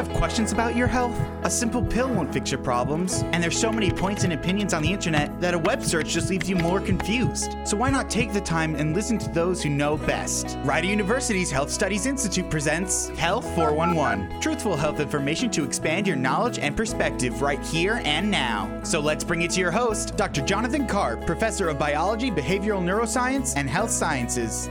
have 0.00 0.12
questions 0.14 0.50
about 0.50 0.74
your 0.74 0.86
health? 0.86 1.14
A 1.42 1.50
simple 1.50 1.82
pill 1.82 2.08
won't 2.08 2.32
fix 2.32 2.50
your 2.50 2.60
problems, 2.60 3.22
and 3.32 3.42
there's 3.42 3.58
so 3.58 3.70
many 3.70 3.90
points 3.90 4.24
and 4.24 4.32
opinions 4.32 4.72
on 4.72 4.82
the 4.82 4.90
internet 4.90 5.38
that 5.42 5.52
a 5.52 5.58
web 5.58 5.82
search 5.82 6.08
just 6.08 6.30
leaves 6.30 6.48
you 6.48 6.56
more 6.56 6.80
confused. 6.80 7.54
So 7.64 7.76
why 7.76 7.90
not 7.90 8.08
take 8.08 8.32
the 8.32 8.40
time 8.40 8.76
and 8.76 8.94
listen 8.94 9.18
to 9.18 9.30
those 9.30 9.62
who 9.62 9.68
know 9.68 9.98
best? 9.98 10.56
Rider 10.64 10.86
University's 10.86 11.50
Health 11.50 11.70
Studies 11.70 12.06
Institute 12.06 12.48
presents 12.48 13.10
Health 13.10 13.44
411, 13.54 14.40
truthful 14.40 14.74
health 14.74 15.00
information 15.00 15.50
to 15.50 15.64
expand 15.64 16.06
your 16.06 16.16
knowledge 16.16 16.58
and 16.58 16.74
perspective 16.74 17.42
right 17.42 17.62
here 17.62 18.00
and 18.06 18.30
now. 18.30 18.80
So 18.84 19.00
let's 19.00 19.22
bring 19.22 19.42
it 19.42 19.50
to 19.50 19.60
your 19.60 19.70
host, 19.70 20.16
Dr. 20.16 20.40
Jonathan 20.40 20.86
Karp, 20.86 21.26
professor 21.26 21.68
of 21.68 21.78
biology, 21.78 22.30
behavioral 22.30 22.82
neuroscience, 22.82 23.52
and 23.54 23.68
health 23.68 23.90
sciences. 23.90 24.70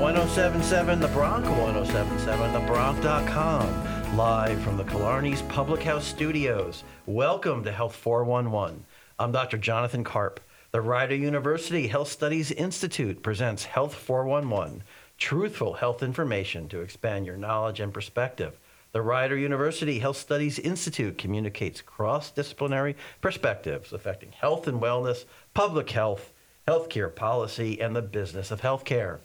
1077 0.00 0.98
The 0.98 1.08
Bronc, 1.08 1.44
1077 1.44 2.52
TheBronc.com, 2.52 4.16
live 4.16 4.58
from 4.62 4.78
the 4.78 4.84
Killarney's 4.84 5.42
Public 5.42 5.82
House 5.82 6.06
Studios. 6.06 6.84
Welcome 7.04 7.62
to 7.64 7.70
Health 7.70 7.94
411. 7.96 8.82
I'm 9.18 9.30
Dr. 9.30 9.58
Jonathan 9.58 10.02
Karp. 10.02 10.40
The 10.70 10.80
Rider 10.80 11.14
University 11.14 11.86
Health 11.86 12.08
Studies 12.08 12.50
Institute 12.50 13.22
presents 13.22 13.64
Health 13.64 13.94
411, 13.94 14.84
truthful 15.18 15.74
health 15.74 16.02
information 16.02 16.66
to 16.70 16.80
expand 16.80 17.26
your 17.26 17.36
knowledge 17.36 17.78
and 17.78 17.92
perspective. 17.92 18.58
The 18.92 19.02
Rider 19.02 19.36
University 19.36 19.98
Health 19.98 20.16
Studies 20.16 20.58
Institute 20.58 21.18
communicates 21.18 21.82
cross 21.82 22.30
disciplinary 22.30 22.96
perspectives 23.20 23.92
affecting 23.92 24.32
health 24.32 24.66
and 24.66 24.80
wellness, 24.80 25.26
public 25.52 25.90
health, 25.90 26.32
healthcare 26.66 27.14
policy, 27.14 27.78
and 27.82 27.94
the 27.94 28.00
business 28.00 28.50
of 28.50 28.62
healthcare. 28.62 29.18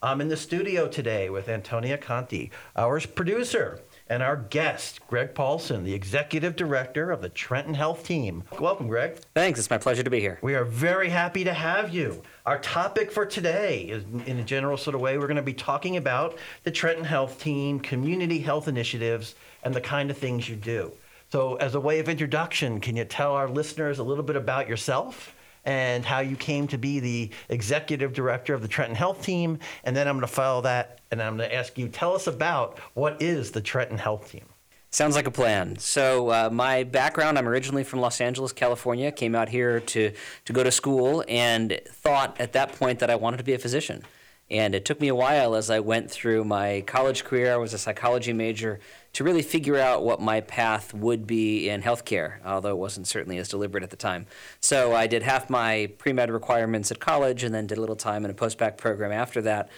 I'm 0.00 0.20
in 0.20 0.28
the 0.28 0.36
studio 0.36 0.86
today 0.86 1.28
with 1.28 1.48
Antonia 1.48 1.98
Conti, 1.98 2.52
our 2.76 3.00
producer, 3.00 3.80
and 4.08 4.22
our 4.22 4.36
guest, 4.36 5.00
Greg 5.08 5.34
Paulson, 5.34 5.82
the 5.82 5.92
executive 5.92 6.54
director 6.54 7.10
of 7.10 7.20
the 7.20 7.28
Trenton 7.28 7.74
Health 7.74 8.04
Team. 8.04 8.44
Welcome, 8.60 8.86
Greg. 8.86 9.18
Thanks. 9.34 9.58
It's 9.58 9.70
my 9.70 9.76
pleasure 9.76 10.04
to 10.04 10.10
be 10.10 10.20
here. 10.20 10.38
We 10.40 10.54
are 10.54 10.64
very 10.64 11.08
happy 11.08 11.42
to 11.42 11.52
have 11.52 11.92
you. 11.92 12.22
Our 12.46 12.60
topic 12.60 13.10
for 13.10 13.26
today 13.26 13.86
is, 13.86 14.04
in 14.24 14.38
a 14.38 14.44
general 14.44 14.76
sort 14.76 14.94
of 14.94 15.00
way, 15.00 15.18
we're 15.18 15.26
going 15.26 15.34
to 15.34 15.42
be 15.42 15.52
talking 15.52 15.96
about 15.96 16.38
the 16.62 16.70
Trenton 16.70 17.04
Health 17.04 17.42
Team, 17.42 17.80
community 17.80 18.38
health 18.38 18.68
initiatives, 18.68 19.34
and 19.64 19.74
the 19.74 19.80
kind 19.80 20.12
of 20.12 20.16
things 20.16 20.48
you 20.48 20.54
do. 20.54 20.92
So, 21.32 21.56
as 21.56 21.74
a 21.74 21.80
way 21.80 21.98
of 21.98 22.08
introduction, 22.08 22.78
can 22.80 22.94
you 22.94 23.04
tell 23.04 23.34
our 23.34 23.48
listeners 23.48 23.98
a 23.98 24.04
little 24.04 24.22
bit 24.22 24.36
about 24.36 24.68
yourself? 24.68 25.34
And 25.68 26.02
how 26.02 26.20
you 26.20 26.34
came 26.34 26.66
to 26.66 26.78
be 26.78 26.98
the 26.98 27.30
executive 27.50 28.14
director 28.14 28.54
of 28.54 28.62
the 28.62 28.68
Trenton 28.68 28.96
Health 28.96 29.22
Team. 29.22 29.58
And 29.84 29.94
then 29.94 30.08
I'm 30.08 30.14
going 30.14 30.26
to 30.26 30.32
follow 30.32 30.62
that 30.62 31.00
and 31.10 31.22
I'm 31.22 31.36
going 31.36 31.46
to 31.46 31.54
ask 31.54 31.76
you, 31.76 31.88
tell 31.88 32.14
us 32.14 32.26
about 32.26 32.78
what 32.94 33.20
is 33.20 33.50
the 33.50 33.60
Trenton 33.60 33.98
Health 33.98 34.32
Team? 34.32 34.46
Sounds 34.90 35.14
like 35.14 35.26
a 35.26 35.30
plan. 35.30 35.78
So, 35.78 36.30
uh, 36.30 36.48
my 36.50 36.84
background 36.84 37.36
I'm 37.36 37.46
originally 37.46 37.84
from 37.84 38.00
Los 38.00 38.22
Angeles, 38.22 38.54
California. 38.54 39.12
Came 39.12 39.34
out 39.34 39.50
here 39.50 39.80
to, 39.80 40.12
to 40.46 40.52
go 40.54 40.64
to 40.64 40.70
school 40.70 41.22
and 41.28 41.78
thought 41.90 42.40
at 42.40 42.54
that 42.54 42.72
point 42.72 43.00
that 43.00 43.10
I 43.10 43.16
wanted 43.16 43.36
to 43.36 43.44
be 43.44 43.52
a 43.52 43.58
physician. 43.58 44.02
And 44.50 44.74
it 44.74 44.84
took 44.84 45.00
me 45.00 45.08
a 45.08 45.14
while 45.14 45.54
as 45.54 45.68
I 45.68 45.80
went 45.80 46.10
through 46.10 46.44
my 46.44 46.82
college 46.86 47.24
career. 47.24 47.52
I 47.52 47.56
was 47.56 47.74
a 47.74 47.78
psychology 47.78 48.32
major 48.32 48.80
to 49.12 49.24
really 49.24 49.42
figure 49.42 49.76
out 49.76 50.04
what 50.04 50.20
my 50.20 50.40
path 50.40 50.94
would 50.94 51.26
be 51.26 51.68
in 51.68 51.82
healthcare, 51.82 52.44
although 52.44 52.70
it 52.70 52.78
wasn't 52.78 53.06
certainly 53.06 53.38
as 53.38 53.48
deliberate 53.48 53.84
at 53.84 53.90
the 53.90 53.96
time. 53.96 54.26
So 54.60 54.94
I 54.94 55.06
did 55.06 55.22
half 55.22 55.50
my 55.50 55.90
pre 55.98 56.12
med 56.12 56.30
requirements 56.30 56.90
at 56.90 56.98
college 56.98 57.42
and 57.42 57.54
then 57.54 57.66
did 57.66 57.78
a 57.78 57.80
little 57.80 57.96
time 57.96 58.24
in 58.24 58.30
a 58.30 58.34
post 58.34 58.58
bac 58.58 58.78
program 58.78 59.12
after 59.12 59.42
that. 59.42 59.68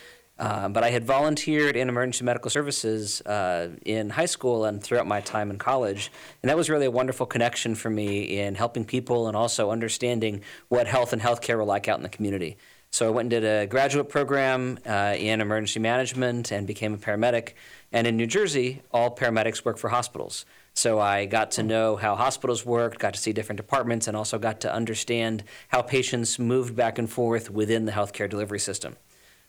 Uh, 0.41 0.71
but 0.71 0.83
I 0.83 0.89
had 0.89 1.05
volunteered 1.05 1.77
in 1.77 1.91
emergency 1.91 2.25
medical 2.25 2.51
services 2.51 3.21
uh, 3.23 3.69
in 3.85 4.09
high 4.09 4.27
school 4.27 4.65
and 4.65 4.83
throughout 4.83 5.07
my 5.07 5.21
time 5.21 5.51
in 5.51 5.59
college. 5.59 6.11
And 6.43 6.49
that 6.49 6.57
was 6.57 6.71
really 6.71 6.87
a 6.87 6.91
wonderful 6.91 7.27
connection 7.27 7.75
for 7.75 7.91
me 7.91 8.39
in 8.39 8.55
helping 8.55 8.87
people 8.87 9.29
and 9.29 9.37
also 9.37 9.71
understanding 9.71 10.41
what 10.69 10.87
health 10.87 11.13
and 11.13 11.21
healthcare 11.21 11.59
were 11.59 11.65
like 11.65 11.89
out 11.89 11.99
in 11.99 12.03
the 12.03 12.09
community. 12.09 12.57
So 12.93 13.07
I 13.07 13.11
went 13.11 13.33
and 13.33 13.43
did 13.43 13.45
a 13.45 13.67
graduate 13.67 14.09
program 14.09 14.79
uh, 14.85 15.15
in 15.17 15.41
emergency 15.41 15.79
management 15.79 16.51
and 16.51 16.67
became 16.67 16.93
a 16.93 16.99
paramedic. 16.99 17.53
And 17.93 18.05
in 18.07 18.17
New 18.17 18.27
Jersey, 18.27 18.83
all 18.91 19.15
paramedics 19.15 19.65
work 19.65 19.79
for 19.79 19.89
hospitals. 19.89 20.45
So 20.75 20.99
I 20.99 21.27
got 21.27 21.53
to 21.53 21.63
know 21.63 21.95
how 21.97 22.17
hospitals 22.17 22.67
worked, 22.67 22.99
got 22.99 23.15
to 23.15 23.21
see 23.21 23.33
different 23.33 23.59
departments, 23.59 24.09
and 24.09 24.17
also 24.17 24.39
got 24.39 24.61
to 24.63 24.75
understand 24.75 25.45
how 25.69 25.83
patients 25.83 26.39
moved 26.39 26.75
back 26.75 26.99
and 26.99 27.09
forth 27.09 27.49
within 27.49 27.85
the 27.85 27.93
healthcare 27.93 28.29
delivery 28.29 28.61
system. 28.61 28.97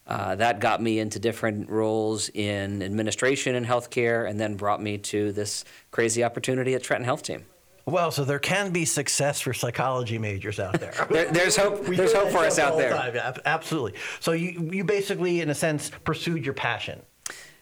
Uh, 0.05 0.35
that 0.35 0.59
got 0.59 0.81
me 0.81 0.99
into 0.99 1.19
different 1.19 1.69
roles 1.69 2.29
in 2.29 2.81
administration 2.83 3.55
and 3.55 3.65
healthcare, 3.65 4.29
and 4.29 4.39
then 4.39 4.55
brought 4.55 4.81
me 4.81 4.97
to 4.97 5.31
this 5.31 5.63
crazy 5.91 6.23
opportunity 6.23 6.73
at 6.73 6.83
Trenton 6.83 7.05
Health 7.05 7.23
Team. 7.23 7.45
Well, 7.85 8.11
so 8.11 8.23
there 8.23 8.39
can 8.39 8.71
be 8.71 8.85
success 8.85 9.41
for 9.41 9.53
psychology 9.53 10.17
majors 10.17 10.59
out 10.59 10.79
there. 10.79 10.93
there 11.09 11.31
there's 11.31 11.55
hope. 11.55 11.85
there's 11.85 12.13
hope 12.13 12.29
for 12.29 12.39
us 12.39 12.59
out 12.59 12.77
there. 12.77 12.91
Time. 12.91 13.35
Absolutely. 13.45 13.99
So 14.19 14.31
you 14.31 14.69
you 14.71 14.83
basically, 14.83 15.41
in 15.41 15.49
a 15.49 15.55
sense, 15.55 15.91
pursued 16.03 16.45
your 16.45 16.53
passion, 16.53 17.01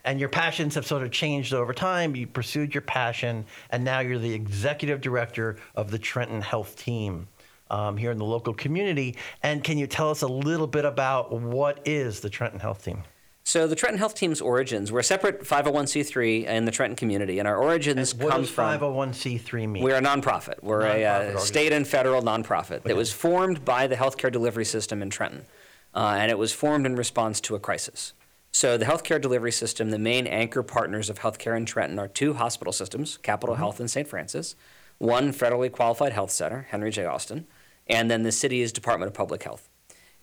and 0.03 0.19
your 0.19 0.29
passions 0.29 0.75
have 0.75 0.85
sort 0.85 1.03
of 1.03 1.11
changed 1.11 1.53
over 1.53 1.73
time. 1.73 2.15
You 2.15 2.27
pursued 2.27 2.73
your 2.73 2.81
passion, 2.81 3.45
and 3.69 3.83
now 3.83 3.99
you're 3.99 4.19
the 4.19 4.33
executive 4.33 5.01
director 5.01 5.57
of 5.75 5.91
the 5.91 5.99
Trenton 5.99 6.41
Health 6.41 6.75
Team. 6.75 7.27
Um, 7.71 7.97
here 7.97 8.09
in 8.09 8.17
the 8.17 8.25
local 8.25 8.55
community, 8.55 9.15
and 9.43 9.63
can 9.63 9.77
you 9.77 9.85
tell 9.85 10.09
us 10.09 10.23
a 10.23 10.27
little 10.27 10.65
bit 10.65 10.85
about 10.85 11.31
what 11.31 11.81
is 11.85 12.19
the 12.19 12.27
Trenton 12.27 12.59
Health 12.59 12.83
Team? 12.83 13.03
So 13.49 13.65
the 13.65 13.75
Trenton 13.75 13.97
Health 13.97 14.13
Team's 14.13 14.41
origins, 14.41 14.91
we're 14.91 14.99
a 14.99 15.03
separate 15.03 15.41
501c3 15.41 16.45
in 16.45 16.65
the 16.65 16.71
Trenton 16.71 16.95
community, 16.95 17.39
and 17.39 17.47
our 17.47 17.57
origins 17.57 18.11
and 18.11 18.21
what 18.21 18.31
come 18.31 18.41
does 18.41 18.51
501c3 18.51 19.67
mean? 19.67 19.81
We're 19.81 19.95
a 19.95 20.01
nonprofit. 20.01 20.61
We're 20.61 20.83
nonprofit 20.83 21.31
a 21.31 21.33
uh, 21.33 21.39
state 21.39 21.73
and 21.73 21.87
federal 21.87 22.21
nonprofit 22.21 22.73
okay. 22.73 22.89
that 22.89 22.95
was 22.95 23.11
formed 23.11 23.65
by 23.65 23.87
the 23.87 23.95
healthcare 23.95 24.31
delivery 24.31 24.65
system 24.65 25.01
in 25.01 25.09
Trenton, 25.09 25.47
uh, 25.95 26.17
and 26.19 26.29
it 26.29 26.37
was 26.37 26.53
formed 26.53 26.85
in 26.85 26.95
response 26.95 27.41
to 27.41 27.55
a 27.55 27.59
crisis. 27.59 28.13
So 28.51 28.77
the 28.77 28.85
healthcare 28.85 29.19
delivery 29.19 29.51
system, 29.51 29.89
the 29.89 29.97
main 29.97 30.27
anchor 30.27 30.61
partners 30.61 31.09
of 31.09 31.17
healthcare 31.17 31.57
in 31.57 31.65
Trenton 31.65 31.97
are 31.97 32.07
two 32.07 32.35
hospital 32.35 32.71
systems, 32.71 33.17
Capital 33.17 33.55
mm-hmm. 33.55 33.63
Health 33.63 33.79
and 33.79 33.89
St. 33.89 34.07
Francis, 34.07 34.55
one 34.99 35.33
federally 35.33 35.71
qualified 35.71 36.13
health 36.13 36.29
center, 36.29 36.67
Henry 36.69 36.91
J. 36.91 37.05
Austin, 37.05 37.47
and 37.87 38.11
then 38.11 38.21
the 38.21 38.31
city's 38.31 38.71
Department 38.71 39.07
of 39.07 39.15
Public 39.15 39.41
Health. 39.41 39.68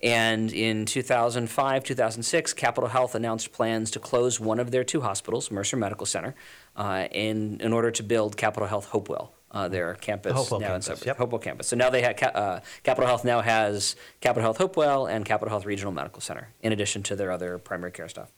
And 0.02 0.52
in 0.52 0.84
2005, 0.84 1.84
2006, 1.84 2.52
Capital 2.52 2.88
Health 2.90 3.14
announced 3.14 3.52
plans 3.52 3.90
to 3.92 3.98
close 3.98 4.38
one 4.38 4.60
of 4.60 4.70
their 4.70 4.84
two 4.84 5.00
hospitals, 5.00 5.50
Mercer 5.50 5.76
Medical 5.76 6.06
Center, 6.06 6.34
uh, 6.76 7.08
in, 7.10 7.60
in 7.60 7.72
order 7.72 7.90
to 7.90 8.02
build 8.02 8.36
Capital 8.36 8.68
Health 8.68 8.86
Hopewell. 8.86 9.32
Uh, 9.50 9.68
their 9.68 9.94
campus 9.94 10.34
Hopewell 10.34 10.60
now 10.60 10.66
campus, 10.66 10.88
in 10.88 11.06
yep. 11.06 11.16
Hopewell 11.16 11.38
campus. 11.38 11.68
So 11.68 11.76
now 11.76 11.88
they 11.88 12.02
have 12.02 12.20
uh, 12.34 12.60
Capital 12.82 13.06
Health 13.06 13.24
now 13.24 13.40
has 13.40 13.96
Capital 14.20 14.42
Health 14.42 14.58
Hopewell 14.58 15.06
and 15.06 15.24
Capital 15.24 15.48
Health 15.48 15.64
Regional 15.64 15.92
Medical 15.92 16.20
Center, 16.20 16.48
in 16.60 16.72
addition 16.72 17.02
to 17.04 17.16
their 17.16 17.30
other 17.30 17.56
primary 17.56 17.92
care 17.92 18.08
stuff. 18.08 18.32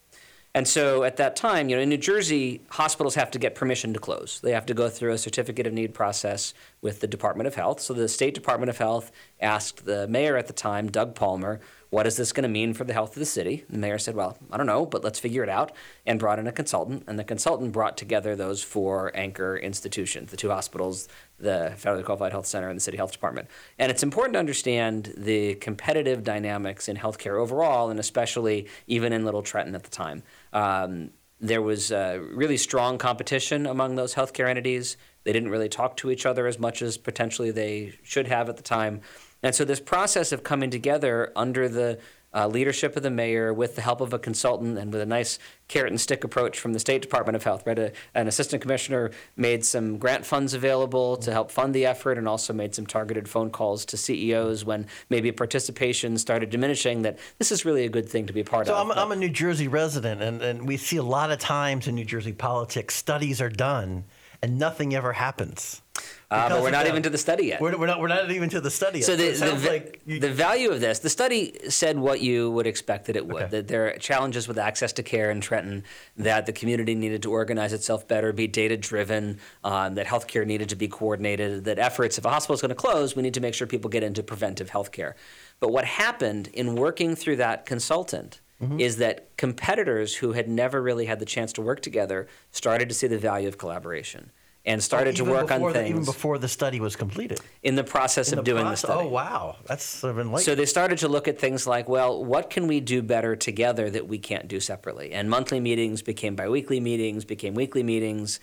And 0.55 0.67
so 0.67 1.05
at 1.05 1.19
that 1.19 1.37
time, 1.37 1.69
you 1.69 1.77
know, 1.77 1.83
in 1.83 1.89
New 1.89 1.99
Jersey, 1.99 2.63
hospitals 2.71 3.15
have 3.15 3.31
to 3.33 3.39
get 3.39 3.55
permission 3.55 3.93
to 3.93 4.01
close. 4.01 4.41
They 4.41 4.53
have 4.53 4.67
to 4.67 4.75
go 4.75 4.89
through 4.89 5.13
a 5.13 5.19
certificate 5.19 5.67
of 5.67 5.73
need 5.73 5.95
process 5.95 6.55
with 6.81 7.01
the 7.01 7.07
Department 7.07 7.47
of 7.47 7.55
Health. 7.55 7.81
So 7.81 7.93
the 7.93 8.09
State 8.09 8.35
Department 8.35 8.71
of 8.71 8.79
Health 8.79 9.13
asked 9.41 9.85
the 9.85 10.09
mayor 10.09 10.37
at 10.37 10.47
the 10.47 10.53
time, 10.53 10.91
Doug 10.91 11.15
Palmer, 11.15 11.61
what 11.91 12.07
is 12.07 12.17
this 12.17 12.33
going 12.33 12.43
to 12.43 12.49
mean 12.49 12.75
for 12.75 12.85
the 12.85 12.93
health 12.93 13.11
of 13.11 13.21
the 13.21 13.27
city? 13.27 13.65
The 13.71 13.79
mayor 13.79 13.99
said, 13.99 14.15
well, 14.15 14.37
I 14.51 14.57
don't 14.57 14.67
know, 14.67 14.85
but 14.85 15.03
let's 15.03 15.19
figure 15.19 15.43
it 15.43 15.49
out, 15.49 15.73
and 16.07 16.19
brought 16.19 16.39
in 16.39 16.47
a 16.47 16.53
consultant. 16.53 17.05
And 17.07 17.19
the 17.19 17.25
consultant 17.25 17.73
brought 17.73 17.97
together 17.97 18.37
those 18.37 18.63
four 18.63 19.11
anchor 19.15 19.57
institutions 19.57 20.31
the 20.31 20.37
two 20.37 20.51
hospitals, 20.51 21.09
the 21.39 21.73
Federally 21.77 22.05
Qualified 22.05 22.33
Health 22.33 22.47
Center, 22.47 22.69
and 22.69 22.77
the 22.77 22.83
City 22.83 22.97
Health 22.97 23.13
Department. 23.13 23.49
And 23.79 23.91
it's 23.91 24.03
important 24.03 24.35
to 24.35 24.39
understand 24.39 25.15
the 25.17 25.55
competitive 25.57 26.25
dynamics 26.25 26.89
in 26.89 26.97
healthcare 26.97 27.41
overall, 27.41 27.91
and 27.91 28.01
especially 28.01 28.69
even 28.87 29.13
in 29.13 29.25
Little 29.25 29.43
Trenton 29.43 29.75
at 29.75 29.85
the 29.85 29.91
time. 29.91 30.23
Um, 30.53 31.11
there 31.41 31.63
was 31.63 31.93
uh, 31.93 32.21
really 32.33 32.57
strong 32.57 32.99
competition 32.99 33.67
among 33.67 33.95
those 33.95 34.15
healthcare 34.15 34.49
entities. 34.49 34.97
They 35.25 35.33
didn't 35.33 35.51
really 35.51 35.69
talk 35.69 35.97
to 35.99 36.11
each 36.11 36.27
other 36.27 36.47
as 36.47 36.59
much 36.59 36.83
as 36.83 36.99
potentially 36.99 37.51
they 37.53 37.95
should 38.03 38.27
have 38.27 38.49
at 38.49 38.57
the 38.57 38.63
time. 38.63 39.03
And 39.43 39.55
so, 39.55 39.65
this 39.65 39.79
process 39.79 40.33
of 40.33 40.43
coming 40.43 40.71
together 40.71 41.33
under 41.37 41.69
the 41.69 42.01
uh, 42.35 42.47
leadership 42.47 42.97
of 42.97 43.03
the 43.03 43.11
mayor 43.11 43.53
with 43.53 43.75
the 43.75 43.83
help 43.83 44.01
of 44.01 44.13
a 44.13 44.19
consultant 44.19 44.79
and 44.79 44.93
with 44.93 45.01
a 45.01 45.07
nice 45.07 45.39
carrot 45.67 45.91
and 45.91 46.01
stick 46.01 46.25
approach 46.25 46.59
from 46.59 46.73
the 46.73 46.79
State 46.79 47.03
Department 47.03 47.37
of 47.37 47.45
Health. 47.45 47.67
Right, 47.67 47.79
a, 47.79 47.93
an 48.15 48.29
assistant 48.29 48.63
commissioner 48.63 49.11
made 49.37 49.65
some 49.65 49.99
grant 49.99 50.27
funds 50.27 50.55
available 50.55 51.17
to 51.19 51.33
help 51.33 51.51
fund 51.51 51.75
the 51.75 51.87
effort, 51.87 52.19
and 52.19 52.29
also 52.29 52.53
made 52.53 52.75
some 52.75 52.87
targeted 52.87 53.29
phone 53.29 53.51
calls 53.51 53.85
to 53.87 53.97
CEOs 53.97 54.65
when 54.65 54.87
maybe 55.11 55.33
participation 55.33 56.19
started 56.19 56.51
diminishing. 56.51 57.03
That 57.03 57.19
this 57.39 57.51
is 57.51 57.65
really 57.65 57.85
a 57.85 57.89
good 57.89 58.09
thing 58.09 58.27
to 58.27 58.33
be 58.33 58.43
part 58.43 58.67
so 58.67 58.75
of. 58.75 58.87
So 58.87 58.93
I'm, 58.93 58.99
I'm, 58.99 59.13
a 59.13 59.17
New 59.17 59.31
Jersey 59.31 59.69
resident, 59.69 60.23
and, 60.23 60.43
and 60.43 60.67
we 60.69 60.77
see 60.77 60.97
a 60.97 61.03
lot 61.03 61.31
of 61.31 61.39
times 61.39 61.89
in 61.89 61.95
New 61.95 62.05
Jersey 62.05 62.33
politics, 62.33 62.95
studies 62.95 63.41
are 63.41 63.51
done 63.51 64.05
and 64.43 64.59
nothing 64.59 64.95
ever 64.95 65.15
happens. 65.15 65.83
Uh, 66.31 66.49
but 66.49 66.63
we're 66.63 66.71
not 66.71 66.87
even 66.87 67.03
to 67.03 67.11
the 67.11 67.19
study 67.19 67.47
yet. 67.47 67.61
We're, 67.61 67.77
we're 67.79 67.87
not. 67.87 68.01
We're 68.01 68.09
not 68.09 68.31
even 68.31 68.51
to 68.51 68.61
the 68.61 68.71
study. 68.71 68.99
Yet. 68.99 69.07
So 69.07 69.17
the, 69.17 69.29
it 69.29 69.31
the, 69.33 69.37
sounds 69.37 69.65
like 69.65 70.03
you, 70.05 70.21
the 70.21 70.31
value 70.31 70.71
of 70.71 70.81
this, 70.81 70.99
the 70.99 71.09
study 71.09 71.59
said 71.71 71.99
what 71.99 72.21
you 72.21 72.51
would 72.51 72.67
expect 72.67 73.07
that 73.07 73.17
it 73.17 73.27
would. 73.27 73.45
Okay. 73.45 73.51
That 73.51 73.69
there 73.69 73.89
are 73.89 73.97
challenges 73.97 74.47
with 74.47 74.59
access 74.59 74.93
to 74.95 75.03
care 75.03 75.31
in 75.31 75.41
Trenton, 75.41 75.85
that 76.17 76.45
the 76.47 76.53
community 76.53 76.95
needed 76.95 77.23
to 77.23 77.31
organize 77.31 77.73
itself 77.73 78.07
better, 78.07 78.33
be 78.33 78.47
data 78.47 78.77
driven, 78.77 79.39
um, 79.65 79.95
that 79.95 80.07
healthcare 80.07 80.47
needed 80.47 80.69
to 80.69 80.77
be 80.77 80.89
coordinated, 80.89 81.65
that 81.65 81.79
efforts, 81.79 82.19
if 82.19 82.25
a 82.25 82.31
hospital 82.31 82.55
is 82.55 82.61
going 82.61 82.69
to 82.71 82.75
close, 82.75 83.17
we 83.17 83.23
need 83.23 83.35
to 83.35 83.41
make 83.41 83.55
sure 83.55 83.67
people 83.67 83.89
get 83.89 84.03
into 84.03 84.23
preventive 84.23 84.71
healthcare. 84.71 85.15
But 85.61 85.73
what 85.73 85.87
happened 85.87 86.49
in 86.49 86.75
working 86.75 87.17
through 87.17 87.37
that 87.37 87.65
consultant 87.67 88.41
Mm-hmm. 88.61 88.81
is 88.81 88.97
that 88.97 89.37
competitors 89.37 90.17
who 90.17 90.33
had 90.33 90.49
never 90.49 90.83
really 90.83 91.07
had 91.07 91.21
the 91.21 91.25
chance 91.25 91.53
to 91.53 91.63
work 91.63 91.81
together 91.81 92.27
started 92.51 92.89
to 92.89 92.95
see 92.97 93.07
the 93.07 93.17
value 93.17 93.47
of 93.47 93.57
collaboration 93.57 94.33
and 94.69 94.83
started 94.83 95.17
to 95.17 95.25
work 95.25 95.51
on 95.51 95.59
before 95.59 95.73
the, 95.73 95.79
things 95.79 95.91
even 95.91 96.05
before 96.05 96.39
the 96.39 96.47
study 96.49 96.79
was 96.79 96.95
completed. 96.95 97.41
in 97.63 97.75
the 97.75 97.83
process 97.85 98.33
In 98.33 98.39
of 98.39 98.45
the 98.45 98.51
doing 98.53 98.65
process- 98.65 98.83
the 98.83 98.87
study. 98.89 99.07
Oh 99.07 99.11
wow, 99.11 99.57
that's 99.67 99.83
sort 99.85 100.13
of 100.13 100.19
enlightening. 100.19 100.45
So 100.45 100.55
they 100.55 100.67
started 100.67 100.99
to 100.99 101.09
look 101.09 101.27
at 101.27 101.39
things 101.41 101.67
like, 101.67 101.89
well, 101.89 102.25
what 102.25 102.51
can 102.51 102.67
we 102.67 102.81
do 102.81 103.03
better 103.03 103.35
together 103.35 103.91
that 103.91 104.07
we 104.07 104.19
can't 104.19 104.47
do 104.47 104.61
separately? 104.61 105.13
And 105.13 105.29
monthly 105.31 105.59
meetings 105.59 106.03
became 106.03 106.37
biweekly 106.37 106.81
meetings, 106.81 107.25
became 107.25 107.55
weekly 107.55 107.83
meetings, 107.83 108.41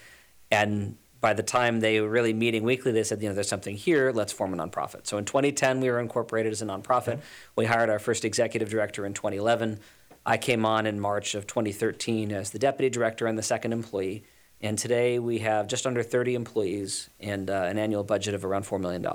and 0.52 0.98
by 1.22 1.34
the 1.34 1.44
time 1.44 1.80
they 1.80 2.02
were 2.02 2.10
really 2.10 2.34
meeting 2.34 2.64
weekly, 2.64 2.92
they 2.92 3.04
said, 3.04 3.22
you 3.22 3.30
know, 3.30 3.34
there's 3.34 3.48
something 3.48 3.76
here, 3.76 4.12
let's 4.12 4.32
form 4.34 4.54
a 4.54 4.58
nonprofit. 4.58 5.08
So 5.08 5.18
in 5.18 5.26
2010, 5.26 5.80
we 5.80 5.90
were 5.90 6.00
incorporated 6.00 6.52
as 6.52 6.62
a 6.62 6.66
nonprofit. 6.66 7.20
We 7.56 7.66
hired 7.66 7.90
our 7.90 7.98
first 8.00 8.26
executive 8.26 8.70
director 8.70 9.06
in 9.08 9.14
2011. 9.16 9.80
I 10.26 10.38
came 10.38 10.66
on 10.66 10.86
in 10.86 11.00
March 11.00 11.34
of 11.34 11.48
2013 11.48 12.32
as 12.32 12.52
the 12.52 12.60
deputy 12.60 12.90
director 12.92 13.26
and 13.26 13.38
the 13.40 13.44
second 13.44 13.74
employee. 13.74 14.24
And 14.62 14.78
today 14.78 15.20
we 15.20 15.40
have 15.40 15.68
just 15.68 15.86
under 15.86 16.02
30 16.02 16.36
employees 16.36 17.10
and 17.20 17.50
uh, 17.50 17.64
an 17.64 17.78
annual 17.78 18.04
budget 18.04 18.34
of 18.34 18.46
around 18.46 18.64
$4 18.64 18.80
million. 18.80 19.06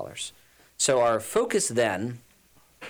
So 0.77 1.01
our 1.01 1.21
focus 1.21 1.69
then 1.69 2.21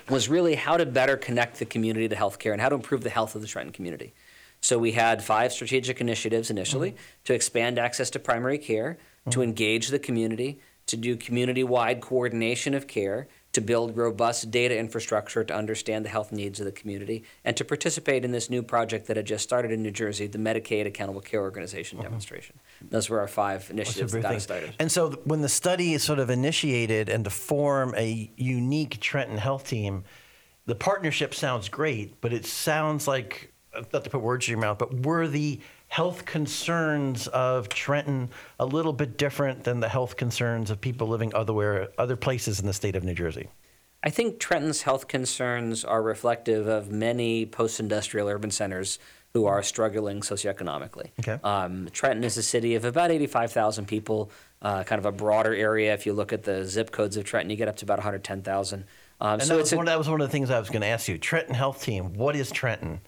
was 0.09 0.29
really 0.29 0.55
how 0.55 0.77
to 0.77 0.87
better 0.87 1.17
connect 1.17 1.59
the 1.59 1.65
community 1.65 2.09
to 2.09 2.17
healthcare 2.17 2.53
and 2.53 2.61
how 2.61 2.69
to 2.69 2.77
improve 2.77 3.03
the 3.03 3.11
health 3.11 3.35
of 3.35 3.41
the 3.41 3.47
Trenton 3.47 3.73
community. 3.73 4.13
So 4.61 4.79
we 4.79 4.93
had 4.93 5.25
five 5.25 5.53
strategic 5.53 6.01
initiatives 6.01 6.51
initially 6.51 6.95
to 7.25 7.35
expand 7.35 7.79
access 7.79 8.11
to 8.11 8.19
primary 8.19 8.59
care, 8.59 8.99
to 9.31 9.43
engage 9.43 9.89
the 9.89 9.99
community, 9.99 10.61
to 10.87 10.97
do 10.97 11.17
community-wide 11.17 12.01
coordination 12.01 12.75
of 12.75 12.87
care, 12.87 13.27
to 13.53 13.61
build 13.61 13.97
robust 13.97 14.51
data 14.51 14.79
infrastructure 14.79 15.43
to 15.43 15.55
understand 15.55 16.05
the 16.05 16.09
health 16.09 16.31
needs 16.31 16.61
of 16.61 16.67
the 16.67 16.73
community, 16.73 17.25
and 17.45 17.57
to 17.57 17.65
participate 17.65 18.25
in 18.25 18.31
this 18.31 18.49
new 18.49 18.63
project 18.63 19.07
that 19.07 19.17
had 19.17 19.27
just 19.27 19.43
started 19.43 19.73
in 19.73 19.83
New 19.83 19.91
Jersey, 19.91 20.27
the 20.27 20.39
Medicaid 20.39 20.87
Accountable 20.87 21.21
Care 21.21 21.43
Organization 21.43 22.01
demonstration. 22.01 22.59
Those 22.91 23.09
were 23.11 23.19
our 23.19 23.29
five 23.29 23.69
initiatives 23.71 24.13
that 24.13 24.23
got 24.23 24.35
us 24.35 24.45
started. 24.45 24.75
And 24.79 24.91
so 24.91 25.11
th- 25.11 25.21
when 25.25 25.41
the 25.41 25.49
study 25.49 25.95
is 25.95 26.03
sort 26.03 26.21
of 26.21 26.31
initiated 26.31 27.09
and 27.09 27.25
to 27.25 27.31
form 27.31 27.95
a 27.97 28.31
unique 28.37 29.01
Trenton 29.01 29.39
Health 29.39 29.67
Team, 29.67 30.05
the 30.67 30.77
partnership 30.77 31.35
sounds 31.35 31.69
great, 31.69 32.21
but 32.21 32.33
it 32.33 32.47
sounds 32.47 33.09
like 33.09 33.53
uh, 33.75 33.83
not 33.93 34.05
to 34.05 34.11
put 34.11 34.21
words 34.21 34.47
in 34.47 34.53
your 34.53 34.61
mouth, 34.61 34.79
but 34.79 35.05
were 35.05 35.27
the 35.27 35.61
health 35.91 36.25
concerns 36.25 37.27
of 37.29 37.69
Trenton 37.69 38.31
a 38.61 38.65
little 38.65 38.93
bit 38.93 39.19
different 39.19 39.65
than 39.65 39.81
the 39.81 39.89
health 39.89 40.17
concerns 40.17 40.71
of 40.71 40.81
people 40.81 41.09
living 41.09 41.35
otherwhere, 41.35 41.89
other 41.99 42.17
places 42.17 42.61
in 42.61 42.67
the 42.67 42.73
state 42.73 42.95
of 42.95 43.03
New 43.03 43.13
Jersey? 43.13 43.49
I 44.03 44.11
think 44.11 44.39
Trenton's 44.39 44.83
health 44.83 45.09
concerns 45.09 45.85
are 45.85 46.01
reflective 46.01 46.69
of 46.69 46.91
many 46.91 47.45
post-industrial 47.45 48.29
urban 48.29 48.53
centers 48.53 49.01
who 49.35 49.47
are 49.47 49.63
struggling 49.65 50.21
socioeconomically. 50.21 51.11
Okay. 51.19 51.39
Um, 51.43 51.89
Trenton 51.93 52.23
is 52.23 52.37
a 52.37 52.43
city 52.43 52.77
of 52.77 52.85
about 52.85 53.11
85,000 53.11 53.87
people, 53.87 54.31
uh, 54.63 54.85
kind 54.85 55.01
of 55.01 55.07
a 55.07 55.13
broader 55.13 55.55
area. 55.55 55.93
If 55.93 56.07
you 56.07 56.13
look 56.13 56.33
at 56.33 56.45
the 56.45 56.65
zip 56.65 56.93
codes 56.93 57.17
of 57.17 57.25
Trenton, 57.25 57.51
you 57.51 57.57
get 57.57 57.69
up 57.69 57.77
to 57.77 57.85
about 57.85 57.99
110,000. 57.99 58.85
Um, 59.21 59.33
And 59.33 59.43
so 59.43 59.55
that, 59.55 59.61
was 59.61 59.73
a, 59.73 59.77
one, 59.77 59.87
that 59.87 59.99
was 59.99 60.09
one 60.09 60.21
of 60.21 60.29
the 60.29 60.33
things 60.33 60.51
I 60.51 60.61
was 60.61 60.71
going 60.71 60.83
to 60.83 60.89
ask 60.89 61.09
you. 61.09 61.19
Trenton 61.19 61.55
Health 61.55 61.83
Team, 61.83 62.15
what 62.15 62.37
is 62.37 62.51
Trenton 62.51 63.01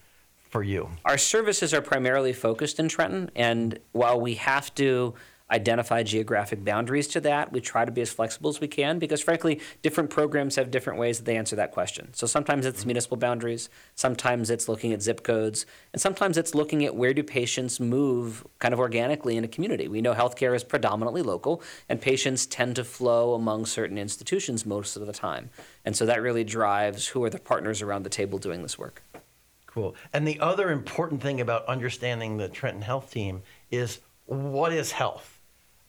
for 0.53 0.61
you? 0.61 0.87
Our 1.03 1.17
services 1.17 1.73
are 1.73 1.81
primarily 1.81 2.31
focused 2.31 2.79
in 2.79 2.87
Trenton, 2.87 3.31
and 3.35 3.79
while 3.91 4.21
we 4.21 4.35
have 4.35 4.73
to 4.75 5.15
identify 5.49 6.03
geographic 6.03 6.63
boundaries 6.63 7.07
to 7.07 7.19
that, 7.21 7.51
we 7.51 7.59
try 7.59 7.85
to 7.85 7.91
be 7.91 8.01
as 8.01 8.13
flexible 8.13 8.51
as 8.51 8.61
we 8.61 8.67
can 8.67 8.99
because, 8.99 9.19
frankly, 9.19 9.59
different 9.81 10.11
programs 10.11 10.55
have 10.55 10.69
different 10.69 10.99
ways 10.99 11.17
that 11.17 11.25
they 11.25 11.37
answer 11.37 11.55
that 11.55 11.71
question. 11.71 12.13
So 12.13 12.27
sometimes 12.27 12.67
it's 12.67 12.81
mm-hmm. 12.81 12.89
municipal 12.89 13.17
boundaries, 13.17 13.69
sometimes 13.95 14.51
it's 14.51 14.69
looking 14.69 14.93
at 14.93 15.01
zip 15.01 15.23
codes, 15.23 15.65
and 15.91 15.99
sometimes 15.99 16.37
it's 16.37 16.53
looking 16.53 16.85
at 16.85 16.95
where 16.95 17.15
do 17.15 17.23
patients 17.23 17.79
move 17.79 18.45
kind 18.59 18.75
of 18.75 18.79
organically 18.79 19.37
in 19.37 19.43
a 19.43 19.47
community. 19.47 19.87
We 19.87 20.01
know 20.01 20.13
healthcare 20.13 20.55
is 20.55 20.63
predominantly 20.63 21.23
local, 21.23 21.63
and 21.89 21.99
patients 21.99 22.45
tend 22.45 22.75
to 22.75 22.83
flow 22.83 23.33
among 23.33 23.65
certain 23.65 23.97
institutions 23.97 24.67
most 24.67 24.95
of 24.95 25.07
the 25.07 25.13
time. 25.13 25.49
And 25.83 25.95
so 25.95 26.05
that 26.05 26.21
really 26.21 26.43
drives 26.43 27.07
who 27.07 27.23
are 27.23 27.29
the 27.31 27.39
partners 27.39 27.81
around 27.81 28.03
the 28.03 28.09
table 28.09 28.37
doing 28.37 28.61
this 28.61 28.77
work. 28.77 29.01
Cool. 29.73 29.95
And 30.13 30.27
the 30.27 30.39
other 30.39 30.71
important 30.71 31.21
thing 31.21 31.41
about 31.41 31.65
understanding 31.65 32.37
the 32.37 32.47
Trenton 32.47 32.83
Health 32.83 33.11
Team 33.11 33.41
is 33.71 33.99
what 34.25 34.71
is 34.71 34.91
health? 34.91 35.39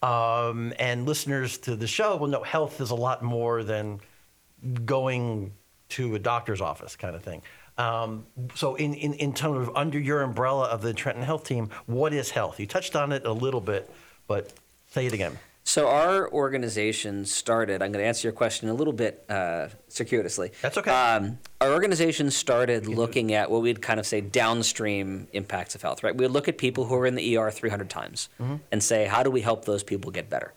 Um, 0.02 0.72
and 0.78 1.06
listeners 1.06 1.58
to 1.58 1.76
the 1.76 1.86
show 1.86 2.16
will 2.16 2.28
know 2.28 2.42
health 2.42 2.80
is 2.80 2.90
a 2.90 2.94
lot 2.94 3.22
more 3.22 3.62
than 3.62 4.00
going 4.84 5.52
to 5.90 6.14
a 6.14 6.18
doctor's 6.18 6.62
office 6.62 6.96
kind 6.96 7.14
of 7.14 7.22
thing. 7.22 7.42
Um, 7.76 8.26
so, 8.54 8.76
in, 8.76 8.94
in, 8.94 9.14
in 9.14 9.34
terms 9.34 9.68
of 9.68 9.76
under 9.76 9.98
your 9.98 10.22
umbrella 10.22 10.66
of 10.66 10.80
the 10.80 10.94
Trenton 10.94 11.24
Health 11.24 11.44
Team, 11.44 11.70
what 11.86 12.14
is 12.14 12.30
health? 12.30 12.60
You 12.60 12.66
touched 12.66 12.96
on 12.96 13.12
it 13.12 13.26
a 13.26 13.32
little 13.32 13.60
bit, 13.60 13.90
but 14.26 14.52
say 14.88 15.06
it 15.06 15.12
again. 15.12 15.38
So 15.74 15.88
our 15.88 16.30
organization 16.30 17.24
started. 17.24 17.82
I'm 17.82 17.90
going 17.90 18.00
to 18.00 18.06
answer 18.06 18.28
your 18.28 18.32
question 18.32 18.68
a 18.68 18.74
little 18.74 18.92
bit 18.92 19.24
uh, 19.28 19.70
circuitously. 19.88 20.52
That's 20.62 20.78
okay. 20.78 20.88
Um, 20.88 21.40
our 21.60 21.72
organization 21.72 22.30
started 22.30 22.86
looking 22.86 23.32
at 23.32 23.50
what 23.50 23.60
we'd 23.60 23.82
kind 23.82 23.98
of 23.98 24.06
say 24.06 24.20
downstream 24.20 25.26
impacts 25.32 25.74
of 25.74 25.82
health. 25.82 26.04
Right? 26.04 26.16
We'd 26.16 26.28
look 26.28 26.46
at 26.46 26.58
people 26.58 26.84
who 26.84 26.94
are 26.94 27.06
in 27.06 27.16
the 27.16 27.36
ER 27.36 27.50
300 27.50 27.90
times 27.90 28.28
Mm-hmm. 28.40 28.54
and 28.70 28.84
say, 28.84 29.06
how 29.06 29.24
do 29.24 29.32
we 29.32 29.40
help 29.40 29.64
those 29.64 29.82
people 29.82 30.12
get 30.12 30.30
better? 30.30 30.54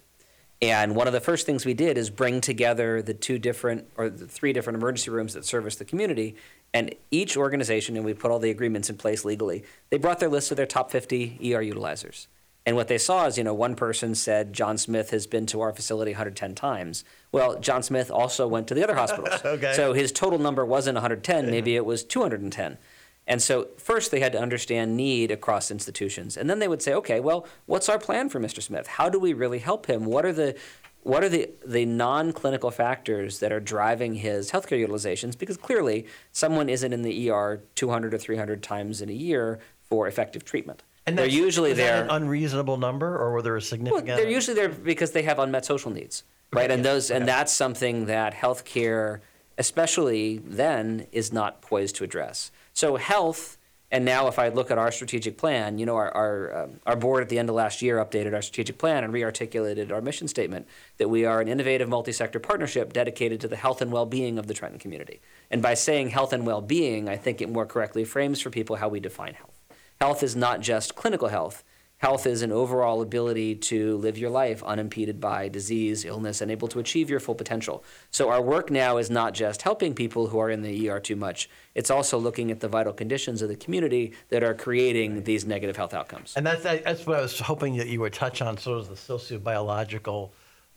And 0.62 0.96
one 0.96 1.08
of 1.08 1.14
the 1.14 1.20
first 1.20 1.48
things 1.48 1.66
we 1.66 1.74
did 1.74 1.98
is 1.98 2.12
bring 2.12 2.40
together 2.40 3.02
the 3.02 3.16
two 3.16 3.40
different 3.40 3.88
or 3.98 4.12
the 4.12 4.28
three 4.28 4.54
different 4.54 4.78
emergency 4.78 5.10
rooms 5.10 5.34
that 5.34 5.46
service 5.46 5.78
the 5.78 5.86
community. 5.86 6.36
And 6.76 6.94
each 7.10 7.36
organization, 7.36 7.96
and 7.96 8.06
we 8.06 8.14
put 8.14 8.30
all 8.30 8.38
the 8.38 8.52
agreements 8.52 8.88
in 8.88 8.98
place 8.98 9.26
legally, 9.26 9.64
they 9.90 9.98
brought 9.98 10.20
their 10.20 10.30
list 10.30 10.52
of 10.52 10.58
their 10.58 10.68
top 10.68 10.92
50 10.92 11.40
ER 11.42 11.64
utilizers. 11.64 12.28
And 12.68 12.76
what 12.76 12.90
they 12.90 12.98
saw 12.98 13.26
is, 13.28 13.38
you 13.38 13.46
know, 13.46 13.54
one 13.54 13.76
person 13.76 14.14
said 14.14 14.52
John 14.52 14.78
Smith 14.78 15.12
has 15.12 15.26
been 15.26 15.46
to 15.46 15.62
our 15.62 15.72
facility 15.72 16.12
110 16.12 16.54
times. 16.54 17.06
Well, 17.32 17.58
John 17.62 17.82
Smith 17.82 18.12
also 18.12 18.46
went 18.46 18.68
to 18.68 18.74
the 18.74 18.84
other 18.84 18.96
hospitals. 18.96 19.40
Okay. 19.46 19.72
So 19.74 19.94
his 19.94 20.12
total 20.12 20.38
number 20.38 20.66
wasn't 20.66 20.96
110, 20.96 21.50
maybe 21.50 21.78
it 21.78 21.86
was 21.86 22.04
210. 22.04 22.78
And 23.26 23.42
so 23.42 23.70
first 23.78 24.12
they 24.12 24.20
had 24.20 24.34
to 24.34 24.40
understand 24.40 24.98
need 24.98 25.32
across 25.32 25.72
institutions. 25.72 26.36
And 26.36 26.50
then 26.50 26.60
they 26.60 26.68
would 26.68 26.82
say, 26.82 26.94
okay, 26.96 27.22
well, 27.22 27.48
what's 27.68 27.88
our 27.88 27.98
plan 27.98 28.28
for 28.28 28.42
Mr. 28.42 28.62
Smith? 28.62 28.88
How 28.88 29.08
do 29.08 29.18
we 29.18 29.32
really 29.32 29.60
help 29.60 29.86
him? 29.86 30.04
What 30.04 30.26
are 30.26 30.34
the 30.34 30.56
what 31.04 31.24
are 31.24 31.30
the, 31.30 31.50
the 31.66 31.86
non-clinical 31.86 32.70
factors 32.70 33.40
that 33.40 33.54
are 33.54 33.62
driving 33.62 34.16
his 34.16 34.52
healthcare 34.52 34.86
utilizations? 34.86 35.38
Because 35.38 35.56
clearly, 35.56 36.06
someone 36.34 36.68
isn't 36.68 36.92
in 36.92 37.02
the 37.02 37.30
ER 37.30 37.64
200 37.76 38.14
or 38.14 38.18
300 38.18 38.62
times 38.62 39.02
in 39.02 39.08
a 39.08 39.14
year 39.14 39.60
for 39.80 40.06
effective 40.06 40.44
treatment. 40.44 40.84
And 41.08 41.18
they're 41.18 41.26
usually 41.26 41.72
there. 41.74 42.04
an 42.04 42.10
unreasonable 42.10 42.78
number, 42.78 43.18
or 43.18 43.32
were 43.32 43.42
there 43.42 43.54
a 43.54 43.56
Well, 43.56 43.62
significant? 43.62 44.08
they're 44.18 44.30
usually 44.30 44.56
there 44.56 44.70
because 44.70 45.12
they 45.12 45.24
have 45.24 45.40
unmet 45.40 45.64
social 45.66 45.90
needs, 45.90 46.24
right? 46.52 46.70
And 46.70 46.84
those, 46.84 47.10
and 47.10 47.26
that's 47.28 47.52
something 47.54 48.06
that 48.08 48.34
healthcare, 48.34 49.22
especially 49.58 50.40
then, 50.46 51.08
is 51.14 51.32
not 51.32 51.62
poised 51.62 51.96
to 51.96 52.04
address. 52.04 52.52
So 52.74 52.98
health, 52.98 53.58
and 53.90 54.04
now 54.04 54.28
if 54.28 54.38
I 54.38 54.50
look 54.50 54.70
at 54.70 54.78
our 54.78 54.92
strategic 54.92 55.38
plan, 55.38 55.78
you 55.80 55.86
know, 55.86 55.96
our 55.96 56.14
our, 56.14 56.64
um, 56.64 56.82
our 56.86 56.98
board 56.98 57.24
at 57.24 57.30
the 57.30 57.40
end 57.40 57.48
of 57.48 57.56
last 57.56 57.82
year 57.82 57.98
updated 58.04 58.34
our 58.34 58.42
strategic 58.42 58.78
plan 58.78 59.06
and 59.06 59.14
re-articulated 59.14 59.94
our 59.94 60.02
mission 60.02 60.28
statement 60.28 60.68
that 60.98 61.10
we 61.10 61.24
are 61.24 61.40
an 61.40 61.48
innovative 61.48 61.88
multi-sector 61.88 62.40
partnership 62.40 62.92
dedicated 62.92 63.40
to 63.40 63.48
the 63.48 63.56
health 63.56 63.82
and 63.82 63.94
well-being 63.94 64.38
of 64.38 64.48
the 64.48 64.54
Trenton 64.54 64.78
community. 64.78 65.22
And 65.50 65.62
by 65.62 65.74
saying 65.74 66.10
health 66.10 66.34
and 66.34 66.46
well-being, 66.46 67.08
I 67.08 67.16
think 67.16 67.42
it 67.42 67.50
more 67.50 67.66
correctly 67.66 68.04
frames 68.04 68.42
for 68.42 68.50
people 68.50 68.76
how 68.76 68.90
we 68.90 69.00
define 69.00 69.36
health. 69.36 69.57
Health 70.00 70.22
is 70.22 70.36
not 70.36 70.62
just 70.62 70.96
clinical 70.96 71.30
health. 71.30 71.64
Health 72.00 72.28
is 72.28 72.44
an 72.44 72.52
overall 72.52 73.02
ability 73.02 73.56
to 73.56 73.98
live 73.98 74.20
your 74.20 74.30
life 74.30 74.62
unimpeded 74.64 75.20
by 75.20 75.48
disease, 75.48 76.06
illness, 76.06 76.42
and 76.42 76.52
able 76.52 76.68
to 76.68 76.78
achieve 76.78 77.10
your 77.10 77.20
full 77.20 77.34
potential. 77.34 77.84
So, 78.12 78.30
our 78.30 78.40
work 78.40 78.70
now 78.70 78.98
is 78.98 79.10
not 79.10 79.34
just 79.34 79.64
helping 79.64 79.96
people 79.96 80.28
who 80.28 80.38
are 80.38 80.52
in 80.52 80.62
the 80.62 80.88
ER 80.88 81.00
too 81.00 81.16
much, 81.16 81.50
it's 81.74 81.90
also 81.90 82.20
looking 82.20 82.52
at 82.52 82.60
the 82.60 82.68
vital 82.68 82.94
conditions 82.94 83.42
of 83.42 83.50
the 83.50 83.56
community 83.56 84.14
that 84.30 84.44
are 84.44 84.54
creating 84.54 85.24
these 85.24 85.48
negative 85.48 85.76
health 85.76 85.96
outcomes. 85.96 86.34
And 86.36 86.46
that's 86.46 86.62
that's 86.62 87.08
what 87.08 87.18
I 87.18 87.22
was 87.22 87.40
hoping 87.40 87.78
that 87.78 87.88
you 87.88 88.00
would 88.02 88.14
touch 88.14 88.44
on, 88.44 88.60
sort 88.60 88.78
of 88.78 88.90
the 88.90 88.94
sociobiological 88.94 90.30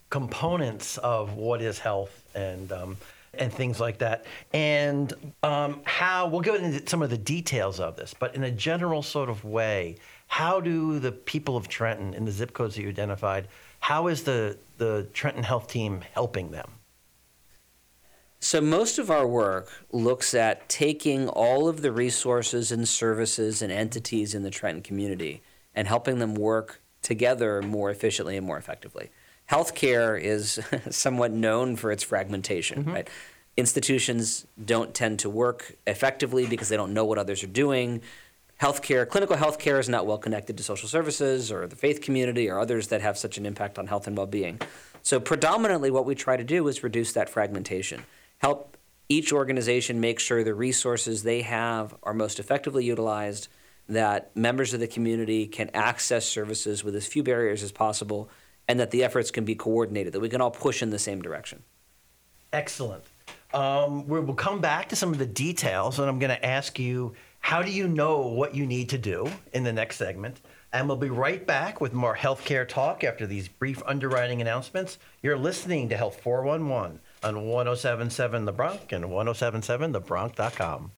components 0.08 0.96
of 0.98 1.34
what 1.34 1.60
is 1.60 1.78
health 1.78 2.24
and 2.34 2.72
um, 2.72 2.96
and 3.34 3.52
things 3.52 3.78
like 3.78 3.98
that, 3.98 4.24
and 4.52 5.12
um, 5.42 5.80
how 5.84 6.26
we'll 6.26 6.40
go 6.40 6.54
into 6.54 6.88
some 6.88 7.02
of 7.02 7.10
the 7.10 7.18
details 7.18 7.78
of 7.78 7.96
this, 7.96 8.14
but 8.18 8.34
in 8.34 8.42
a 8.42 8.50
general 8.50 9.02
sort 9.02 9.28
of 9.28 9.44
way, 9.44 9.96
how 10.26 10.60
do 10.60 10.98
the 10.98 11.12
people 11.12 11.56
of 11.56 11.68
Trenton 11.68 12.14
in 12.14 12.24
the 12.24 12.32
zip 12.32 12.52
codes 12.52 12.76
that 12.76 12.82
you 12.82 12.88
identified, 12.88 13.48
How 13.80 14.08
is 14.08 14.24
the, 14.24 14.58
the 14.78 15.08
Trenton 15.12 15.42
Health 15.42 15.68
team 15.68 16.02
helping 16.12 16.50
them? 16.50 16.70
So, 18.42 18.60
most 18.60 18.98
of 18.98 19.10
our 19.10 19.26
work 19.26 19.70
looks 19.92 20.32
at 20.32 20.68
taking 20.68 21.28
all 21.28 21.68
of 21.68 21.82
the 21.82 21.92
resources 21.92 22.72
and 22.72 22.88
services 22.88 23.60
and 23.60 23.70
entities 23.70 24.34
in 24.34 24.42
the 24.42 24.50
Trenton 24.50 24.82
community 24.82 25.42
and 25.74 25.86
helping 25.86 26.18
them 26.18 26.34
work 26.34 26.80
together 27.02 27.60
more 27.60 27.90
efficiently 27.90 28.36
and 28.36 28.46
more 28.46 28.56
effectively. 28.56 29.10
Healthcare 29.50 30.20
is 30.20 30.60
somewhat 30.90 31.32
known 31.32 31.76
for 31.76 31.90
its 31.90 32.02
fragmentation, 32.02 32.84
mm-hmm. 32.84 32.92
right? 32.92 33.10
Institutions 33.56 34.46
don't 34.64 34.94
tend 34.94 35.18
to 35.20 35.30
work 35.30 35.74
effectively 35.86 36.46
because 36.46 36.68
they 36.68 36.76
don't 36.76 36.94
know 36.94 37.04
what 37.04 37.18
others 37.18 37.42
are 37.42 37.48
doing. 37.48 38.00
Healthcare, 38.60 39.08
clinical 39.08 39.36
healthcare 39.36 39.80
is 39.80 39.88
not 39.88 40.06
well 40.06 40.18
connected 40.18 40.56
to 40.58 40.62
social 40.62 40.88
services 40.88 41.50
or 41.50 41.66
the 41.66 41.76
faith 41.76 42.00
community 42.00 42.48
or 42.48 42.58
others 42.58 42.88
that 42.88 43.00
have 43.00 43.18
such 43.18 43.38
an 43.38 43.46
impact 43.46 43.78
on 43.78 43.86
health 43.86 44.06
and 44.06 44.16
well 44.16 44.26
being. 44.26 44.60
So, 45.02 45.18
predominantly, 45.18 45.90
what 45.90 46.04
we 46.04 46.14
try 46.14 46.36
to 46.36 46.44
do 46.44 46.68
is 46.68 46.82
reduce 46.82 47.12
that 47.14 47.30
fragmentation 47.30 48.04
help 48.40 48.76
each 49.08 49.32
organization 49.32 50.00
make 50.00 50.18
sure 50.18 50.42
the 50.42 50.54
resources 50.54 51.22
they 51.22 51.42
have 51.42 51.94
are 52.02 52.14
most 52.14 52.38
effectively 52.38 52.84
utilized, 52.84 53.48
that 53.88 54.34
members 54.36 54.72
of 54.72 54.80
the 54.80 54.86
community 54.86 55.46
can 55.46 55.68
access 55.74 56.24
services 56.24 56.84
with 56.84 56.94
as 56.94 57.06
few 57.06 57.22
barriers 57.22 57.62
as 57.62 57.72
possible, 57.72 58.30
and 58.70 58.78
that 58.78 58.92
the 58.92 59.02
efforts 59.02 59.32
can 59.32 59.44
be 59.44 59.56
coordinated, 59.56 60.12
that 60.12 60.20
we 60.20 60.28
can 60.28 60.40
all 60.40 60.52
push 60.52 60.80
in 60.80 60.90
the 60.90 60.98
same 60.98 61.20
direction. 61.20 61.64
Excellent. 62.52 63.02
Um, 63.52 64.06
we 64.06 64.20
will 64.20 64.34
come 64.34 64.60
back 64.60 64.88
to 64.90 64.96
some 64.96 65.10
of 65.10 65.18
the 65.18 65.26
details, 65.26 65.98
and 65.98 66.08
I'm 66.08 66.20
going 66.20 66.30
to 66.30 66.46
ask 66.46 66.78
you 66.78 67.14
how 67.40 67.62
do 67.62 67.72
you 67.72 67.88
know 67.88 68.20
what 68.28 68.54
you 68.54 68.64
need 68.64 68.90
to 68.90 68.98
do 68.98 69.28
in 69.52 69.64
the 69.64 69.72
next 69.72 69.96
segment? 69.96 70.40
And 70.72 70.86
we'll 70.86 70.98
be 70.98 71.10
right 71.10 71.44
back 71.44 71.80
with 71.80 71.92
more 71.92 72.14
healthcare 72.14 72.68
talk 72.68 73.02
after 73.02 73.26
these 73.26 73.48
brief 73.48 73.82
underwriting 73.86 74.40
announcements. 74.40 74.98
You're 75.20 75.36
listening 75.36 75.88
to 75.88 75.96
Health 75.96 76.20
411 76.20 77.00
on 77.24 77.46
1077 77.48 78.44
The 78.44 78.52
Bronc 78.52 78.92
and 78.92 79.06
1077thebronc.com. 79.06 80.92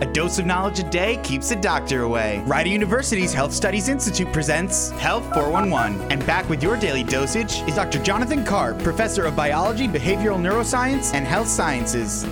A 0.00 0.06
dose 0.06 0.38
of 0.38 0.46
knowledge 0.46 0.78
a 0.78 0.82
day 0.82 1.20
keeps 1.22 1.50
the 1.50 1.56
doctor 1.56 2.04
away. 2.04 2.42
Rider 2.46 2.70
University's 2.70 3.34
Health 3.34 3.52
Studies 3.52 3.88
Institute 3.88 4.32
presents 4.32 4.88
Health 4.92 5.24
411. 5.34 6.10
And 6.10 6.24
back 6.24 6.48
with 6.48 6.62
your 6.62 6.78
daily 6.78 7.04
dosage 7.04 7.60
is 7.68 7.74
Dr. 7.74 8.02
Jonathan 8.02 8.42
Karp, 8.42 8.82
professor 8.82 9.26
of 9.26 9.36
biology, 9.36 9.86
behavioral 9.86 10.40
neuroscience, 10.40 11.12
and 11.12 11.26
health 11.26 11.48
sciences. 11.48 12.24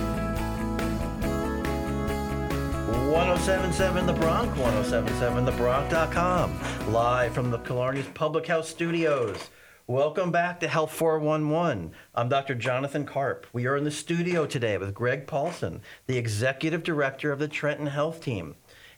1077 3.13 4.07
The 4.07 4.13
Bronc, 4.13 4.51
1077thebronc.com, 4.55 6.59
live 6.91 7.33
from 7.33 7.51
the 7.51 7.59
Killarney's 7.59 8.07
Public 8.15 8.47
House 8.47 8.67
Studios. 8.67 9.51
Welcome 9.89 10.31
back 10.31 10.59
to 10.59 10.67
Health 10.67 10.91
411. 10.91 11.93
I'm 12.13 12.29
Dr. 12.29 12.53
Jonathan 12.53 13.07
Karp. 13.07 13.47
We 13.53 13.65
are 13.65 13.75
in 13.75 13.83
the 13.83 13.89
studio 13.89 14.45
today 14.45 14.77
with 14.77 14.93
Greg 14.93 15.25
Paulson, 15.25 15.81
the 16.05 16.15
Executive 16.15 16.83
Director 16.83 17.31
of 17.31 17.39
the 17.39 17.47
Trenton 17.47 17.87
Health 17.87 18.21
Team. 18.21 18.53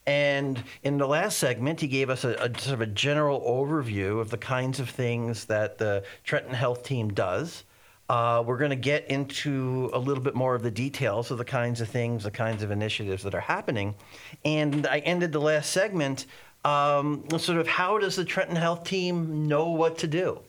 And 0.05 0.61
in 0.83 0.97
the 0.97 1.07
last 1.07 1.37
segment, 1.37 1.79
he 1.79 1.87
gave 1.87 2.09
us 2.09 2.25
a, 2.25 2.31
a 2.31 2.59
sort 2.59 2.73
of 2.73 2.81
a 2.81 2.87
general 2.87 3.39
overview 3.39 4.19
of 4.19 4.31
the 4.31 4.37
kinds 4.37 4.81
of 4.81 4.89
things 4.89 5.45
that 5.45 5.77
the 5.77 6.03
Trenton 6.25 6.53
Health 6.53 6.83
Team 6.83 7.13
does. 7.13 7.63
Uh, 8.09 8.43
we're 8.45 8.57
going 8.57 8.71
to 8.71 8.75
get 8.75 9.07
into 9.07 9.89
a 9.93 9.97
little 9.97 10.21
bit 10.21 10.35
more 10.35 10.55
of 10.55 10.61
the 10.61 10.71
details 10.71 11.31
of 11.31 11.37
the 11.37 11.45
kinds 11.45 11.79
of 11.79 11.87
things, 11.87 12.25
the 12.25 12.31
kinds 12.31 12.63
of 12.63 12.69
initiatives 12.69 13.23
that 13.23 13.33
are 13.33 13.39
happening. 13.39 13.95
And 14.43 14.85
I 14.85 14.99
ended 14.99 15.31
the 15.31 15.39
last 15.39 15.71
segment 15.71 16.25
um, 16.65 17.23
sort 17.37 17.59
of 17.59 17.67
how 17.69 17.97
does 17.97 18.17
the 18.17 18.25
Trenton 18.25 18.57
Health 18.57 18.83
Team 18.83 19.47
know 19.47 19.69
what 19.69 19.97
to 19.99 20.07
do? 20.07 20.41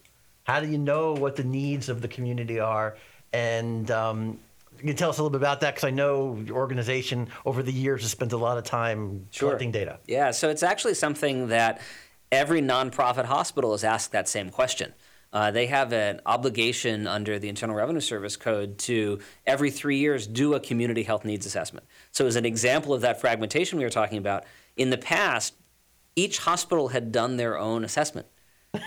How 0.44 0.61
do 0.61 0.68
you 0.68 0.78
know 0.78 1.12
what 1.12 1.37
the 1.37 1.44
needs 1.44 1.88
of 1.88 2.02
the 2.02 2.08
community 2.08 2.58
are? 2.58 2.96
And 3.32 3.90
um, 3.90 4.38
you 4.78 4.84
can 4.88 4.96
tell 4.96 5.11
us 5.11 5.18
a 5.18 5.22
little 5.22 5.30
bit 5.30 5.40
about 5.40 5.61
that 5.61 5.75
because 5.75 5.87
I 5.87 5.90
know 5.90 6.37
your 6.44 6.56
organization 6.56 7.28
over 7.46 7.62
the 7.62 7.72
years 7.72 8.02
has 8.02 8.11
spent 8.11 8.32
a 8.32 8.37
lot 8.37 8.58
of 8.58 8.64
time 8.64 9.26
Sure. 9.30 9.50
collecting 9.50 9.70
data. 9.70 10.00
Yeah, 10.06 10.32
so 10.32 10.50
it's 10.50 10.62
actually 10.62 10.94
something 10.94 11.49
that 11.49 11.80
every 12.30 12.61
nonprofit 12.61 13.26
hospital 13.26 13.75
is 13.75 13.84
asked 13.84 14.12
that 14.12 14.28
same 14.28 14.50
question. 14.50 14.92
Uh, 15.32 15.50
they 15.50 15.66
have 15.66 15.94
an 15.94 16.20
obligation 16.26 17.06
under 17.06 17.38
the 17.38 17.49
Internal 17.49 17.75
Revenue 17.75 18.00
Service 18.00 18.37
Code 18.37 18.76
to 18.78 19.18
every 19.46 19.70
three 19.70 19.96
years 19.96 20.26
do 20.26 20.52
a 20.52 20.61
community 20.61 21.04
health 21.04 21.25
needs 21.25 21.46
assessment. 21.46 21.87
So, 22.11 22.26
as 22.26 22.37
an 22.37 22.44
example 22.44 22.92
of 22.92 23.00
that 23.00 23.18
fragmentation 23.18 23.78
we 23.78 23.84
were 23.84 23.90
talking 23.90 24.18
about, 24.18 24.44
in 24.76 24.90
the 24.90 24.99
past, 24.99 25.54
each 26.16 26.38
hospital 26.40 26.88
had 26.88 27.12
done 27.12 27.38
their 27.38 27.58
own 27.58 27.82
assessment. 27.82 28.26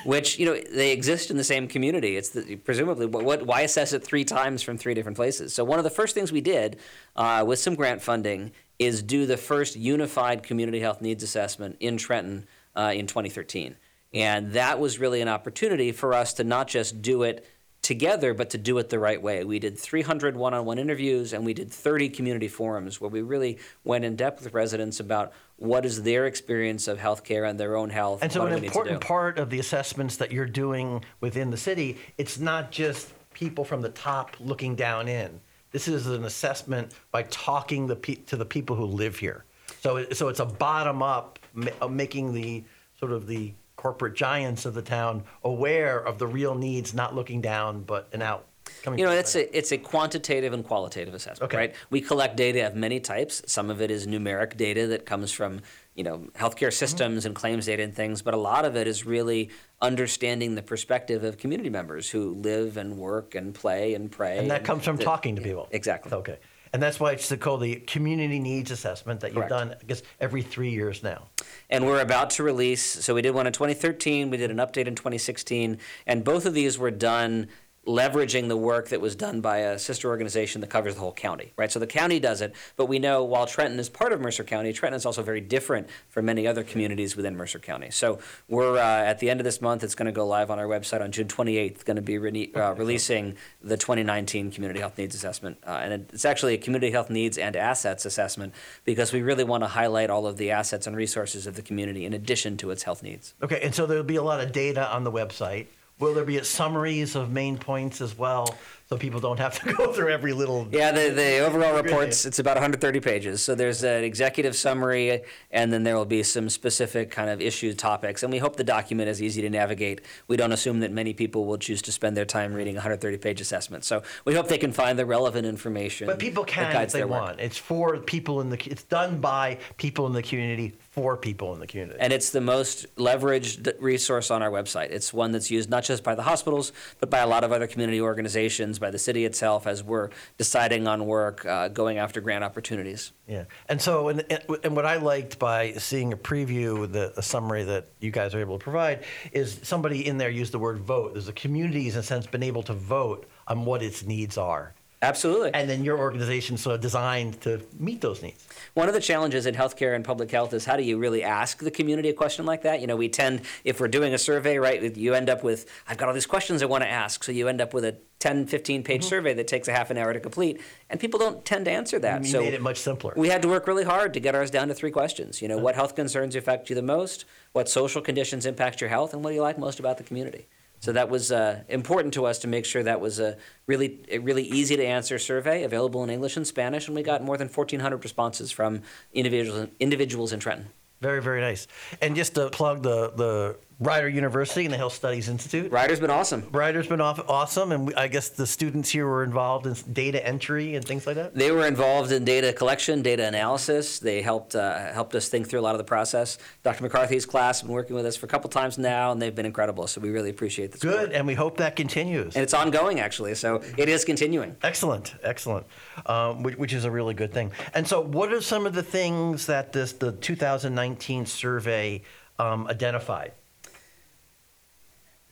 Which 0.03 0.39
you 0.39 0.47
know 0.47 0.59
they 0.73 0.91
exist 0.91 1.29
in 1.29 1.37
the 1.37 1.43
same 1.43 1.67
community. 1.67 2.17
It's 2.17 2.29
the, 2.29 2.55
presumably 2.55 3.05
what, 3.05 3.23
what 3.23 3.45
why 3.45 3.61
assess 3.61 3.93
it 3.93 4.03
three 4.03 4.25
times 4.25 4.63
from 4.63 4.79
three 4.79 4.95
different 4.95 5.15
places. 5.15 5.53
So 5.53 5.63
one 5.63 5.77
of 5.77 5.83
the 5.83 5.91
first 5.91 6.15
things 6.15 6.31
we 6.31 6.41
did 6.41 6.79
uh, 7.15 7.43
with 7.45 7.59
some 7.59 7.75
grant 7.75 8.01
funding 8.01 8.51
is 8.79 9.03
do 9.03 9.27
the 9.27 9.37
first 9.37 9.75
unified 9.75 10.41
community 10.41 10.79
health 10.79 11.01
needs 11.01 11.21
assessment 11.21 11.77
in 11.79 11.97
Trenton 11.97 12.47
uh, 12.75 12.93
in 12.95 13.05
2013. 13.05 13.75
And 14.11 14.53
that 14.53 14.79
was 14.79 14.97
really 14.97 15.21
an 15.21 15.27
opportunity 15.27 15.91
for 15.91 16.13
us 16.13 16.33
to 16.35 16.43
not 16.43 16.67
just 16.67 17.03
do 17.03 17.21
it 17.21 17.45
together, 17.85 18.33
but 18.33 18.49
to 18.49 18.57
do 18.57 18.77
it 18.79 18.89
the 18.89 18.97
right 18.97 19.21
way. 19.21 19.43
We 19.43 19.59
did 19.59 19.77
300 19.77 20.35
one 20.35 20.55
on 20.55 20.65
one 20.65 20.79
interviews 20.79 21.33
and 21.33 21.45
we 21.45 21.53
did 21.53 21.71
30 21.71 22.09
community 22.09 22.47
forums 22.47 22.99
where 22.99 23.11
we 23.11 23.21
really 23.21 23.59
went 23.83 24.03
in 24.03 24.15
depth 24.15 24.43
with 24.43 24.55
residents 24.55 24.99
about 24.99 25.33
what 25.57 25.85
is 25.85 26.01
their 26.01 26.25
experience 26.25 26.87
of 26.87 26.97
healthcare 26.97 27.47
and 27.47 27.59
their 27.59 27.75
own 27.75 27.91
health. 27.91 28.23
And 28.23 28.31
so, 28.31 28.41
an 28.41 28.49
do 28.49 28.55
we 28.55 28.61
need 28.61 28.73
to 28.73 28.79
important 28.79 29.01
part 29.01 29.37
of 29.37 29.51
the 29.51 29.59
assessments 29.59 30.17
that 30.17 30.31
you're 30.31 30.47
doing 30.47 31.05
within 31.21 31.51
the 31.51 31.57
city, 31.57 31.99
it's 32.17 32.39
not 32.39 32.71
just 32.71 33.13
people 33.33 33.63
from 33.63 33.81
the 33.81 33.89
top 33.89 34.35
looking 34.39 34.75
down 34.75 35.07
in. 35.07 35.39
This 35.71 35.87
is 35.87 36.07
an 36.07 36.25
assessment 36.25 36.93
by 37.11 37.23
talking 37.23 37.85
the 37.85 37.95
pe- 37.95 38.15
to 38.15 38.35
the 38.35 38.45
people 38.45 38.75
who 38.75 38.85
live 38.85 39.19
here. 39.19 39.45
So, 39.81 39.97
it, 39.97 40.17
so 40.17 40.29
it's 40.29 40.39
a 40.39 40.45
bottom 40.45 41.03
up, 41.03 41.37
ma- 41.53 41.87
making 41.87 42.33
the 42.33 42.63
sort 42.99 43.11
of 43.11 43.27
the 43.27 43.53
corporate 43.75 44.15
giants 44.15 44.65
of 44.65 44.73
the 44.73 44.81
town 44.81 45.23
aware 45.43 45.99
of 45.99 46.17
the 46.17 46.27
real 46.27 46.55
needs, 46.55 46.93
not 46.93 47.15
looking 47.15 47.41
down, 47.41 47.83
but 47.83 48.07
an 48.13 48.21
out. 48.21 48.45
Coming 48.81 48.99
You 48.99 49.05
know, 49.05 49.11
it's 49.11 49.35
a 49.35 49.55
it's 49.57 49.71
a 49.71 49.77
quantitative 49.77 50.51
and 50.51 50.63
qualitative 50.65 51.13
assessment, 51.13 51.51
Okay. 51.51 51.57
right? 51.57 51.75
We 51.91 52.01
collect 52.01 52.35
data 52.35 52.65
of 52.65 52.75
many 52.75 52.99
types. 52.99 53.43
Some 53.45 53.69
of 53.69 53.79
it 53.79 53.91
is 53.91 54.07
numeric 54.07 54.57
data 54.57 54.87
that 54.87 55.05
comes 55.05 55.31
from 55.31 55.61
you 55.93 56.03
know 56.03 56.27
healthcare 56.35 56.69
Mm-hmm. 56.69 56.71
systems 56.71 57.25
and 57.27 57.35
claims 57.35 57.67
data 57.67 57.83
and 57.83 57.93
things, 57.95 58.23
but 58.23 58.33
a 58.33 58.37
lot 58.37 58.65
of 58.65 58.75
it 58.75 58.87
is 58.87 59.05
really 59.05 59.51
understanding 59.83 60.55
the 60.55 60.63
perspective 60.63 61.23
of 61.23 61.37
community 61.37 61.69
members 61.69 62.09
who 62.09 62.33
live 62.33 62.75
and 62.77 62.97
work 62.97 63.35
and 63.35 63.53
play 63.53 63.93
and 63.93 64.11
pray. 64.11 64.39
And 64.39 64.49
that 64.49 64.63
comes 64.63 64.83
from 64.83 64.95
the- 64.95 65.03
talking 65.03 65.35
to 65.35 65.41
people. 65.43 65.67
Exactly. 65.71 66.11
Okay. 66.11 66.37
And 66.75 66.83
that's 66.83 66.99
why 66.99 67.13
it's 67.13 67.33
called 67.37 67.61
the 67.61 67.77
community 67.77 68.37
needs 68.37 68.69
assessment 68.69 69.21
that 69.21 69.29
you've 69.29 69.47
Correct. 69.47 69.49
done, 69.49 69.75
I 69.81 69.83
guess, 69.87 70.03
every 70.19 70.41
three 70.41 70.71
years 70.71 71.03
now. 71.03 71.29
and 71.69 71.85
we're 71.85 72.01
about 72.01 72.31
to 72.31 72.43
release. 72.43 72.83
So 72.83 73.15
we 73.15 73.21
did 73.21 73.33
one 73.33 73.47
in 73.47 73.53
2013. 73.53 74.29
We 74.29 74.35
did 74.35 74.51
an 74.51 74.57
update 74.57 74.85
in 74.85 74.93
2016, 74.93 75.77
and 76.05 76.25
both 76.25 76.45
of 76.45 76.53
these 76.53 76.77
were 76.77 76.91
done 76.91 77.47
leveraging 77.85 78.47
the 78.47 78.57
work 78.57 78.89
that 78.89 78.99
was 78.99 79.15
done 79.15 79.41
by 79.41 79.57
a 79.57 79.77
sister 79.77 80.09
organization 80.09 80.61
that 80.61 80.69
covers 80.69 80.95
the 80.95 80.99
whole 80.99 81.13
county, 81.13 81.53
right? 81.55 81.71
So 81.71 81.79
the 81.79 81.87
county 81.87 82.19
does 82.19 82.41
it, 82.41 82.55
but 82.77 82.87
we 82.87 82.99
know 82.99 83.23
while 83.23 83.45
Trenton 83.45 83.79
is 83.79 83.89
part 83.89 84.11
of 84.11 84.19
Mercer 84.19 84.43
County, 84.43 84.73
Trenton 84.73 84.97
is 84.97 85.05
also 85.05 85.21
very 85.21 85.41
different 85.41 85.87
from 86.09 86.25
many 86.25 86.47
other 86.47 86.63
communities 86.63 87.15
within 87.15 87.37
Mercer 87.37 87.59
County. 87.59 87.91
So 87.91 88.19
we're 88.49 88.77
uh, 88.77 88.81
at 88.81 89.19
the 89.19 89.29
end 89.29 89.39
of 89.39 89.43
this 89.43 89.61
month. 89.61 89.83
It's 89.83 89.95
going 89.95 90.07
to 90.07 90.11
go 90.11 90.25
live 90.25 90.49
on 90.49 90.57
our 90.57 90.65
website 90.65 91.01
on 91.01 91.11
June 91.11 91.27
28th. 91.27 91.85
Going 91.85 91.95
to 91.95 92.01
be 92.01 92.17
re- 92.17 92.51
uh, 92.55 92.73
releasing 92.73 93.35
the 93.61 93.77
2019 93.77 94.51
Community 94.51 94.79
Health 94.79 94.97
Needs 94.97 95.15
Assessment, 95.15 95.57
uh, 95.65 95.81
and 95.83 95.93
it's 96.11 96.25
actually 96.25 96.55
a 96.55 96.57
Community 96.57 96.91
Health 96.91 97.09
Needs 97.09 97.37
and 97.37 97.55
Assets 97.55 98.05
Assessment 98.05 98.53
because 98.83 99.13
we 99.13 99.21
really 99.21 99.43
want 99.43 99.63
to 99.63 99.67
highlight 99.67 100.09
all 100.09 100.25
of 100.25 100.37
the 100.37 100.51
assets 100.51 100.87
and 100.87 100.95
resources 100.95 101.45
of 101.45 101.55
the 101.55 101.61
community 101.61 102.05
in 102.05 102.13
addition 102.13 102.57
to 102.57 102.71
its 102.71 102.83
health 102.83 103.03
needs. 103.03 103.33
Okay, 103.43 103.59
and 103.61 103.75
so 103.75 103.85
there'll 103.85 104.03
be 104.03 104.15
a 104.15 104.23
lot 104.23 104.41
of 104.41 104.51
data 104.51 104.91
on 104.91 105.03
the 105.03 105.11
website. 105.11 105.67
Will 105.99 106.13
there 106.13 106.25
be 106.25 106.37
a 106.37 106.43
summaries 106.43 107.15
of 107.15 107.31
main 107.31 107.57
points 107.57 108.01
as 108.01 108.17
well, 108.17 108.57
so 108.87 108.97
people 108.97 109.19
don't 109.19 109.39
have 109.39 109.59
to 109.61 109.73
go 109.77 109.91
through 109.91 110.09
every 110.09 110.33
little? 110.33 110.67
Yeah, 110.71 110.91
the, 110.91 111.09
the 111.09 111.39
overall 111.39 111.75
reports, 111.75 112.25
it's 112.25 112.39
about 112.39 112.55
130 112.55 112.99
pages. 112.99 113.43
So 113.43 113.55
there's 113.55 113.83
an 113.83 114.03
executive 114.03 114.55
summary, 114.55 115.23
and 115.51 115.73
then 115.73 115.83
there 115.83 115.95
will 115.95 116.05
be 116.05 116.21
some 116.21 116.49
specific 116.49 117.09
kind 117.09 117.29
of 117.29 117.41
issue 117.41 117.73
topics. 117.73 118.21
And 118.21 118.31
we 118.31 118.37
hope 118.37 118.57
the 118.57 118.63
document 118.63 119.09
is 119.09 119.21
easy 119.21 119.41
to 119.41 119.49
navigate. 119.49 120.01
We 120.27 120.37
don't 120.37 120.51
assume 120.51 120.81
that 120.81 120.91
many 120.91 121.13
people 121.13 121.45
will 121.45 121.57
choose 121.57 121.81
to 121.83 121.91
spend 121.91 122.15
their 122.15 122.25
time 122.25 122.53
reading 122.53 122.75
a 122.75 122.77
130 122.77 123.17
page 123.17 123.41
assessment. 123.41 123.85
So 123.85 124.03
we 124.23 124.35
hope 124.35 124.47
they 124.47 124.57
can 124.57 124.71
find 124.71 124.99
the 124.99 125.05
relevant 125.05 125.47
information. 125.47 126.07
But 126.07 126.19
people 126.19 126.43
can 126.43 126.75
if 126.83 126.91
they 126.91 127.03
want. 127.03 127.39
It's 127.39 127.57
for 127.57 127.97
people 127.97 128.41
in 128.41 128.49
the. 128.49 128.57
It's 128.69 128.83
done 128.83 129.19
by 129.19 129.59
people 129.77 130.05
in 130.07 130.13
the 130.13 130.21
community 130.21 130.77
for 130.91 131.17
people 131.17 131.53
in 131.53 131.59
the 131.59 131.67
community. 131.67 131.99
And 131.99 132.13
it's 132.13 132.29
the 132.29 132.41
most 132.41 132.95
leveraged 132.95 133.73
resource 133.79 134.31
on 134.31 134.41
our 134.41 134.49
website. 134.49 134.91
It's 134.91 135.13
one 135.13 135.31
that's 135.31 135.51
used 135.51 135.69
not 135.69 135.83
just 135.83 136.03
by 136.03 136.15
the 136.15 136.23
hospitals, 136.23 136.71
but 136.99 137.09
by 137.09 137.19
a 137.19 137.27
lot 137.27 137.43
of 137.43 137.51
other 137.51 137.67
community 137.67 137.99
organizations, 137.99 138.74
by 138.79 138.91
the 138.91 138.99
city 138.99 139.25
itself, 139.25 139.67
as 139.67 139.83
we're 139.83 140.09
deciding 140.37 140.87
on 140.87 141.05
work, 141.05 141.45
uh, 141.45 141.67
going 141.69 141.97
after 141.97 142.21
grant 142.21 142.43
opportunities. 142.43 143.11
Yeah, 143.27 143.45
and 143.67 143.81
so 143.81 144.09
and, 144.09 144.23
and 144.63 144.75
what 144.75 144.85
I 144.85 144.97
liked 144.97 145.39
by 145.39 145.73
seeing 145.73 146.13
a 146.13 146.17
preview, 146.17 146.91
the 146.91 147.13
a 147.17 147.21
summary 147.21 147.63
that 147.63 147.87
you 147.99 148.11
guys 148.11 148.35
are 148.35 148.39
able 148.39 148.59
to 148.59 148.63
provide, 148.63 149.03
is 149.31 149.59
somebody 149.63 150.07
in 150.07 150.17
there 150.17 150.29
used 150.29 150.51
the 150.51 150.59
word 150.59 150.79
vote. 150.79 151.13
There's 151.13 151.27
a 151.27 151.33
community, 151.33 151.89
in 151.89 151.95
a 151.95 152.03
sense, 152.03 152.27
been 152.27 152.43
able 152.43 152.63
to 152.63 152.73
vote 152.73 153.27
on 153.47 153.65
what 153.65 153.81
its 153.81 154.03
needs 154.03 154.37
are. 154.37 154.73
Absolutely. 155.05 155.51
And 155.53 155.69
then 155.69 155.83
your 155.83 155.97
organization 155.97 156.57
sort 156.57 156.75
of 156.75 156.81
designed 156.81 157.41
to 157.41 157.61
meet 157.79 158.01
those 158.01 158.21
needs. 158.21 158.47
One 158.73 158.87
of 158.87 158.93
the 158.93 158.99
challenges 158.99 159.45
in 159.45 159.55
healthcare 159.55 159.95
and 159.95 160.03
public 160.03 160.31
health 160.31 160.53
is 160.53 160.65
how 160.65 160.77
do 160.77 160.83
you 160.83 160.97
really 160.97 161.23
ask 161.23 161.59
the 161.59 161.71
community 161.71 162.09
a 162.09 162.13
question 162.13 162.45
like 162.45 162.63
that? 162.63 162.81
You 162.81 162.87
know, 162.87 162.95
we 162.95 163.09
tend, 163.09 163.41
if 163.63 163.79
we're 163.79 163.87
doing 163.87 164.13
a 164.13 164.17
survey, 164.17 164.57
right, 164.57 164.95
you 164.97 165.13
end 165.13 165.29
up 165.29 165.43
with, 165.43 165.69
I've 165.87 165.97
got 165.97 166.07
all 166.07 166.13
these 166.13 166.25
questions 166.25 166.61
I 166.61 166.65
want 166.65 166.83
to 166.83 166.89
ask. 166.89 167.23
So 167.23 167.31
you 167.31 167.47
end 167.47 167.61
up 167.61 167.73
with 167.73 167.85
a 167.85 167.97
10, 168.19 168.47
15 168.47 168.83
page 168.83 169.01
mm-hmm. 169.01 169.09
survey 169.09 169.33
that 169.35 169.47
takes 169.47 169.67
a 169.67 169.71
half 169.71 169.91
an 169.91 169.97
hour 169.97 170.11
to 170.11 170.19
complete. 170.19 170.59
And 170.89 170.99
people 170.99 171.19
don't 171.19 171.45
tend 171.45 171.65
to 171.65 171.71
answer 171.71 171.99
that. 171.99 172.23
You 172.23 172.31
so 172.31 172.41
made 172.41 172.53
it 172.53 172.61
much 172.61 172.77
simpler. 172.77 173.13
We 173.15 173.29
had 173.29 173.41
to 173.43 173.47
work 173.47 173.67
really 173.67 173.83
hard 173.83 174.13
to 174.13 174.19
get 174.19 174.35
ours 174.35 174.49
down 174.49 174.67
to 174.69 174.73
three 174.73 174.91
questions. 174.91 175.41
You 175.41 175.47
know, 175.47 175.57
what 175.57 175.75
health 175.75 175.95
concerns 175.95 176.35
affect 176.35 176.69
you 176.69 176.75
the 176.75 176.81
most? 176.81 177.25
What 177.51 177.69
social 177.69 178.01
conditions 178.01 178.45
impact 178.45 178.81
your 178.81 178.89
health? 178.89 179.13
And 179.13 179.23
what 179.23 179.29
do 179.29 179.35
you 179.35 179.41
like 179.41 179.57
most 179.57 179.79
about 179.79 179.97
the 179.97 180.03
community? 180.03 180.47
So 180.85 180.91
that 180.91 181.09
was 181.09 181.31
uh, 181.31 181.63
important 181.67 182.13
to 182.13 182.27
us 182.27 182.37
to 182.39 182.47
make 182.47 182.63
sure 182.63 182.83
that 182.83 183.01
was 183.01 183.19
a 183.19 183.37
really, 183.65 184.05
a 184.07 184.19
really 184.19 184.43
easy 184.43 184.77
to 184.77 184.85
answer 184.85 185.17
survey 185.17 185.63
available 185.63 186.03
in 186.03 186.11
English 186.11 186.37
and 186.37 186.45
Spanish, 186.45 186.85
and 186.85 186.95
we 186.95 187.01
got 187.01 187.23
more 187.23 187.37
than 187.37 187.47
1,400 187.47 188.03
responses 188.03 188.51
from 188.51 188.83
individuals 189.11 189.69
individuals 189.79 190.31
in 190.31 190.39
Trenton. 190.39 190.67
Very, 191.01 191.23
very 191.23 191.41
nice. 191.41 191.67
And 192.03 192.15
just 192.15 192.35
to 192.35 192.51
plug 192.51 192.83
the, 192.83 193.09
the 193.15 193.57
Rider 193.79 194.07
University 194.07 194.63
and 194.63 194.73
the 194.73 194.77
Health 194.77 194.93
Studies 194.93 195.27
Institute. 195.27 195.69
Rider's 195.69 195.99
been 195.99 196.09
awesome. 196.09 196.47
Rider's 196.51 196.87
been 196.87 197.01
off, 197.01 197.19
awesome, 197.27 197.73
and 197.73 197.87
we, 197.87 197.95
I 197.95 198.07
guess 198.07 198.29
the 198.29 198.47
students 198.47 198.89
here 198.89 199.05
were 199.05 199.21
involved 199.21 199.67
in 199.67 199.75
data 199.91 200.25
entry 200.25 200.75
and 200.75 200.85
things 200.85 201.05
like 201.05 201.17
that. 201.17 201.35
They 201.35 201.51
were 201.51 201.67
involved 201.67 202.13
in 202.13 202.23
data 202.23 202.53
collection, 202.53 203.01
data 203.01 203.25
analysis. 203.27 203.99
They 203.99 204.21
helped 204.21 204.55
uh, 204.55 204.93
helped 204.93 205.13
us 205.13 205.27
think 205.27 205.49
through 205.49 205.59
a 205.59 205.61
lot 205.61 205.75
of 205.75 205.79
the 205.79 205.83
process. 205.83 206.37
Dr. 206.63 206.83
McCarthy's 206.83 207.25
class 207.25 207.59
has 207.59 207.67
been 207.67 207.73
working 207.73 207.97
with 207.97 208.05
us 208.05 208.15
for 208.15 208.27
a 208.27 208.29
couple 208.29 208.49
times 208.49 208.77
now, 208.77 209.11
and 209.11 209.21
they've 209.21 209.35
been 209.35 209.45
incredible. 209.45 209.87
So 209.87 209.99
we 209.99 210.09
really 210.09 210.29
appreciate 210.29 210.71
the 210.71 210.77
support. 210.77 210.97
Good, 210.97 211.11
and 211.11 211.27
we 211.27 211.33
hope 211.33 211.57
that 211.57 211.75
continues. 211.75 212.35
And 212.35 212.43
it's 212.43 212.53
ongoing, 212.53 213.01
actually. 213.01 213.35
So 213.35 213.61
it 213.77 213.89
is 213.89 214.05
continuing. 214.05 214.55
Excellent, 214.63 215.15
excellent, 215.21 215.65
um, 216.05 216.43
which, 216.43 216.55
which, 216.57 216.73
is 216.73 216.85
a 216.85 216.91
really 216.91 217.13
good 217.13 217.33
thing. 217.33 217.51
And 217.73 217.85
so, 217.85 217.99
what 217.99 218.31
are 218.31 218.39
some 218.39 218.65
of 218.65 218.73
the 218.73 218.83
things 218.83 219.47
that 219.47 219.73
this 219.73 219.91
the 219.91 220.13
2019 220.13 221.25
survey 221.25 222.03
um, 222.39 222.67
identified? 222.67 223.33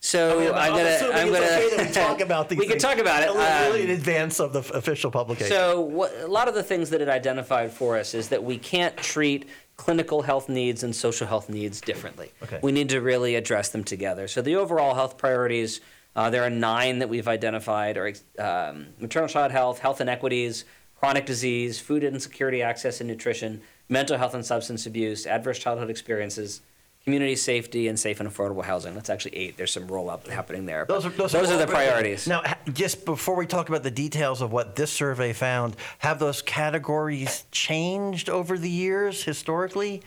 So 0.04 0.38
I 0.38 0.44
mean, 0.44 0.54
I'm, 0.54 0.72
gonna. 0.74 1.14
I'm 1.14 1.32
gonna. 1.32 1.46
Okay 1.46 1.88
we 1.88 1.94
talk 1.94 2.20
about 2.20 2.50
these. 2.50 2.60
we 2.60 2.68
can 2.68 2.78
talk 2.78 2.98
about 2.98 3.24
it 3.24 3.30
um, 3.30 3.80
in 3.80 3.90
advance 3.90 4.42
of 4.42 4.52
the 4.52 4.60
official 4.74 5.10
publication. 5.10 5.48
So 5.48 5.80
what, 5.80 6.14
a 6.20 6.28
lot 6.28 6.50
of 6.50 6.56
the 6.56 6.62
things 6.62 6.90
that 6.90 7.00
it 7.00 7.08
identified 7.08 7.72
for 7.72 7.98
us 7.98 8.14
is 8.14 8.28
that 8.28 8.44
we 8.44 8.58
can't 8.58 8.98
treat 8.98 9.48
clinical 9.78 10.22
health 10.22 10.50
needs 10.50 10.84
and 10.84 10.94
social 10.94 11.26
health 11.26 11.48
needs 11.48 11.80
differently. 11.80 12.34
Okay. 12.44 12.60
We 12.62 12.74
need 12.74 12.90
to 12.90 13.00
really 13.00 13.36
address 13.36 13.70
them 13.70 13.86
together. 13.86 14.28
So 14.28 14.42
the 14.42 14.58
overall 14.58 14.94
health 14.94 15.18
priorities. 15.18 15.80
Uh, 16.16 16.30
there 16.30 16.44
are 16.44 16.50
nine 16.50 17.00
that 17.00 17.10
we've 17.10 17.28
identified: 17.28 17.98
are 17.98 18.14
um, 18.38 18.88
maternal 19.00 19.30
child 19.30 19.54
health, 19.54 19.80
health 19.80 20.02
inequities, 20.02 20.66
chronic 21.00 21.26
disease, 21.26 21.80
food 21.80 22.04
insecurity, 22.04 22.62
access 22.62 23.00
and 23.00 23.10
nutrition, 23.10 23.62
mental 23.88 24.18
health 24.18 24.34
and 24.34 24.46
substance 24.46 24.86
abuse, 24.86 25.26
adverse 25.26 25.58
childhood 25.58 25.90
experiences, 25.90 26.62
community 27.04 27.36
safety 27.36 27.88
and 27.88 28.00
safe 28.00 28.20
and 28.20 28.30
affordable 28.30 28.64
housing. 28.64 28.94
That's 28.94 29.10
actually 29.10 29.36
eight. 29.36 29.58
There's 29.58 29.72
some 29.72 29.88
rollout 29.88 30.28
happening 30.28 30.66
there. 30.66 30.86
Those 30.86 31.06
are, 31.06 31.10
those, 31.10 31.34
those 31.34 31.52
are, 31.52 31.56
are 31.56 31.58
the 31.58 31.68
priorities. 31.68 32.28
Now, 32.28 32.44
just 32.72 33.06
before 33.06 33.36
we 33.36 33.46
talk 33.46 33.70
about 33.70 33.84
the 33.84 33.92
details 33.92 34.42
of 34.42 34.52
what 34.52 34.76
this 34.76 34.92
survey 34.92 35.34
found, 35.34 35.76
have 36.00 36.20
those 36.20 36.42
categories 36.42 37.46
changed 37.52 38.30
over 38.30 38.58
the 38.58 38.70
years 38.70 39.24
historically, 39.24 40.02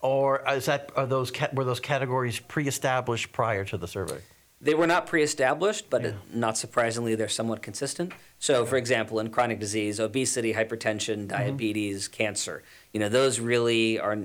or 0.00 0.42
is 0.50 0.66
that 0.66 0.90
are 0.96 1.06
those 1.06 1.32
were 1.52 1.64
those 1.64 1.80
categories 1.80 2.38
pre-established 2.40 3.32
prior 3.32 3.64
to 3.64 3.78
the 3.78 3.88
survey? 3.88 4.18
They 4.60 4.74
were 4.74 4.86
not 4.86 5.06
pre-established, 5.06 5.90
but 5.90 6.02
yeah. 6.02 6.08
it, 6.08 6.14
not 6.32 6.56
surprisingly, 6.56 7.16
they're 7.16 7.28
somewhat 7.28 7.62
consistent. 7.62 8.12
So, 8.38 8.64
for 8.64 8.76
example, 8.76 9.18
in 9.18 9.30
chronic 9.30 9.58
disease, 9.58 9.98
obesity, 9.98 10.54
hypertension, 10.54 11.16
mm-hmm. 11.16 11.26
diabetes, 11.26 12.08
mm-hmm. 12.08 12.16
cancer, 12.16 12.62
you 12.92 13.00
know, 13.00 13.08
those 13.08 13.40
really 13.40 13.98
are 13.98 14.18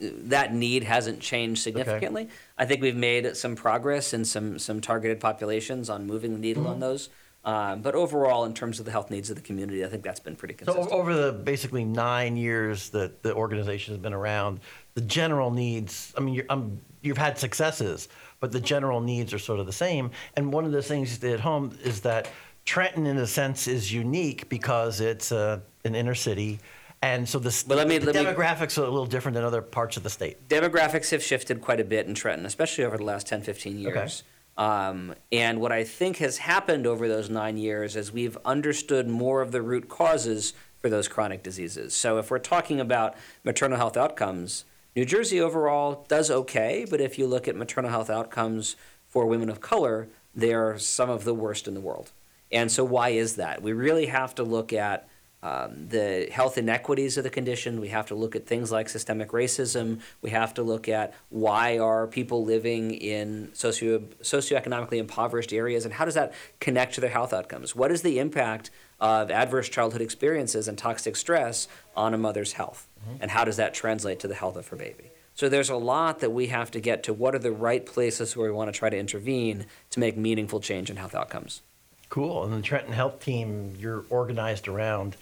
that 0.00 0.52
need 0.52 0.84
hasn't 0.84 1.20
changed 1.20 1.62
significantly. 1.62 2.22
Okay. 2.22 2.32
I 2.58 2.66
think 2.66 2.82
we've 2.82 2.96
made 2.96 3.36
some 3.36 3.56
progress 3.56 4.12
in 4.12 4.24
some 4.24 4.58
some 4.58 4.80
targeted 4.80 5.20
populations 5.20 5.88
on 5.88 6.06
moving 6.06 6.32
the 6.32 6.40
needle 6.40 6.64
mm-hmm. 6.64 6.72
on 6.72 6.80
those. 6.80 7.08
Um, 7.44 7.82
but 7.82 7.94
overall, 7.94 8.46
in 8.46 8.54
terms 8.54 8.78
of 8.78 8.86
the 8.86 8.90
health 8.90 9.10
needs 9.10 9.28
of 9.28 9.36
the 9.36 9.42
community, 9.42 9.84
I 9.84 9.88
think 9.88 10.02
that's 10.02 10.20
been 10.20 10.34
pretty 10.34 10.54
consistent. 10.54 10.88
So 10.88 10.96
over 10.96 11.14
the 11.14 11.32
basically 11.32 11.84
nine 11.84 12.38
years 12.38 12.88
that 12.90 13.22
the 13.22 13.34
organization 13.34 13.92
has 13.92 14.00
been 14.00 14.14
around, 14.14 14.60
the 14.94 15.02
general 15.02 15.50
needs. 15.50 16.14
I 16.16 16.20
mean, 16.20 16.80
you've 17.02 17.18
had 17.18 17.38
successes, 17.38 18.08
but 18.40 18.50
the 18.50 18.60
general 18.60 19.02
needs 19.02 19.34
are 19.34 19.38
sort 19.38 19.60
of 19.60 19.66
the 19.66 19.72
same. 19.72 20.10
And 20.36 20.52
one 20.54 20.64
of 20.64 20.72
the 20.72 20.82
things 20.82 21.22
at 21.22 21.40
home 21.40 21.78
is 21.84 22.00
that 22.00 22.30
Trenton, 22.64 23.06
in 23.06 23.18
a 23.18 23.26
sense, 23.26 23.68
is 23.68 23.92
unique 23.92 24.48
because 24.48 25.02
it's 25.02 25.30
uh, 25.30 25.60
an 25.84 25.94
inner 25.94 26.14
city 26.14 26.60
and 27.04 27.28
so 27.28 27.38
the, 27.38 27.64
but 27.68 27.76
let 27.76 27.86
me, 27.86 27.98
the 27.98 28.12
let 28.12 28.14
demographics 28.14 28.78
me, 28.78 28.82
are 28.82 28.86
a 28.86 28.90
little 28.90 29.06
different 29.06 29.34
than 29.34 29.44
other 29.44 29.60
parts 29.60 29.96
of 29.96 30.02
the 30.02 30.10
state. 30.10 30.48
Demographics 30.48 31.10
have 31.10 31.22
shifted 31.22 31.60
quite 31.60 31.78
a 31.78 31.84
bit 31.84 32.06
in 32.06 32.14
Trenton, 32.14 32.46
especially 32.46 32.84
over 32.84 32.96
the 32.96 33.04
last 33.04 33.26
10, 33.26 33.42
15 33.42 33.78
years. 33.78 34.22
Okay. 34.56 34.66
Um, 34.66 35.14
and 35.30 35.60
what 35.60 35.70
I 35.70 35.84
think 35.84 36.18
has 36.18 36.38
happened 36.38 36.86
over 36.86 37.06
those 37.06 37.28
nine 37.28 37.58
years 37.58 37.94
is 37.94 38.12
we've 38.12 38.38
understood 38.44 39.08
more 39.08 39.42
of 39.42 39.52
the 39.52 39.60
root 39.60 39.88
causes 39.88 40.54
for 40.80 40.88
those 40.88 41.06
chronic 41.08 41.42
diseases. 41.42 41.94
So 41.94 42.18
if 42.18 42.30
we're 42.30 42.38
talking 42.38 42.80
about 42.80 43.16
maternal 43.42 43.76
health 43.76 43.96
outcomes, 43.96 44.64
New 44.96 45.04
Jersey 45.04 45.40
overall 45.40 46.06
does 46.08 46.30
okay, 46.30 46.86
but 46.88 47.00
if 47.00 47.18
you 47.18 47.26
look 47.26 47.48
at 47.48 47.56
maternal 47.56 47.90
health 47.90 48.08
outcomes 48.08 48.76
for 49.08 49.26
women 49.26 49.50
of 49.50 49.60
color, 49.60 50.08
they 50.34 50.54
are 50.54 50.78
some 50.78 51.10
of 51.10 51.24
the 51.24 51.34
worst 51.34 51.66
in 51.66 51.74
the 51.74 51.80
world. 51.80 52.12
And 52.52 52.70
so 52.70 52.84
why 52.84 53.10
is 53.10 53.36
that? 53.36 53.60
We 53.60 53.72
really 53.72 54.06
have 54.06 54.34
to 54.36 54.44
look 54.44 54.72
at 54.72 55.08
um, 55.44 55.88
the 55.88 56.26
health 56.32 56.56
inequities 56.56 57.18
of 57.18 57.22
the 57.22 57.28
condition. 57.28 57.78
We 57.78 57.88
have 57.88 58.06
to 58.06 58.14
look 58.14 58.34
at 58.34 58.46
things 58.46 58.72
like 58.72 58.88
systemic 58.88 59.28
racism. 59.28 60.00
We 60.22 60.30
have 60.30 60.54
to 60.54 60.62
look 60.62 60.88
at 60.88 61.12
why 61.28 61.78
are 61.78 62.06
people 62.06 62.46
living 62.46 62.92
in 62.92 63.50
socio 63.52 63.98
socioeconomically 64.22 64.96
impoverished 64.96 65.52
areas 65.52 65.84
and 65.84 65.92
how 65.92 66.06
does 66.06 66.14
that 66.14 66.32
connect 66.60 66.94
to 66.94 67.02
their 67.02 67.10
health 67.10 67.34
outcomes? 67.34 67.76
What 67.76 67.92
is 67.92 68.00
the 68.00 68.18
impact 68.18 68.70
of 69.00 69.30
adverse 69.30 69.68
childhood 69.68 70.00
experiences 70.00 70.66
and 70.66 70.78
toxic 70.78 71.14
stress 71.14 71.68
on 71.94 72.14
a 72.14 72.18
mother's 72.18 72.54
health? 72.54 72.88
Mm-hmm. 73.06 73.18
And 73.20 73.30
how 73.30 73.44
does 73.44 73.58
that 73.58 73.74
translate 73.74 74.20
to 74.20 74.28
the 74.28 74.34
health 74.34 74.56
of 74.56 74.68
her 74.68 74.76
baby? 74.76 75.10
So 75.34 75.50
there's 75.50 75.68
a 75.68 75.76
lot 75.76 76.20
that 76.20 76.30
we 76.30 76.46
have 76.46 76.70
to 76.70 76.80
get 76.80 77.02
to 77.02 77.12
what 77.12 77.34
are 77.34 77.38
the 77.40 77.52
right 77.52 77.84
places 77.84 78.34
where 78.34 78.50
we 78.50 78.56
want 78.56 78.72
to 78.72 78.78
try 78.78 78.88
to 78.88 78.96
intervene 78.96 79.66
to 79.90 80.00
make 80.00 80.16
meaningful 80.16 80.60
change 80.60 80.88
in 80.88 80.96
health 80.96 81.14
outcomes. 81.14 81.60
Cool. 82.08 82.44
And 82.44 82.52
the 82.52 82.62
Trenton 82.62 82.92
Health 82.92 83.18
Team, 83.18 83.74
you're 83.78 84.04
organized 84.08 84.68
around 84.68 85.16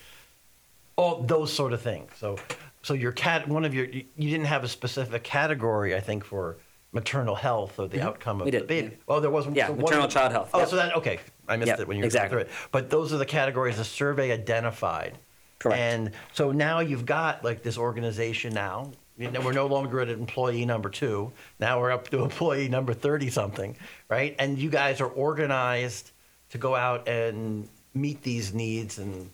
all 0.97 1.23
those 1.23 1.53
sort 1.53 1.73
of 1.73 1.81
things. 1.81 2.11
So, 2.17 2.39
so 2.83 2.95
your 2.95 3.13
cat, 3.13 3.49
one 3.49 3.65
of 3.65 3.75
your, 3.75 3.87
you, 3.87 4.05
didn't 4.17 4.47
have 4.47 4.65
a 4.65 4.69
specific 4.69 5.23
category, 5.23 5.95
I 5.95 6.01
think, 6.01 6.25
for 6.25 6.59
maternal 6.93 7.35
health 7.35 7.79
or 7.79 7.89
the 7.89 7.99
mm-hmm. 7.99 8.07
outcome 8.07 8.41
of 8.41 8.45
we 8.45 8.51
the 8.51 8.59
did. 8.59 8.67
baby. 8.69 8.97
Oh, 9.09 9.21
there 9.21 9.31
wasn't. 9.31 9.57
Yeah, 9.57 9.69
so 9.69 9.77
maternal 9.77 10.09
child 10.09 10.33
health. 10.33 10.51
Oh, 10.53 10.61
yep. 10.61 10.69
so 10.69 10.77
that 10.77 10.97
okay. 10.97 11.21
I 11.49 11.57
missed 11.57 11.69
yep, 11.69 11.81
it 11.81 11.89
when 11.89 11.97
you 11.97 12.03
were 12.03 12.07
exactly. 12.07 12.37
going 12.37 12.47
through 12.47 12.55
it. 12.55 12.69
But 12.71 12.91
those 12.91 13.13
are 13.13 13.19
the 13.19 13.27
categories 13.27 13.79
the 13.79 13.85
survey 13.85 14.33
identified. 14.33 15.19
Correct. 15.59 15.81
And 15.81 16.11
so 16.33 16.53
now 16.53 16.81
you've 16.81 17.07
got 17.07 17.45
like 17.45 17.63
this 17.63 17.79
organization 17.79 18.53
now. 18.53 18.93
You 19.19 19.31
know, 19.31 19.41
we're 19.41 19.53
no 19.53 19.67
longer 19.67 20.01
at 20.01 20.09
employee 20.09 20.65
number 20.65 20.89
two. 20.89 21.33
Now 21.61 21.81
we're 21.81 21.93
up 21.93 22.09
to 22.11 22.23
employee 22.23 22.69
number 22.69 22.95
thirty 22.95 23.31
something, 23.31 23.77
right? 24.09 24.35
And 24.39 24.59
you 24.59 24.71
guys 24.71 25.01
are 25.01 25.09
organized 25.09 26.11
to 26.51 26.59
go 26.59 26.75
out 26.75 27.09
and 27.09 27.69
meet 27.95 28.23
these 28.23 28.53
needs 28.53 28.99
and 28.99 29.31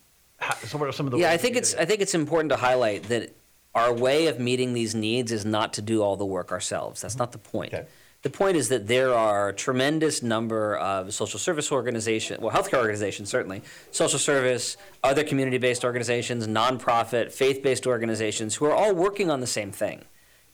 so 0.54 0.78
what 0.78 0.88
are 0.88 0.92
some 0.92 1.06
of 1.06 1.12
the? 1.12 1.18
Yeah, 1.18 1.30
I 1.30 1.36
think 1.36 1.56
it's 1.56 1.74
I 1.74 1.84
think 1.84 2.00
it's 2.00 2.14
important 2.14 2.50
to 2.50 2.56
highlight 2.56 3.04
that 3.04 3.34
our 3.74 3.92
way 3.92 4.26
of 4.26 4.40
meeting 4.40 4.74
these 4.74 4.94
needs 4.94 5.30
is 5.32 5.44
not 5.44 5.72
to 5.74 5.82
do 5.82 6.02
all 6.02 6.16
the 6.16 6.26
work 6.26 6.52
ourselves. 6.52 7.00
That's 7.00 7.14
mm-hmm. 7.14 7.22
not 7.22 7.32
the 7.32 7.38
point. 7.38 7.74
Okay. 7.74 7.86
The 8.22 8.30
point 8.30 8.56
is 8.56 8.68
that 8.70 8.88
there 8.88 9.14
are 9.14 9.50
a 9.50 9.52
tremendous 9.52 10.24
number 10.24 10.76
of 10.76 11.14
social 11.14 11.38
service 11.38 11.70
organizations, 11.70 12.40
well, 12.40 12.50
healthcare 12.50 12.78
organizations 12.78 13.28
certainly, 13.28 13.62
social 13.92 14.18
service, 14.18 14.76
other 15.04 15.22
community-based 15.22 15.84
organizations, 15.84 16.48
nonprofit, 16.48 17.30
faith-based 17.30 17.86
organizations 17.86 18.56
who 18.56 18.64
are 18.64 18.74
all 18.74 18.92
working 18.92 19.30
on 19.30 19.40
the 19.40 19.46
same 19.46 19.70
thing. 19.70 20.04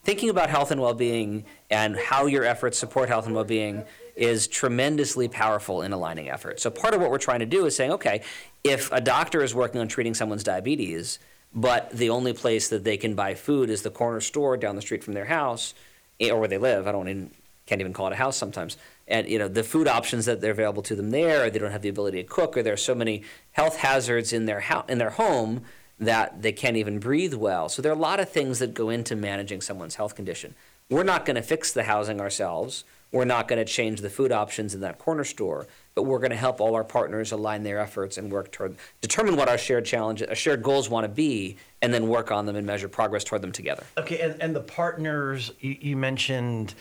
Thinking 0.03 0.29
about 0.29 0.51
health 0.51 0.69
and 0.69 0.79
well-being 0.79 1.45
and 1.71 1.97
how 1.97 2.27
your 2.27 2.43
efforts 2.43 2.77
support 2.77 3.09
health 3.09 3.25
and 3.25 3.33
well-being 3.33 3.83
is 4.15 4.47
tremendously 4.47 5.27
powerful 5.27 5.81
in 5.81 5.91
aligning 5.91 6.29
efforts. 6.29 6.61
So 6.61 6.69
part 6.69 6.93
of 6.93 7.01
what 7.01 7.09
we're 7.09 7.17
trying 7.17 7.39
to 7.39 7.47
do 7.47 7.65
is 7.65 7.75
saying, 7.75 7.91
okay, 7.93 8.21
if 8.65 8.91
a 8.91 8.99
doctor 8.99 9.43
is 9.43 9.53
working 9.53 9.79
on 9.79 9.87
treating 9.87 10.15
someone's 10.15 10.43
diabetes, 10.43 11.19
but 11.53 11.89
the 11.91 12.09
only 12.09 12.33
place 12.33 12.67
that 12.69 12.83
they 12.83 12.97
can 12.97 13.13
buy 13.13 13.35
food 13.35 13.69
is 13.69 13.83
the 13.83 13.91
corner 13.91 14.19
store 14.19 14.57
down 14.57 14.75
the 14.75 14.81
street 14.81 15.03
from 15.03 15.13
their 15.13 15.25
house 15.25 15.75
eh, 16.19 16.31
or 16.31 16.39
where 16.39 16.47
they 16.47 16.57
live. 16.57 16.87
I 16.87 16.91
don't 16.91 17.07
even 17.07 17.31
can't 17.67 17.79
even 17.79 17.93
call 17.93 18.07
it 18.07 18.13
a 18.13 18.17
house 18.17 18.37
sometimes. 18.37 18.77
And 19.07 19.29
you 19.29 19.37
know 19.37 19.47
the 19.47 19.63
food 19.63 19.87
options 19.87 20.25
that 20.25 20.41
they're 20.41 20.51
available 20.51 20.81
to 20.83 20.95
them 20.95 21.11
there, 21.11 21.45
or 21.45 21.49
they 21.51 21.59
don't 21.59 21.71
have 21.71 21.83
the 21.83 21.89
ability 21.89 22.23
to 22.23 22.27
cook, 22.27 22.57
or 22.57 22.63
there 22.63 22.73
are 22.73 22.77
so 22.77 22.95
many 22.95 23.23
health 23.51 23.77
hazards 23.77 24.33
in 24.33 24.45
their 24.45 24.61
ho- 24.61 24.85
in 24.89 24.97
their 24.97 25.11
home 25.11 25.61
that 25.99 26.41
they 26.41 26.51
can't 26.51 26.75
even 26.75 26.99
breathe 26.99 27.35
well. 27.35 27.69
So 27.69 27.81
there 27.81 27.91
are 27.91 27.95
a 27.95 27.99
lot 27.99 28.19
of 28.19 28.29
things 28.29 28.59
that 28.59 28.73
go 28.73 28.89
into 28.89 29.15
managing 29.15 29.61
someone's 29.61 29.95
health 29.95 30.15
condition. 30.15 30.55
We're 30.89 31.03
not 31.03 31.25
going 31.25 31.35
to 31.35 31.41
fix 31.41 31.71
the 31.71 31.83
housing 31.83 32.19
ourselves. 32.19 32.83
We're 33.11 33.25
not 33.25 33.47
going 33.47 33.63
to 33.63 33.71
change 33.71 34.01
the 34.01 34.09
food 34.09 34.31
options 34.31 34.75
in 34.75 34.81
that 34.81 34.99
corner 34.99 35.23
store, 35.23 35.67
but 35.95 36.03
we're 36.03 36.19
going 36.19 36.31
to 36.31 36.37
help 36.37 36.59
all 36.59 36.75
our 36.75 36.83
partners 36.83 37.31
align 37.31 37.63
their 37.63 37.79
efforts 37.79 38.17
and 38.17 38.31
work 38.31 38.51
toward 38.51 38.75
determine 39.01 39.37
what 39.37 39.47
our 39.47 39.57
shared 39.57 39.85
challenge, 39.85 40.21
our 40.21 40.35
shared 40.35 40.61
goals 40.61 40.89
want 40.89 41.05
to 41.05 41.07
be, 41.07 41.57
and 41.81 41.93
then 41.93 42.07
work 42.07 42.31
on 42.31 42.45
them 42.45 42.57
and 42.57 42.67
measure 42.67 42.89
progress 42.89 43.23
toward 43.23 43.41
them 43.41 43.53
together. 43.53 43.83
Okay, 43.97 44.19
and, 44.19 44.39
and 44.41 44.55
the 44.55 44.61
partners 44.61 45.51
you, 45.61 45.77
you 45.79 45.97
mentioned 45.97 46.75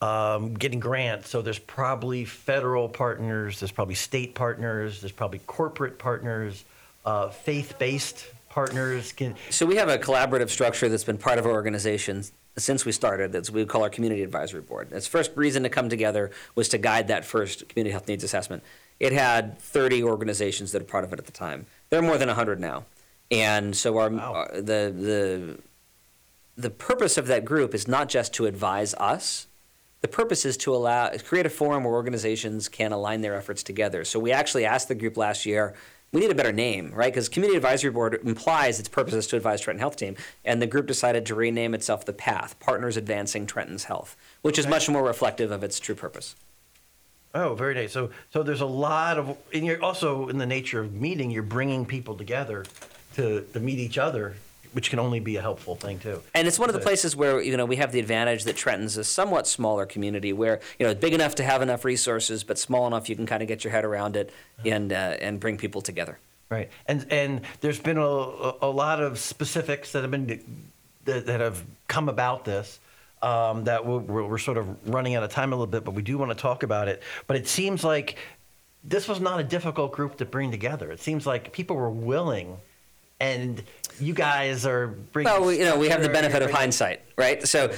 um, 0.00 0.54
getting 0.54 0.80
grants. 0.80 1.28
So 1.28 1.42
there's 1.42 1.58
probably 1.58 2.24
federal 2.24 2.88
partners, 2.88 3.60
there's 3.60 3.70
probably 3.70 3.94
state 3.94 4.34
partners, 4.34 5.02
there's 5.02 5.12
probably 5.12 5.40
corporate 5.40 5.98
partners, 5.98 6.64
uh, 7.04 7.28
faith-based 7.28 8.26
partners. 8.48 9.12
Can, 9.12 9.34
So 9.50 9.66
we 9.66 9.76
have 9.76 9.90
a 9.90 9.98
collaborative 9.98 10.48
structure 10.48 10.88
that's 10.88 11.04
been 11.04 11.18
part 11.18 11.38
of 11.38 11.44
our 11.44 11.52
organization 11.52 12.24
since 12.56 12.84
we 12.84 12.92
started. 12.92 13.32
That's 13.32 13.50
what 13.50 13.56
we 13.56 13.64
call 13.64 13.82
our 13.82 13.90
community 13.90 14.22
advisory 14.22 14.60
board. 14.60 14.92
Its 14.92 15.06
first 15.06 15.32
reason 15.34 15.62
to 15.64 15.68
come 15.68 15.88
together 15.88 16.30
was 16.54 16.68
to 16.70 16.78
guide 16.78 17.08
that 17.08 17.24
first 17.24 17.68
community 17.68 17.92
health 17.92 18.08
needs 18.08 18.22
assessment. 18.24 18.62
It 19.00 19.12
had 19.12 19.58
30 19.58 20.04
organizations 20.04 20.72
that 20.72 20.82
are 20.82 20.84
part 20.86 21.04
of 21.04 21.12
it 21.12 21.18
at 21.18 21.26
the 21.26 21.32
time. 21.32 21.66
There 21.90 21.98
are 21.98 22.02
more 22.02 22.18
than 22.18 22.28
100 22.28 22.60
now, 22.60 22.84
and 23.30 23.76
so 23.76 23.98
our, 23.98 24.10
Wow. 24.10 24.32
our 24.34 24.48
the 24.60 24.92
the 24.94 25.58
the 26.56 26.70
purpose 26.70 27.18
of 27.18 27.26
that 27.26 27.44
group 27.44 27.74
is 27.74 27.88
not 27.88 28.08
just 28.08 28.32
to 28.34 28.46
advise 28.46 28.94
us. 28.94 29.48
The 30.02 30.08
purpose 30.08 30.44
is 30.44 30.56
to 30.58 30.74
allow 30.74 31.10
create 31.24 31.46
a 31.46 31.50
forum 31.50 31.82
where 31.84 31.94
organizations 31.94 32.68
can 32.68 32.92
align 32.92 33.22
their 33.22 33.34
efforts 33.34 33.64
together. 33.64 34.04
So 34.04 34.20
we 34.20 34.30
actually 34.30 34.64
asked 34.64 34.86
the 34.88 34.94
group 34.94 35.16
last 35.16 35.44
year. 35.46 35.74
We 36.14 36.20
need 36.20 36.30
a 36.30 36.34
better 36.36 36.52
name, 36.52 36.92
right? 36.94 37.12
Because 37.12 37.28
Community 37.28 37.56
Advisory 37.56 37.90
Board 37.90 38.20
implies 38.22 38.78
its 38.78 38.88
purpose 38.88 39.14
is 39.14 39.26
to 39.26 39.36
advise 39.36 39.60
Trenton 39.60 39.80
Health 39.80 39.96
Team, 39.96 40.14
and 40.44 40.62
the 40.62 40.66
group 40.68 40.86
decided 40.86 41.26
to 41.26 41.34
rename 41.34 41.74
itself 41.74 42.04
the 42.04 42.12
Path 42.12 42.56
Partners 42.60 42.96
Advancing 42.96 43.46
Trenton's 43.46 43.84
Health, 43.84 44.16
which 44.40 44.56
is 44.56 44.64
much 44.64 44.88
more 44.88 45.02
reflective 45.02 45.50
of 45.50 45.64
its 45.64 45.80
true 45.80 45.96
purpose. 45.96 46.36
oh, 47.34 47.56
very 47.56 47.74
nice. 47.74 47.90
So 47.90 48.10
so 48.32 48.44
there's 48.44 48.60
a 48.60 48.66
lot 48.66 49.18
of, 49.18 49.36
and 49.52 49.66
you're 49.66 49.82
also 49.82 50.28
in 50.28 50.38
the 50.38 50.46
nature 50.46 50.78
of 50.78 50.92
meeting, 50.92 51.32
you're 51.32 51.42
bringing 51.42 51.84
people 51.84 52.14
together 52.14 52.64
to, 53.16 53.44
to 53.52 53.58
meet 53.58 53.80
each 53.80 53.98
other, 53.98 54.36
which 54.74 54.90
can 54.90 54.98
only 54.98 55.20
be 55.20 55.36
a 55.36 55.40
helpful 55.40 55.76
thing 55.76 55.98
too. 55.98 56.20
And 56.34 56.46
it's 56.46 56.58
one 56.58 56.68
of 56.68 56.74
the 56.74 56.80
places 56.80 57.16
where 57.16 57.40
you 57.40 57.56
know 57.56 57.64
we 57.64 57.76
have 57.76 57.92
the 57.92 58.00
advantage 58.00 58.44
that 58.44 58.56
Trenton's 58.56 58.96
a 58.96 59.04
somewhat 59.04 59.46
smaller 59.46 59.86
community, 59.86 60.32
where 60.32 60.60
you 60.78 60.84
know 60.84 60.90
it's 60.90 61.00
big 61.00 61.14
enough 61.14 61.36
to 61.36 61.44
have 61.44 61.62
enough 61.62 61.84
resources, 61.84 62.44
but 62.44 62.58
small 62.58 62.86
enough 62.86 63.08
you 63.08 63.16
can 63.16 63.24
kind 63.24 63.42
of 63.42 63.48
get 63.48 63.64
your 63.64 63.70
head 63.70 63.84
around 63.84 64.16
it 64.16 64.32
and 64.64 64.92
uh, 64.92 65.16
and 65.20 65.40
bring 65.40 65.56
people 65.56 65.80
together. 65.80 66.18
Right, 66.50 66.70
and 66.86 67.06
and 67.10 67.40
there's 67.60 67.80
been 67.80 67.98
a, 67.98 68.02
a, 68.02 68.70
lot 68.70 69.02
of 69.02 69.18
specifics 69.18 69.92
that 69.92 70.02
have 70.02 70.10
been 70.10 70.40
that, 71.04 71.26
that 71.26 71.40
have 71.40 71.64
come 71.88 72.08
about 72.08 72.44
this. 72.44 72.80
Um, 73.22 73.64
that 73.64 73.86
we're 73.86 74.00
we're 74.00 74.38
sort 74.38 74.58
of 74.58 74.88
running 74.88 75.14
out 75.14 75.22
of 75.22 75.30
time 75.30 75.52
a 75.52 75.56
little 75.56 75.66
bit, 75.66 75.84
but 75.84 75.94
we 75.94 76.02
do 76.02 76.18
want 76.18 76.30
to 76.30 76.36
talk 76.36 76.62
about 76.62 76.88
it. 76.88 77.02
But 77.26 77.36
it 77.36 77.48
seems 77.48 77.82
like 77.82 78.18
this 78.82 79.08
was 79.08 79.20
not 79.20 79.40
a 79.40 79.44
difficult 79.44 79.92
group 79.92 80.18
to 80.18 80.26
bring 80.26 80.50
together. 80.50 80.92
It 80.92 81.00
seems 81.00 81.26
like 81.26 81.52
people 81.52 81.76
were 81.76 81.90
willing, 81.90 82.58
and 83.18 83.62
you 84.00 84.14
guys 84.14 84.66
are 84.66 84.88
bringing. 84.88 85.32
Well, 85.32 85.44
we, 85.46 85.58
you 85.58 85.64
know, 85.64 85.78
we 85.78 85.88
have 85.88 86.02
the 86.02 86.08
benefit 86.08 86.42
of 86.42 86.50
hindsight, 86.50 87.02
right? 87.16 87.46
So 87.46 87.72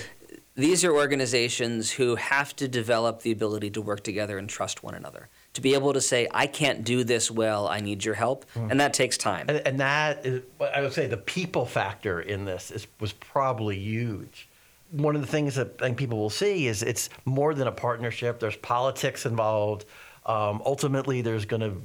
these 0.55 0.85
are 0.85 0.93
organizations 0.93 1.93
who 1.93 2.17
have 2.17 2.57
to 2.57 2.67
develop 2.67 3.21
the 3.21 3.31
ability 3.31 3.71
to 3.71 3.83
work 3.83 4.03
together 4.03 4.39
and 4.39 4.49
trust 4.49 4.83
one 4.83 4.95
another. 4.95 5.29
To 5.55 5.61
be 5.61 5.75
able 5.75 5.93
to 5.93 6.01
say, 6.01 6.29
I 6.33 6.47
can't 6.47 6.85
do 6.85 7.05
this 7.05 7.31
well, 7.31 7.69
I 7.69 7.81
need 7.81 8.05
your 8.05 8.15
help. 8.15 8.45
And 8.55 8.81
that 8.81 8.93
takes 8.95 9.17
time. 9.17 9.47
And, 9.49 9.67
and 9.67 9.81
that 9.81 10.25
is, 10.25 10.43
I 10.61 10.81
would 10.83 10.93
say, 10.93 11.07
the 11.07 11.17
people 11.17 11.67
factor 11.67 12.21
in 12.21 12.45
this 12.45 12.71
is 12.71 12.87
was 13.01 13.13
probably 13.13 13.79
huge. 13.79 14.49
One 14.91 15.15
of 15.15 15.21
the 15.21 15.27
things 15.27 15.57
that 15.57 15.81
I 15.81 15.87
think 15.87 15.99
people 15.99 16.19
will 16.19 16.31
see 16.31 16.67
is 16.69 16.83
it's 16.83 17.11
more 17.25 17.55
than 17.55 17.67
a 17.69 17.73
partnership. 17.73 18.39
There's 18.39 18.57
politics 18.57 19.27
involved. 19.27 19.85
Um, 20.25 20.63
ultimately, 20.65 21.23
there's 21.23 21.45
going 21.45 21.63
to 21.63 21.77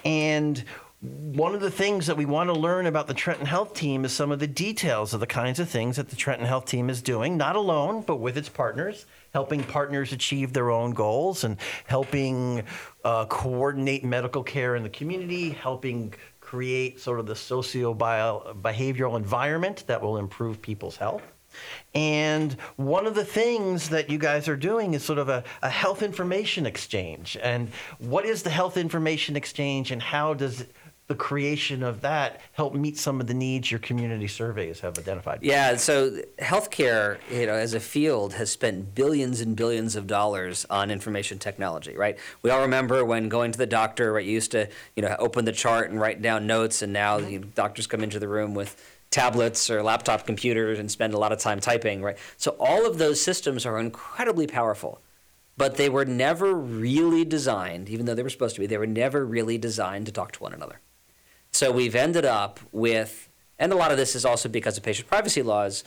And 0.04 0.62
one 1.00 1.52
of 1.56 1.60
the 1.60 1.70
things 1.70 2.06
that 2.06 2.16
we 2.16 2.26
want 2.26 2.48
to 2.48 2.52
learn 2.52 2.86
about 2.86 3.08
the 3.08 3.14
Trenton 3.14 3.46
Health 3.46 3.74
Team 3.74 4.04
is 4.04 4.12
some 4.12 4.30
of 4.30 4.38
the 4.38 4.46
details 4.46 5.12
of 5.12 5.18
the 5.18 5.26
kinds 5.26 5.58
of 5.58 5.68
things 5.68 5.96
that 5.96 6.10
the 6.10 6.16
Trenton 6.16 6.46
Health 6.46 6.66
Team 6.66 6.88
is 6.88 7.02
doing, 7.02 7.36
not 7.36 7.56
alone, 7.56 8.02
but 8.02 8.16
with 8.16 8.38
its 8.38 8.48
partners, 8.48 9.06
helping 9.32 9.64
partners 9.64 10.12
achieve 10.12 10.52
their 10.52 10.70
own 10.70 10.92
goals 10.92 11.42
and 11.42 11.56
helping 11.86 12.62
uh, 13.04 13.24
coordinate 13.24 14.04
medical 14.04 14.44
care 14.44 14.76
in 14.76 14.84
the 14.84 14.90
community, 14.90 15.50
helping 15.50 16.14
create 16.52 17.00
sort 17.00 17.18
of 17.18 17.24
the 17.24 17.34
socio 17.34 17.94
behavioral 17.94 19.16
environment 19.16 19.84
that 19.86 20.02
will 20.02 20.18
improve 20.18 20.60
people's 20.60 20.96
health. 20.96 21.22
And 21.94 22.52
one 22.76 23.06
of 23.06 23.14
the 23.14 23.24
things 23.24 23.88
that 23.88 24.10
you 24.10 24.18
guys 24.18 24.48
are 24.48 24.56
doing 24.56 24.92
is 24.92 25.02
sort 25.02 25.18
of 25.18 25.30
a, 25.30 25.44
a 25.62 25.70
health 25.70 26.02
information 26.02 26.66
exchange. 26.66 27.38
And 27.42 27.70
what 27.98 28.26
is 28.26 28.42
the 28.42 28.50
health 28.50 28.76
information 28.76 29.34
exchange 29.34 29.90
and 29.90 30.02
how 30.02 30.34
does 30.34 30.66
the 31.12 31.18
creation 31.18 31.82
of 31.82 32.00
that 32.00 32.40
help 32.52 32.72
meet 32.72 32.96
some 32.96 33.20
of 33.20 33.26
the 33.26 33.34
needs 33.34 33.70
your 33.70 33.80
community 33.80 34.26
surveys 34.26 34.80
have 34.80 34.96
identified? 34.96 35.40
Yeah, 35.42 35.76
so 35.76 36.22
healthcare, 36.38 37.18
you 37.30 37.44
know, 37.44 37.52
as 37.52 37.74
a 37.74 37.80
field, 37.80 38.32
has 38.32 38.50
spent 38.50 38.94
billions 38.94 39.42
and 39.42 39.54
billions 39.54 39.94
of 39.94 40.06
dollars 40.06 40.64
on 40.70 40.90
information 40.90 41.38
technology, 41.38 41.94
right? 41.98 42.18
We 42.40 42.48
all 42.48 42.62
remember 42.62 43.04
when 43.04 43.28
going 43.28 43.52
to 43.52 43.58
the 43.58 43.66
doctor, 43.66 44.14
right? 44.14 44.24
You 44.24 44.32
used 44.32 44.52
to, 44.52 44.70
you 44.96 45.02
know, 45.02 45.14
open 45.18 45.44
the 45.44 45.52
chart 45.52 45.90
and 45.90 46.00
write 46.00 46.22
down 46.22 46.46
notes, 46.46 46.80
and 46.80 46.94
now 46.94 47.18
mm-hmm. 47.18 47.30
you 47.30 47.38
know, 47.40 47.48
doctors 47.54 47.86
come 47.86 48.02
into 48.02 48.18
the 48.18 48.28
room 48.28 48.54
with 48.54 48.74
tablets 49.10 49.68
or 49.68 49.82
laptop 49.82 50.24
computers 50.24 50.78
and 50.78 50.90
spend 50.90 51.12
a 51.12 51.18
lot 51.18 51.30
of 51.30 51.38
time 51.38 51.60
typing, 51.60 52.00
right? 52.00 52.16
So 52.38 52.56
all 52.58 52.86
of 52.86 52.96
those 52.96 53.20
systems 53.20 53.66
are 53.66 53.78
incredibly 53.78 54.46
powerful, 54.46 55.02
but 55.58 55.76
they 55.76 55.90
were 55.90 56.06
never 56.06 56.54
really 56.54 57.26
designed, 57.26 57.90
even 57.90 58.06
though 58.06 58.14
they 58.14 58.22
were 58.22 58.30
supposed 58.30 58.54
to 58.54 58.62
be, 58.62 58.66
they 58.66 58.78
were 58.78 58.86
never 58.86 59.26
really 59.26 59.58
designed 59.58 60.06
to 60.06 60.12
talk 60.12 60.32
to 60.32 60.42
one 60.42 60.54
another. 60.54 60.80
So 61.52 61.70
we've 61.70 61.94
ended 61.94 62.24
up 62.24 62.60
with, 62.72 63.28
and 63.58 63.72
a 63.72 63.76
lot 63.76 63.90
of 63.90 63.98
this 63.98 64.14
is 64.16 64.24
also 64.24 64.48
because 64.48 64.78
of 64.78 64.82
patient 64.82 65.06
privacy 65.08 65.42
laws, 65.42 65.84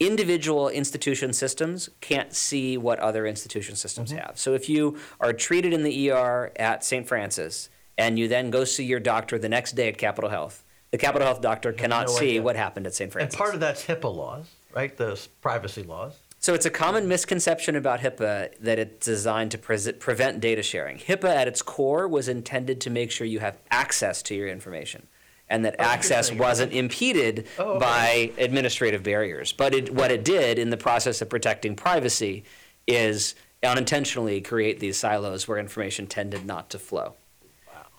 individual 0.00 0.68
institution 0.68 1.32
systems 1.32 1.88
can't 2.00 2.34
see 2.34 2.76
what 2.76 2.98
other 2.98 3.24
institution 3.24 3.76
systems 3.76 4.10
Mm-hmm. 4.10 4.18
have. 4.26 4.32
So 4.38 4.52
if 4.54 4.68
you 4.68 4.98
are 5.20 5.32
treated 5.32 5.72
in 5.72 5.84
the 5.84 6.10
ER 6.10 6.50
at 6.56 6.82
St. 6.84 7.06
Francis 7.06 7.70
and 7.96 8.18
you 8.18 8.26
then 8.26 8.50
go 8.50 8.64
see 8.64 8.84
your 8.84 8.98
doctor 8.98 9.38
the 9.38 9.48
next 9.48 9.72
day 9.76 9.88
at 9.88 9.96
Capital 9.96 10.28
Health, 10.30 10.64
the 10.90 10.98
Capital 10.98 11.26
Health 11.26 11.40
doctor 11.40 11.72
cannot 11.72 12.08
no 12.08 12.12
see 12.12 12.40
what 12.40 12.56
happened 12.56 12.86
at 12.88 12.94
St. 12.94 13.12
Francis. 13.12 13.34
And 13.34 13.38
part 13.38 13.54
of 13.54 13.60
that's 13.60 13.84
HIPAA 13.86 14.12
laws, 14.14 14.46
right? 14.74 14.96
The 14.96 15.12
s- 15.12 15.28
privacy 15.40 15.84
laws. 15.84 16.18
So 16.44 16.52
it's 16.52 16.66
a 16.66 16.70
common 16.70 17.08
misconception 17.08 17.74
about 17.74 18.00
HIPAA 18.00 18.50
that 18.60 18.78
it's 18.78 19.06
designed 19.06 19.50
to 19.52 19.56
pre- 19.56 19.92
prevent 19.92 20.40
data 20.40 20.62
sharing. 20.62 20.98
HIPAA 20.98 21.34
at 21.34 21.48
its 21.48 21.62
core 21.62 22.06
was 22.06 22.28
intended 22.28 22.82
to 22.82 22.90
make 22.90 23.10
sure 23.10 23.26
you 23.26 23.38
have 23.38 23.62
access 23.70 24.20
to 24.24 24.34
your 24.34 24.48
information 24.48 25.06
and 25.48 25.64
that 25.64 25.76
Oh, 25.78 25.84
access 25.84 26.30
wasn't 26.30 26.74
impeded 26.74 27.46
Oh, 27.58 27.76
okay. 27.76 27.78
by 27.78 28.32
administrative 28.36 29.02
barriers. 29.02 29.54
But 29.54 29.72
it, 29.72 29.94
what 29.94 30.10
it 30.10 30.22
did 30.22 30.58
in 30.58 30.68
the 30.68 30.76
process 30.76 31.22
of 31.22 31.30
protecting 31.30 31.76
privacy 31.76 32.44
is 32.86 33.34
unintentionally 33.62 34.42
create 34.42 34.80
these 34.80 34.98
silos 34.98 35.48
where 35.48 35.56
information 35.56 36.06
tended 36.06 36.44
not 36.44 36.68
to 36.68 36.78
flow. 36.78 37.14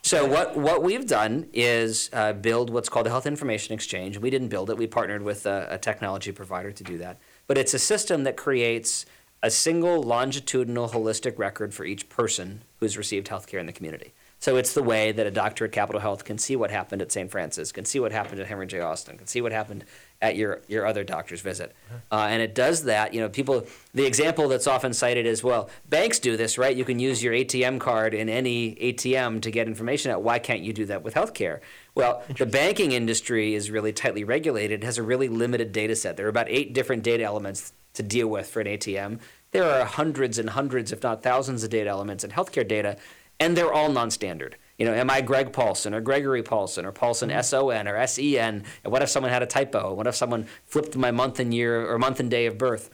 So 0.03 0.23
what, 0.23 0.55
what 0.55 0.83
we've 0.83 1.07
done 1.07 1.47
is 1.51 2.11
uh, 2.13 2.33
build 2.33 2.69
what's 2.69 2.89
called 2.89 3.07
the 3.07 3.09
Health 3.09 3.25
Information 3.25 3.73
Exchange. 3.73 4.19
We 4.19 4.29
didn't 4.29 4.49
build 4.49 4.69
it. 4.69 4.77
We 4.77 4.85
partnered 4.85 5.23
with 5.23 5.47
a, 5.47 5.67
a 5.71 5.77
technology 5.79 6.31
provider 6.31 6.71
to 6.71 6.83
do 6.83 6.99
that. 6.99 7.17
But 7.47 7.57
it's 7.57 7.73
a 7.73 7.79
system 7.79 8.23
that 8.23 8.37
creates 8.37 9.05
a 9.43 9.51
single 9.51 10.01
longitudinal 10.01 10.89
holistic 10.89 11.37
record 11.37 11.73
for 11.73 11.85
each 11.85 12.09
person 12.09 12.63
who's 12.79 12.97
received 12.97 13.27
health 13.27 13.47
care 13.47 13.59
in 13.59 13.67
the 13.67 13.73
community. 13.73 14.13
So 14.45 14.57
it's 14.57 14.73
the 14.73 14.83
way 14.83 15.11
that 15.11 15.25
a 15.25 15.31
doctor 15.31 15.65
at 15.65 15.71
Capital 15.71 15.99
Health 15.99 16.23
can 16.23 16.37
see 16.37 16.55
what 16.55 16.69
happened 16.69 17.01
at 17.01 17.11
St. 17.11 17.31
Francis, 17.31 17.71
can 17.71 17.83
see 17.83 17.99
what 17.99 18.11
happened 18.11 18.39
at 18.39 18.45
Henry 18.45 18.67
J. 18.67 18.79
Austin, 18.79 19.17
can 19.17 19.25
see 19.25 19.41
what 19.41 19.51
happened 19.51 19.85
at 20.21 20.35
your, 20.35 20.61
your 20.67 20.85
other 20.85 21.03
doctor's 21.03 21.41
visit. 21.41 21.75
Uh, 22.11 22.27
and 22.29 22.43
it 22.43 22.53
does 22.53 22.83
that, 22.83 23.11
you 23.11 23.19
know, 23.19 23.27
people, 23.27 23.65
the 23.95 24.05
example 24.05 24.47
that's 24.47 24.67
often 24.67 24.93
cited 24.93 25.25
is, 25.25 25.43
well, 25.43 25.67
banks 25.89 26.19
do 26.19 26.37
this, 26.37 26.59
right? 26.59 26.77
You 26.77 26.85
can 26.85 26.99
use 26.99 27.23
your 27.23 27.33
ATM 27.33 27.79
card 27.79 28.13
in 28.13 28.29
any 28.29 28.75
ATM 28.75 29.41
to 29.41 29.49
get 29.49 29.65
information 29.65 30.11
out. 30.11 30.21
Why 30.21 30.37
can't 30.37 30.61
you 30.61 30.73
do 30.73 30.85
that 30.85 31.01
with 31.01 31.15
healthcare? 31.15 31.61
Well, 31.95 32.21
the 32.37 32.45
banking 32.45 32.91
industry 32.91 33.55
is 33.55 33.71
really 33.71 33.93
tightly 33.93 34.23
regulated, 34.23 34.83
it 34.83 34.85
has 34.85 34.99
a 34.99 35.03
really 35.03 35.27
limited 35.27 35.71
data 35.71 35.95
set. 35.95 36.17
There 36.17 36.27
are 36.27 36.29
about 36.29 36.49
eight 36.49 36.71
different 36.71 37.01
data 37.01 37.23
elements 37.23 37.73
to 37.95 38.03
deal 38.03 38.27
with 38.27 38.47
for 38.47 38.61
an 38.61 38.67
ATM. 38.67 39.21
There 39.49 39.63
are 39.63 39.85
hundreds 39.85 40.37
and 40.37 40.51
hundreds, 40.51 40.91
if 40.91 41.01
not 41.01 41.23
thousands, 41.23 41.63
of 41.63 41.69
data 41.71 41.89
elements 41.89 42.23
in 42.23 42.29
healthcare 42.29 42.67
data, 42.67 42.97
and 43.39 43.55
they're 43.55 43.73
all 43.73 43.91
non-standard. 43.91 44.57
You 44.77 44.85
know, 44.85 44.93
am 44.93 45.09
I 45.09 45.21
Greg 45.21 45.53
Paulson 45.53 45.93
or 45.93 46.01
Gregory 46.01 46.43
Paulson 46.43 46.85
or 46.85 46.91
Paulson 46.91 47.29
mm-hmm. 47.29 47.39
S 47.39 47.53
O 47.53 47.69
N 47.69 47.87
or 47.87 47.95
S 47.95 48.19
E 48.19 48.37
N? 48.37 48.63
And 48.83 48.91
what 48.91 49.01
if 49.01 49.09
someone 49.09 49.31
had 49.31 49.41
a 49.41 49.45
typo? 49.47 49.93
What 49.93 50.05
if 50.07 50.15
someone 50.15 50.47
flipped 50.65 50.95
my 50.97 51.11
month 51.11 51.39
and 51.39 51.53
year 51.53 51.89
or 51.89 51.97
month 51.97 52.19
and 52.19 52.29
day 52.29 52.45
of 52.45 52.57
birth? 52.57 52.93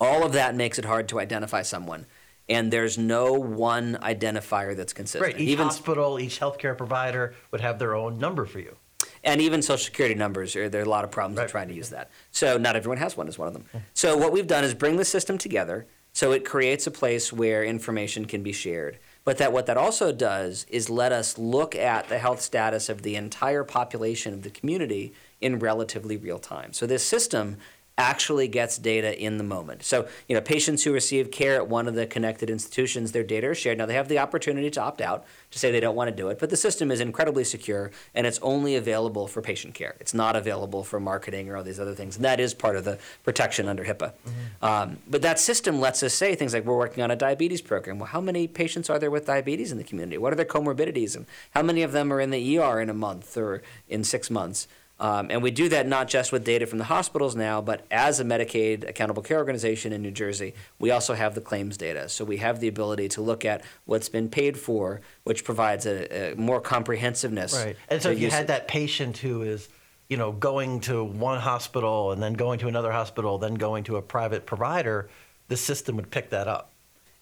All 0.00 0.24
of 0.26 0.32
that 0.32 0.54
makes 0.56 0.78
it 0.78 0.84
hard 0.84 1.08
to 1.08 1.20
identify 1.20 1.62
someone, 1.62 2.06
and 2.48 2.72
there's 2.72 2.98
no 2.98 3.32
one 3.32 3.96
identifier 4.02 4.76
that's 4.76 4.92
consistent. 4.92 5.32
Right. 5.32 5.40
Each 5.40 5.48
Even 5.48 5.66
hospital, 5.68 6.18
each 6.18 6.38
healthcare 6.38 6.76
provider 6.76 7.34
would 7.50 7.60
have 7.60 7.78
their 7.78 7.94
own 7.94 8.18
number 8.18 8.44
for 8.44 8.58
you. 8.58 8.76
and 9.24 9.40
even 9.40 9.62
social 9.62 9.84
security 9.84 10.14
numbers 10.14 10.54
are, 10.56 10.68
there 10.68 10.80
are 10.80 10.84
a 10.84 10.88
lot 10.88 11.04
of 11.04 11.10
problems 11.10 11.36
Right. 11.38 11.44
with 11.44 11.52
trying 11.52 11.68
to 11.68 11.74
use 11.74 11.90
that 11.90 12.10
so 12.30 12.56
not 12.58 12.76
everyone 12.76 12.98
has 12.98 13.16
one 13.16 13.28
is 13.28 13.38
one 13.38 13.48
of 13.48 13.54
them 13.54 13.64
mm-hmm. 13.68 13.78
so 13.94 14.16
what 14.16 14.32
we've 14.32 14.46
done 14.46 14.64
is 14.64 14.74
bring 14.74 14.96
the 14.96 15.04
system 15.04 15.36
together 15.38 15.86
so 16.12 16.32
it 16.32 16.44
creates 16.44 16.86
a 16.86 16.90
place 16.90 17.32
where 17.32 17.64
information 17.64 18.24
can 18.24 18.42
be 18.42 18.52
shared 18.52 18.98
but 19.26 19.38
that 19.38 19.52
what 19.52 19.66
that 19.66 19.76
also 19.76 20.12
does 20.12 20.64
is 20.70 20.88
let 20.88 21.10
us 21.10 21.36
look 21.36 21.74
at 21.74 22.08
the 22.08 22.18
health 22.18 22.40
status 22.40 22.88
of 22.88 23.02
the 23.02 23.16
entire 23.16 23.64
population 23.64 24.32
of 24.32 24.42
the 24.42 24.50
community 24.50 25.12
in 25.40 25.58
relatively 25.58 26.16
real 26.16 26.38
time. 26.38 26.72
So 26.72 26.86
this 26.86 27.04
system 27.04 27.56
actually 27.98 28.46
gets 28.46 28.76
data 28.76 29.18
in 29.18 29.38
the 29.38 29.44
moment. 29.44 29.82
So, 29.82 30.06
you 30.28 30.34
know, 30.34 30.42
patients 30.42 30.84
who 30.84 30.92
receive 30.92 31.30
care 31.30 31.54
at 31.54 31.68
one 31.68 31.88
of 31.88 31.94
the 31.94 32.06
connected 32.06 32.50
institutions, 32.50 33.12
their 33.12 33.24
data 33.24 33.48
are 33.48 33.54
shared. 33.54 33.78
Now, 33.78 33.86
they 33.86 33.94
have 33.94 34.08
the 34.08 34.18
opportunity 34.18 34.70
to 34.70 34.82
opt 34.82 35.00
out, 35.00 35.24
to 35.50 35.58
say 35.58 35.70
they 35.70 35.80
don't 35.80 35.96
want 35.96 36.10
to 36.10 36.16
do 36.16 36.28
it, 36.28 36.38
but 36.38 36.50
the 36.50 36.56
system 36.58 36.90
is 36.90 37.00
incredibly 37.00 37.42
secure 37.42 37.90
and 38.14 38.26
it's 38.26 38.38
only 38.42 38.76
available 38.76 39.26
for 39.26 39.40
patient 39.40 39.74
care. 39.74 39.96
It's 39.98 40.12
not 40.12 40.36
available 40.36 40.84
for 40.84 41.00
marketing 41.00 41.48
or 41.48 41.56
all 41.56 41.62
these 41.62 41.80
other 41.80 41.94
things. 41.94 42.16
And 42.16 42.24
that 42.24 42.38
is 42.38 42.52
part 42.52 42.76
of 42.76 42.84
the 42.84 42.98
protection 43.24 43.66
under 43.66 43.84
HIPAA. 43.84 44.12
Um, 44.60 44.98
but 45.08 45.22
that 45.22 45.38
system 45.38 45.80
lets 45.80 46.02
us 46.02 46.12
say 46.12 46.34
things 46.34 46.52
like 46.52 46.64
we're 46.66 46.76
working 46.76 47.02
on 47.02 47.10
a 47.10 47.16
diabetes 47.16 47.62
program. 47.62 47.98
Well, 47.98 48.08
how 48.08 48.20
many 48.20 48.46
patients 48.46 48.90
are 48.90 48.98
there 48.98 49.10
with 49.10 49.26
diabetes 49.26 49.72
in 49.72 49.78
the 49.78 49.84
community? 49.84 50.18
What 50.18 50.32
are 50.34 50.36
their 50.36 50.44
comorbidities? 50.44 51.16
And 51.16 51.24
how 51.52 51.62
many 51.62 51.82
of 51.82 51.92
them 51.92 52.12
are 52.12 52.20
in 52.20 52.30
the 52.30 52.58
ER 52.58 52.80
in 52.80 52.90
a 52.90 52.94
month 52.94 53.36
or 53.38 53.62
in 53.88 54.04
six 54.04 54.30
months? 54.30 54.68
Um, 54.98 55.30
and 55.30 55.42
we 55.42 55.50
do 55.50 55.68
that 55.68 55.86
not 55.86 56.08
just 56.08 56.32
with 56.32 56.42
data 56.42 56.66
from 56.66 56.78
the 56.78 56.84
hospitals 56.84 57.36
now, 57.36 57.60
but 57.60 57.84
as 57.90 58.18
a 58.18 58.24
Medicaid 58.24 58.88
accountable 58.88 59.22
care 59.22 59.36
organization 59.36 59.92
in 59.92 60.00
New 60.00 60.10
Jersey, 60.10 60.54
we 60.78 60.90
also 60.90 61.12
have 61.12 61.34
the 61.34 61.42
claims 61.42 61.76
data. 61.76 62.08
So 62.08 62.24
we 62.24 62.38
have 62.38 62.60
the 62.60 62.68
ability 62.68 63.08
to 63.10 63.20
look 63.20 63.44
at 63.44 63.62
what's 63.84 64.08
been 64.08 64.30
paid 64.30 64.56
for, 64.58 65.02
which 65.24 65.44
provides 65.44 65.84
a, 65.84 66.32
a 66.32 66.34
more 66.36 66.62
comprehensiveness. 66.62 67.54
Right. 67.54 67.76
And 67.88 68.00
so 68.00 68.10
if 68.10 68.18
you 68.18 68.30
had 68.30 68.46
that 68.46 68.68
patient 68.68 69.18
who 69.18 69.42
is, 69.42 69.68
you 70.08 70.16
know, 70.16 70.32
going 70.32 70.80
to 70.80 71.04
one 71.04 71.40
hospital 71.40 72.12
and 72.12 72.22
then 72.22 72.32
going 72.32 72.58
to 72.60 72.68
another 72.68 72.92
hospital, 72.92 73.36
then 73.36 73.54
going 73.54 73.84
to 73.84 73.96
a 73.96 74.02
private 74.02 74.46
provider, 74.46 75.10
the 75.48 75.58
system 75.58 75.96
would 75.96 76.10
pick 76.10 76.30
that 76.30 76.48
up. 76.48 76.72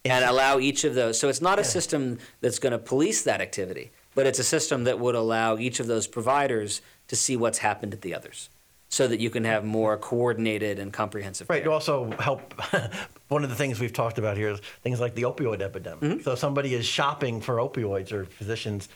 and 0.05 0.25
allow 0.25 0.59
each 0.59 0.85
of 0.85 0.95
those. 0.95 1.19
So 1.19 1.29
it's 1.29 1.41
not 1.41 1.59
a 1.59 1.65
system 1.65 2.19
that's 2.41 2.59
going 2.59 2.73
to 2.73 2.79
police 2.79 3.23
that 3.23 3.41
activity, 3.41 3.91
but 4.15 4.27
it's 4.27 4.39
a 4.39 4.45
system 4.45 4.85
that 4.85 4.99
would 4.99 5.15
allow 5.15 5.57
each 5.57 5.81
of 5.81 5.87
those 5.87 6.07
providers 6.07 6.83
to 7.09 7.17
see 7.17 7.37
what's 7.37 7.59
happened 7.59 7.93
at 7.93 8.01
the 8.03 8.15
others, 8.15 8.49
so 8.89 9.07
that 9.09 9.21
you 9.21 9.31
can 9.31 9.45
have 9.45 9.65
more 9.65 9.97
coordinated 9.97 10.79
and 10.79 10.93
comprehensive. 10.93 11.49
Right. 11.51 11.59
care. 11.59 11.65
To 11.65 11.73
also 11.73 12.11
help. 12.19 12.55
one 13.29 13.43
of 13.45 13.51
the 13.51 13.57
things 13.57 13.81
we've 13.81 13.93
talked 13.93 14.19
about 14.19 14.37
here 14.37 14.51
is 14.51 14.61
things 14.83 15.01
like 15.01 15.15
the 15.15 15.23
opioid 15.23 15.61
epidemic. 15.63 16.01
Mm-hmm. 16.01 16.21
So 16.23 16.35
somebody 16.35 16.75
is 16.75 16.87
shopping 16.87 17.41
for 17.41 17.57
opioids 17.57 18.13
or 18.13 18.25
physicians. 18.27 18.89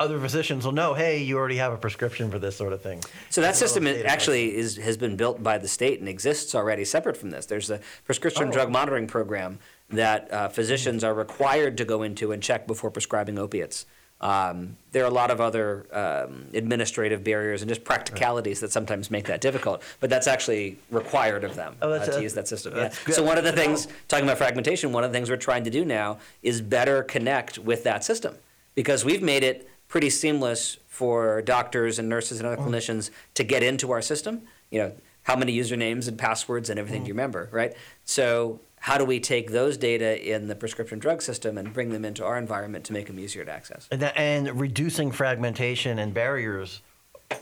Other 0.00 0.18
physicians 0.18 0.64
will 0.64 0.72
know, 0.72 0.94
hey, 0.94 1.22
you 1.22 1.36
already 1.36 1.58
have 1.58 1.72
a 1.72 1.76
prescription 1.76 2.30
for 2.30 2.38
this 2.40 2.56
sort 2.56 2.72
of 2.72 2.82
thing. 2.82 3.00
So 3.30 3.40
that 3.42 3.54
system 3.54 3.86
as 3.86 3.96
is, 3.98 4.02
databases. 4.02 4.06
actually 4.08 4.56
is, 4.56 4.76
has 4.78 4.96
been 4.96 5.16
built 5.16 5.42
by 5.42 5.58
the 5.58 5.68
state 5.68 6.00
and 6.00 6.08
exists 6.08 6.54
already 6.56 6.84
separate 6.84 7.16
from 7.16 7.30
this. 7.30 7.46
There's 7.46 7.70
a 7.70 7.78
prescription 8.04 8.48
Oh. 8.48 8.52
drug 8.52 8.70
monitoring 8.70 9.06
program 9.06 9.60
that 9.90 10.32
uh, 10.32 10.48
physicians 10.48 11.04
are 11.04 11.14
required 11.14 11.76
to 11.76 11.84
go 11.84 12.02
into 12.02 12.32
and 12.32 12.42
check 12.42 12.66
before 12.66 12.90
prescribing 12.90 13.38
opiates. 13.38 13.86
Um, 14.22 14.76
there 14.92 15.02
are 15.02 15.08
a 15.08 15.10
lot 15.10 15.30
of 15.32 15.40
other 15.40 15.86
um, 15.92 16.46
administrative 16.54 17.24
barriers 17.24 17.60
and 17.62 17.68
just 17.68 17.82
practicalities 17.82 18.60
that 18.60 18.70
sometimes 18.70 19.10
make 19.10 19.24
that 19.26 19.40
difficult, 19.40 19.82
but 19.98 20.10
that's 20.10 20.28
actually 20.28 20.78
required 20.90 21.42
of 21.42 21.56
them 21.56 21.74
Oh, 21.82 21.90
uh, 21.90 21.98
to 21.98 22.04
that's- 22.06 22.22
use 22.22 22.34
that 22.34 22.46
system. 22.46 22.76
Yeah. 22.76 22.90
So 23.10 23.22
one 23.24 23.36
of 23.36 23.42
the 23.44 23.52
things, 23.52 23.88
talking 24.06 24.24
about 24.24 24.38
fragmentation, 24.38 24.92
one 24.92 25.02
of 25.02 25.10
the 25.10 25.16
things 25.18 25.28
we're 25.28 25.36
trying 25.36 25.64
to 25.64 25.70
do 25.70 25.84
now 25.84 26.18
is 26.42 26.60
better 26.60 27.02
connect 27.02 27.58
with 27.58 27.82
that 27.84 28.04
system 28.04 28.36
because 28.76 29.04
we've 29.04 29.22
made 29.22 29.42
it 29.42 29.68
pretty 29.88 30.08
seamless 30.08 30.78
for 30.88 31.42
doctors 31.42 31.98
and 31.98 32.08
nurses 32.08 32.38
and 32.38 32.46
other 32.46 32.56
Mm. 32.62 32.68
clinicians 32.68 33.10
to 33.34 33.42
get 33.42 33.62
into 33.62 33.90
our 33.90 34.02
system. 34.02 34.42
You 34.70 34.78
know, 34.82 34.92
how 35.24 35.34
many 35.36 35.56
usernames 35.58 36.06
and 36.06 36.16
passwords 36.16 36.70
and 36.70 36.78
everything 36.78 37.00
do 37.02 37.06
Mm. 37.06 37.08
you 37.08 37.14
remember, 37.14 37.48
right? 37.50 37.72
So 38.04 38.60
how 38.82 38.98
do 38.98 39.04
we 39.04 39.20
take 39.20 39.52
those 39.52 39.76
data 39.76 40.20
in 40.34 40.48
the 40.48 40.56
prescription 40.56 40.98
drug 40.98 41.22
system 41.22 41.56
and 41.56 41.72
bring 41.72 41.90
them 41.90 42.04
into 42.04 42.24
our 42.24 42.36
environment 42.36 42.84
to 42.86 42.92
make 42.92 43.06
them 43.06 43.16
easier 43.16 43.44
to 43.44 43.50
access? 43.50 43.86
And, 43.92 44.02
that, 44.02 44.16
and 44.16 44.58
reducing 44.60 45.12
fragmentation 45.12 46.00
and 46.00 46.12
barriers 46.12 46.82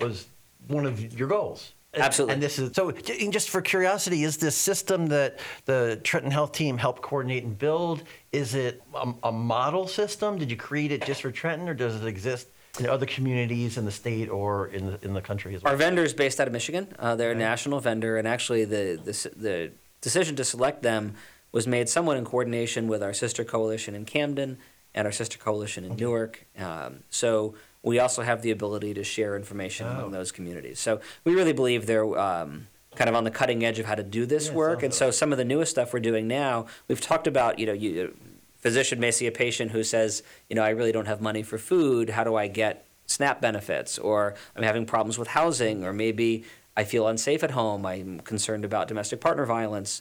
was 0.03 0.27
one 0.69 0.85
of 0.85 1.19
your 1.19 1.29
goals. 1.29 1.73
And- 1.95 2.03
Absolutely. 2.03 2.35
And 2.35 2.43
this 2.43 2.59
is 2.59 2.75
so. 2.75 2.91
Just 2.93 3.49
for 3.49 3.63
curiosity, 3.63 4.23
is 4.23 4.37
this 4.37 4.55
system 4.55 5.07
that 5.07 5.39
the 5.65 5.99
Trenton 6.05 6.31
Health 6.31 6.53
team 6.53 6.77
helped 6.77 7.01
coordinate 7.01 7.45
and 7.45 7.59
build? 7.59 8.03
Is 8.33 8.55
it 8.55 8.83
a, 8.95 9.11
a 9.25 9.33
model 9.33 9.89
system? 9.89 10.37
Did 10.37 10.51
you 10.51 10.59
create 10.59 10.93
it 10.93 11.07
just 11.07 11.23
for 11.23 11.31
Trenton, 11.31 11.71
or 11.71 11.75
does 11.75 12.01
it 12.01 12.07
exist 12.07 12.49
in 12.79 12.87
other 12.87 13.07
communities 13.07 13.79
in 13.79 13.87
the 13.87 13.91
state 13.91 14.29
or 14.29 14.69
in 14.69 14.87
the, 14.87 14.99
in 15.05 15.15
the 15.15 15.23
country 15.23 15.55
as 15.55 15.63
well? 15.63 15.73
Our 15.73 15.77
vendor 15.79 16.05
is 16.05 16.13
based 16.13 16.39
out 16.39 16.47
of 16.47 16.53
Michigan. 16.53 16.87
Uh, 16.99 17.17
they're 17.17 17.33
a 17.33 17.35
national 17.35 17.81
vendor, 17.81 18.19
and 18.19 18.29
actually, 18.29 18.67
the, 18.67 19.01
the 19.03 19.31
the 19.37 19.73
decision 20.01 20.37
to 20.37 20.45
select 20.45 20.83
them 20.83 21.15
was 21.53 21.67
made 21.67 21.89
somewhat 21.89 22.17
in 22.17 22.25
coordination 22.25 22.87
with 22.89 23.03
our 23.03 23.13
sister 23.13 23.45
coalition 23.45 23.95
in 23.95 24.05
Camden 24.05 24.59
and 24.95 25.07
our 25.07 25.13
sister 25.13 25.39
coalition 25.39 25.85
in 25.85 25.97
Newark. 25.97 26.47
Um, 26.59 27.01
so 27.11 27.55
we 27.83 27.99
also 27.99 28.23
have 28.23 28.43
the 28.43 28.51
ability 28.51 28.95
to 28.95 29.05
share 29.05 29.37
information 29.37 29.87
Oh. 29.87 29.91
among 29.91 30.11
those 30.13 30.33
communities. 30.33 30.79
So 30.79 31.01
we 31.25 31.35
really 31.35 31.53
believe 31.53 31.87
they're 31.87 32.19
um, 32.19 32.67
kind 32.97 33.09
of 33.09 33.17
on 33.17 33.25
the 33.25 33.31
cutting 33.31 33.65
edge 33.65 33.79
of 33.79 33.87
how 33.87 33.95
to 33.95 34.03
do 34.03 34.27
this 34.27 34.49
Yeah, 34.49 34.55
work. 34.55 34.83
And 34.83 34.93
so 34.93 35.11
some 35.11 35.33
of 35.33 35.39
the 35.39 35.45
newest 35.45 35.71
stuff 35.73 35.93
we're 35.93 36.01
doing 36.01 36.27
now, 36.29 36.67
we've 36.89 37.01
talked 37.01 37.27
about. 37.27 37.59
You 37.59 37.67
know, 37.67 37.73
you 37.73 38.17
physician 38.59 39.01
may 39.01 39.11
see 39.11 39.27
a 39.27 39.33
patient 39.33 39.71
who 39.71 39.83
says, 39.83 40.23
you 40.49 40.57
know, 40.57 40.63
I 40.63 40.71
really 40.71 40.93
don't 40.93 41.07
have 41.07 41.21
money 41.21 41.43
for 41.43 41.57
food. 41.57 42.11
How 42.11 42.25
do 42.25 42.35
I 42.37 42.47
get 42.49 42.85
SNAP 43.07 43.41
benefits? 43.41 43.99
Or 43.99 44.35
I'm 44.57 44.63
having 44.63 44.87
problems 44.87 45.19
with 45.19 45.29
housing, 45.29 45.85
or 45.85 45.93
maybe 45.93 46.45
I 46.81 46.85
feel 46.85 47.07
unsafe 47.07 47.45
at 47.45 47.51
home. 47.51 47.85
I'm 47.85 48.21
concerned 48.21 48.65
about 48.65 48.89
domestic 48.89 49.21
partner 49.21 49.45
violence. 49.45 50.01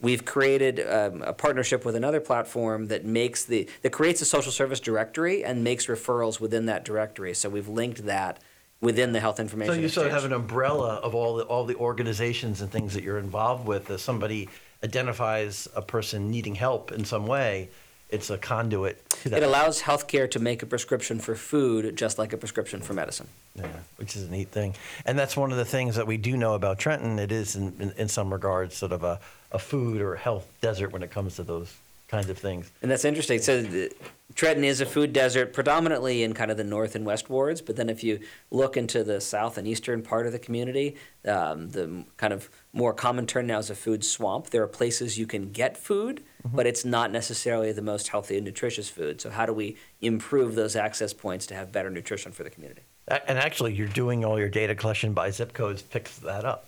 We've 0.00 0.24
created 0.24 0.78
um, 0.78 1.20
a 1.22 1.32
partnership 1.32 1.84
with 1.84 1.96
another 1.96 2.20
platform 2.20 2.86
that 2.86 3.04
makes 3.04 3.44
the 3.44 3.68
that 3.82 3.90
creates 3.90 4.22
a 4.22 4.24
social 4.24 4.52
service 4.52 4.78
directory 4.78 5.44
and 5.44 5.64
makes 5.64 5.86
referrals 5.86 6.38
within 6.38 6.66
that 6.66 6.84
directory. 6.84 7.34
So 7.34 7.48
we've 7.48 7.66
linked 7.66 8.06
that 8.06 8.38
within 8.80 9.10
the 9.10 9.18
health 9.18 9.40
information. 9.40 9.74
So 9.74 9.80
you 9.80 9.88
sort 9.88 10.06
of 10.06 10.12
have 10.12 10.24
an 10.24 10.32
umbrella 10.32 10.94
of 11.02 11.12
all 11.16 11.34
the 11.34 11.44
all 11.44 11.64
the 11.64 11.74
organizations 11.74 12.60
and 12.60 12.70
things 12.70 12.94
that 12.94 13.02
you're 13.02 13.18
involved 13.18 13.66
with. 13.66 13.90
As 13.90 14.00
somebody 14.00 14.48
identifies 14.84 15.66
a 15.74 15.82
person 15.82 16.30
needing 16.30 16.54
help 16.54 16.92
in 16.92 17.04
some 17.04 17.26
way, 17.26 17.70
it's 18.12 18.30
a 18.30 18.38
conduit. 18.38 19.02
It 19.24 19.42
allows 19.42 19.82
healthcare 19.82 20.30
to 20.32 20.38
make 20.38 20.62
a 20.62 20.66
prescription 20.66 21.18
for 21.18 21.34
food 21.34 21.96
just 21.96 22.18
like 22.18 22.32
a 22.32 22.36
prescription 22.36 22.80
for 22.80 22.92
medicine. 22.92 23.26
Yeah, 23.54 23.66
which 23.96 24.16
is 24.16 24.28
a 24.28 24.30
neat 24.30 24.48
thing. 24.48 24.74
And 25.06 25.18
that's 25.18 25.36
one 25.36 25.50
of 25.50 25.58
the 25.58 25.64
things 25.64 25.96
that 25.96 26.06
we 26.06 26.18
do 26.18 26.36
know 26.36 26.54
about 26.54 26.78
Trenton. 26.78 27.18
It 27.18 27.32
is, 27.32 27.56
in, 27.56 27.74
in, 27.80 27.92
in 27.96 28.08
some 28.08 28.32
regards, 28.32 28.76
sort 28.76 28.92
of 28.92 29.02
a, 29.02 29.18
a 29.50 29.58
food 29.58 30.00
or 30.02 30.16
health 30.16 30.46
desert 30.60 30.92
when 30.92 31.02
it 31.02 31.10
comes 31.10 31.36
to 31.36 31.42
those 31.42 31.74
kinds 32.08 32.28
of 32.28 32.36
things. 32.36 32.70
And 32.82 32.90
that's 32.90 33.06
interesting. 33.06 33.40
So 33.40 33.62
the, 33.62 33.90
Trenton 34.34 34.64
is 34.64 34.80
a 34.80 34.86
food 34.86 35.12
desert, 35.12 35.52
predominantly 35.52 36.22
in 36.22 36.32
kind 36.32 36.50
of 36.50 36.56
the 36.56 36.64
north 36.64 36.94
and 36.94 37.04
west 37.04 37.28
wards. 37.28 37.60
But 37.60 37.76
then 37.76 37.88
if 37.88 38.02
you 38.02 38.20
look 38.50 38.76
into 38.76 39.04
the 39.04 39.20
south 39.20 39.58
and 39.58 39.66
eastern 39.66 40.02
part 40.02 40.26
of 40.26 40.32
the 40.32 40.38
community, 40.38 40.96
um, 41.26 41.70
the 41.70 42.04
kind 42.16 42.32
of 42.32 42.50
more 42.72 42.92
common 42.92 43.26
term 43.26 43.46
now 43.46 43.58
is 43.58 43.70
a 43.70 43.74
food 43.74 44.04
swamp. 44.04 44.50
There 44.50 44.62
are 44.62 44.68
places 44.68 45.18
you 45.18 45.26
can 45.26 45.52
get 45.52 45.76
food, 45.76 46.22
Mm-hmm. 46.44 46.56
but 46.56 46.66
it's 46.66 46.84
not 46.84 47.12
necessarily 47.12 47.70
the 47.70 47.82
most 47.82 48.08
healthy 48.08 48.36
and 48.36 48.44
nutritious 48.44 48.88
food. 48.88 49.20
So 49.20 49.30
how 49.30 49.46
do 49.46 49.52
we 49.52 49.76
improve 50.00 50.56
those 50.56 50.74
access 50.74 51.12
points 51.12 51.46
to 51.46 51.54
have 51.54 51.70
better 51.70 51.88
nutrition 51.88 52.32
for 52.32 52.42
the 52.42 52.50
community? 52.50 52.82
And 53.06 53.38
actually, 53.38 53.74
you're 53.74 53.86
doing 53.86 54.24
all 54.24 54.40
your 54.40 54.48
data 54.48 54.74
collection 54.74 55.12
by 55.12 55.30
zip 55.30 55.52
codes 55.52 55.82
picks 55.82 56.18
that 56.18 56.44
up, 56.44 56.66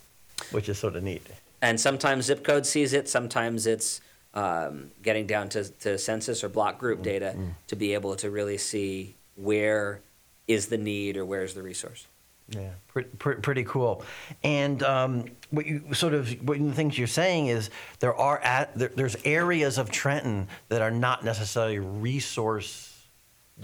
which 0.52 0.68
is 0.68 0.78
sort 0.78 0.94
of 0.94 1.02
neat. 1.02 1.26
And 1.60 1.80
sometimes 1.80 2.26
zip 2.26 2.44
code 2.44 2.66
sees 2.66 2.92
it. 2.92 3.08
Sometimes 3.08 3.66
it's 3.66 4.00
um, 4.34 4.92
getting 5.02 5.26
down 5.26 5.48
to, 5.50 5.64
to 5.64 5.98
census 5.98 6.44
or 6.44 6.48
block 6.48 6.78
group 6.78 7.02
data 7.02 7.34
to 7.66 7.76
be 7.76 7.94
able 7.94 8.14
to 8.16 8.30
really 8.30 8.58
see 8.58 9.14
where 9.36 10.00
is 10.46 10.66
the 10.66 10.78
need 10.78 11.16
or 11.16 11.24
where's 11.24 11.54
the 11.54 11.62
resource. 11.62 12.06
Yeah, 12.48 12.70
pretty, 12.88 13.08
pretty 13.18 13.64
cool. 13.64 14.04
And 14.42 14.82
um, 14.82 15.24
what 15.50 15.64
you 15.66 15.94
sort 15.94 16.12
of 16.14 16.30
one 16.46 16.60
of 16.60 16.66
the 16.66 16.74
things 16.74 16.98
you're 16.98 17.06
saying 17.06 17.46
is 17.46 17.70
there 18.00 18.14
are 18.14 18.38
at, 18.40 18.74
there, 18.76 18.90
there's 18.94 19.16
areas 19.24 19.78
of 19.78 19.90
Trenton 19.90 20.48
that 20.68 20.82
are 20.82 20.90
not 20.90 21.24
necessarily 21.24 21.78
resource 21.78 22.90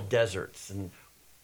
deserts. 0.08 0.70
And 0.70 0.90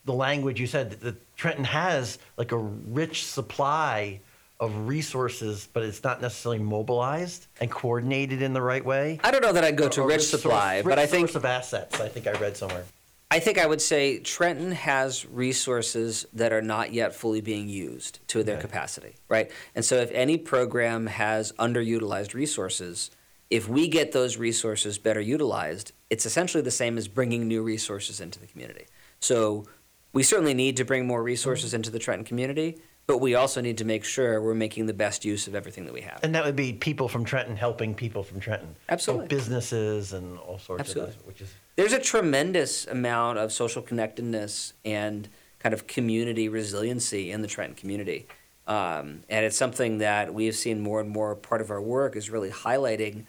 the 0.05 0.13
language 0.15 0.61
you 0.61 0.67
said 0.67 0.91
that, 0.91 1.01
that 1.01 1.37
Trenton 1.37 1.65
has 1.65 2.19
like 2.37 2.53
a 2.53 2.59
rich 2.59 3.27
supply 3.27 4.21
of 4.59 4.89
resources, 4.89 5.69
but 5.75 5.83
it's 5.83 6.03
not 6.03 6.23
necessarily 6.23 6.59
mobilized 6.63 7.47
and 7.61 7.71
coordinated 7.71 8.41
in 8.41 8.55
the 8.55 8.63
right 8.63 8.85
way. 8.85 9.21
I 9.23 9.31
don't 9.31 9.43
know 9.43 9.53
that 9.53 9.65
I'd 9.65 9.77
go 9.77 9.89
to 9.91 10.01
Or 10.01 10.09
rich 10.09 10.23
source- 10.23 10.41
supply, 10.43 10.77
rich 10.79 10.87
but 10.87 10.99
I 10.99 11.05
think 11.07 11.29
source 11.29 11.37
of 11.37 11.45
assets. 11.45 12.01
I 12.01 12.09
think 12.09 12.27
I 12.27 12.33
read 12.33 12.57
somewhere. 12.57 12.85
I 13.31 13.41
think 13.41 13.59
I 13.59 13.67
would 13.67 13.83
say 13.83 14.21
Trenton 14.21 14.71
has 14.73 15.27
resources 15.27 16.27
that 16.33 16.53
are 16.53 16.63
not 16.63 16.93
yet 16.93 17.15
fully 17.15 17.41
being 17.41 17.69
used 17.69 18.21
to 18.29 18.45
their 18.45 18.57
Okay. 18.57 18.63
capacity, 18.63 19.17
right? 19.29 19.51
And 19.75 19.85
so 19.85 19.97
if 19.97 20.11
any 20.13 20.39
program 20.39 21.07
has 21.09 21.53
underutilized 21.53 22.35
resources, 22.35 23.11
if 23.51 23.69
we 23.69 23.89
get 23.89 24.13
those 24.13 24.37
resources 24.37 24.99
better 24.99 25.21
utilized, 25.21 25.93
it's 26.09 26.25
essentially 26.25 26.63
the 26.63 26.71
same 26.71 26.97
as 26.97 27.09
bringing 27.09 27.49
new 27.49 27.63
resources 27.63 28.21
into 28.21 28.39
the 28.39 28.47
community. 28.47 28.87
So 29.19 29.67
we 30.13 30.23
certainly 30.23 30.55
need 30.55 30.77
to 30.77 30.85
bring 30.85 31.07
more 31.07 31.23
resources 31.23 31.71
mm-hmm. 31.71 31.77
into 31.77 31.91
the 31.91 31.99
Trenton 31.99 32.25
community, 32.25 32.81
but 33.07 33.19
we 33.19 33.35
also 33.35 33.61
need 33.61 33.79
to 33.79 33.85
make 33.85 34.05
sure 34.05 34.41
we're 34.41 34.55
making 34.55 34.87
the 34.87 34.95
best 34.95 35.25
use 35.25 35.47
of 35.47 35.55
everything 35.55 35.85
that 35.85 35.95
we 35.95 36.01
have. 36.01 36.19
And 36.23 36.35
that 36.35 36.45
would 36.45 36.57
be 36.57 36.73
people 36.73 37.09
from 37.09 37.25
Trenton 37.25 37.57
helping 37.57 37.95
people 37.95 38.23
from 38.23 38.41
Trenton. 38.41 38.75
Absolutely. 38.89 39.27
So 39.27 39.29
businesses 39.29 40.13
and 40.13 40.39
all 40.39 40.59
sorts 40.59 40.81
Absolutely. 40.81 41.11
of 41.11 41.15
things, 41.15 41.27
which 41.27 41.41
is 41.41 41.55
there's 41.77 41.93
a 41.93 42.01
tremendous 42.01 42.87
amount 42.87 43.39
of 43.39 43.53
social 43.53 43.83
connectedness 43.83 44.73
and 44.85 45.29
kind 45.59 45.73
of 45.73 45.87
community 45.87 46.49
resiliency 46.49 47.31
in 47.31 47.43
the 47.43 47.49
Trenton 47.49 47.77
community. 47.77 48.27
Um, 48.67 49.21
and 49.29 49.45
it's 49.45 49.57
something 49.57 49.99
that 49.99 50.35
we've 50.35 50.57
seen 50.57 50.81
more 50.81 51.01
and 51.01 51.09
more 51.09 51.37
part 51.37 51.61
of 51.61 51.71
our 51.71 51.81
work 51.81 52.17
is 52.17 52.31
really 52.31 52.51
highlighting 52.51 53.25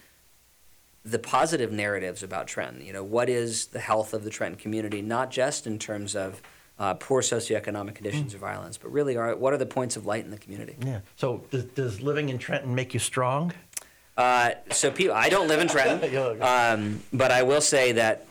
the 1.05 1.19
positive 1.19 1.71
narratives 1.71 2.23
about 2.23 2.47
Trenton. 2.47 2.83
You 2.83 2.93
know, 2.93 3.03
what 3.03 3.29
is 3.29 3.67
the 3.67 3.79
health 3.79 4.13
of 4.13 4.23
the 4.23 4.29
Trenton 4.29 4.59
community, 4.59 5.01
not 5.01 5.29
just 5.29 5.67
in 5.67 5.77
terms 5.77 6.15
of 6.15 6.41
uh, 6.79 6.93
poor 6.95 7.21
socioeconomic 7.21 7.95
conditions 7.95 8.33
or 8.33 8.37
violence, 8.37 8.77
but 8.77 8.91
really 8.91 9.17
are, 9.17 9.35
what 9.35 9.53
are 9.53 9.57
the 9.57 9.65
points 9.65 9.95
of 9.95 10.05
light 10.05 10.23
in 10.25 10.31
the 10.31 10.37
community? 10.37 10.75
yeah. 10.85 10.99
So 11.15 11.43
does, 11.51 11.65
does 11.65 12.01
living 12.01 12.29
in 12.29 12.37
Trenton 12.37 12.75
make 12.75 12.93
you 12.93 12.99
strong? 12.99 13.53
Uh, 14.15 14.51
so 14.71 14.89
people, 14.89 15.15
I 15.15 15.29
don't 15.29 15.47
live 15.47 15.59
in 15.59 15.67
Trenton, 15.67 16.41
um, 16.41 17.03
but 17.13 17.31
I 17.31 17.43
will 17.43 17.61
say 17.61 17.91
that 17.93 18.25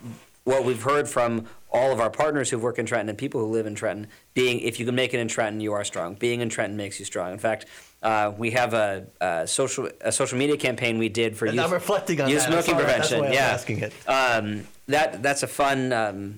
what 0.44 0.64
we've 0.64 0.82
heard 0.82 1.08
from 1.08 1.46
all 1.70 1.92
of 1.92 2.00
our 2.00 2.10
partners 2.10 2.50
who 2.50 2.58
work 2.58 2.78
in 2.78 2.86
Trenton 2.86 3.08
and 3.08 3.18
people 3.18 3.40
who 3.40 3.48
live 3.48 3.66
in 3.66 3.74
Trenton, 3.74 4.08
being 4.34 4.60
if 4.60 4.80
you 4.80 4.86
can 4.86 4.94
make 4.94 5.12
it 5.12 5.20
in 5.20 5.28
Trenton, 5.28 5.60
you 5.60 5.72
are 5.74 5.84
strong. 5.84 6.14
Being 6.14 6.40
in 6.40 6.48
Trenton 6.48 6.76
makes 6.76 6.98
you 6.98 7.04
strong. 7.04 7.32
In 7.32 7.38
fact, 7.38 7.66
uh, 8.02 8.32
we 8.36 8.52
have 8.52 8.72
a, 8.72 9.06
a 9.20 9.46
social 9.46 9.88
a 10.00 10.12
social 10.12 10.38
media 10.38 10.56
campaign 10.56 10.98
we 10.98 11.08
did 11.08 11.36
for 11.36 11.46
And 11.46 11.56
youth, 11.56 11.64
I'm 11.64 11.72
reflecting 11.72 12.20
on 12.20 12.28
youth 12.28 12.42
that. 12.42 12.52
Smoking 12.52 12.74
sorry, 12.74 12.84
that's 12.84 13.08
prevention. 13.08 13.20
why 13.20 13.26
I'm 13.26 13.32
yeah, 13.32 13.40
asking 13.40 13.78
it. 13.80 13.92
Um, 14.06 14.66
that 14.86 15.22
that's 15.22 15.42
a 15.42 15.48
fun. 15.48 15.92
Um, 15.92 16.36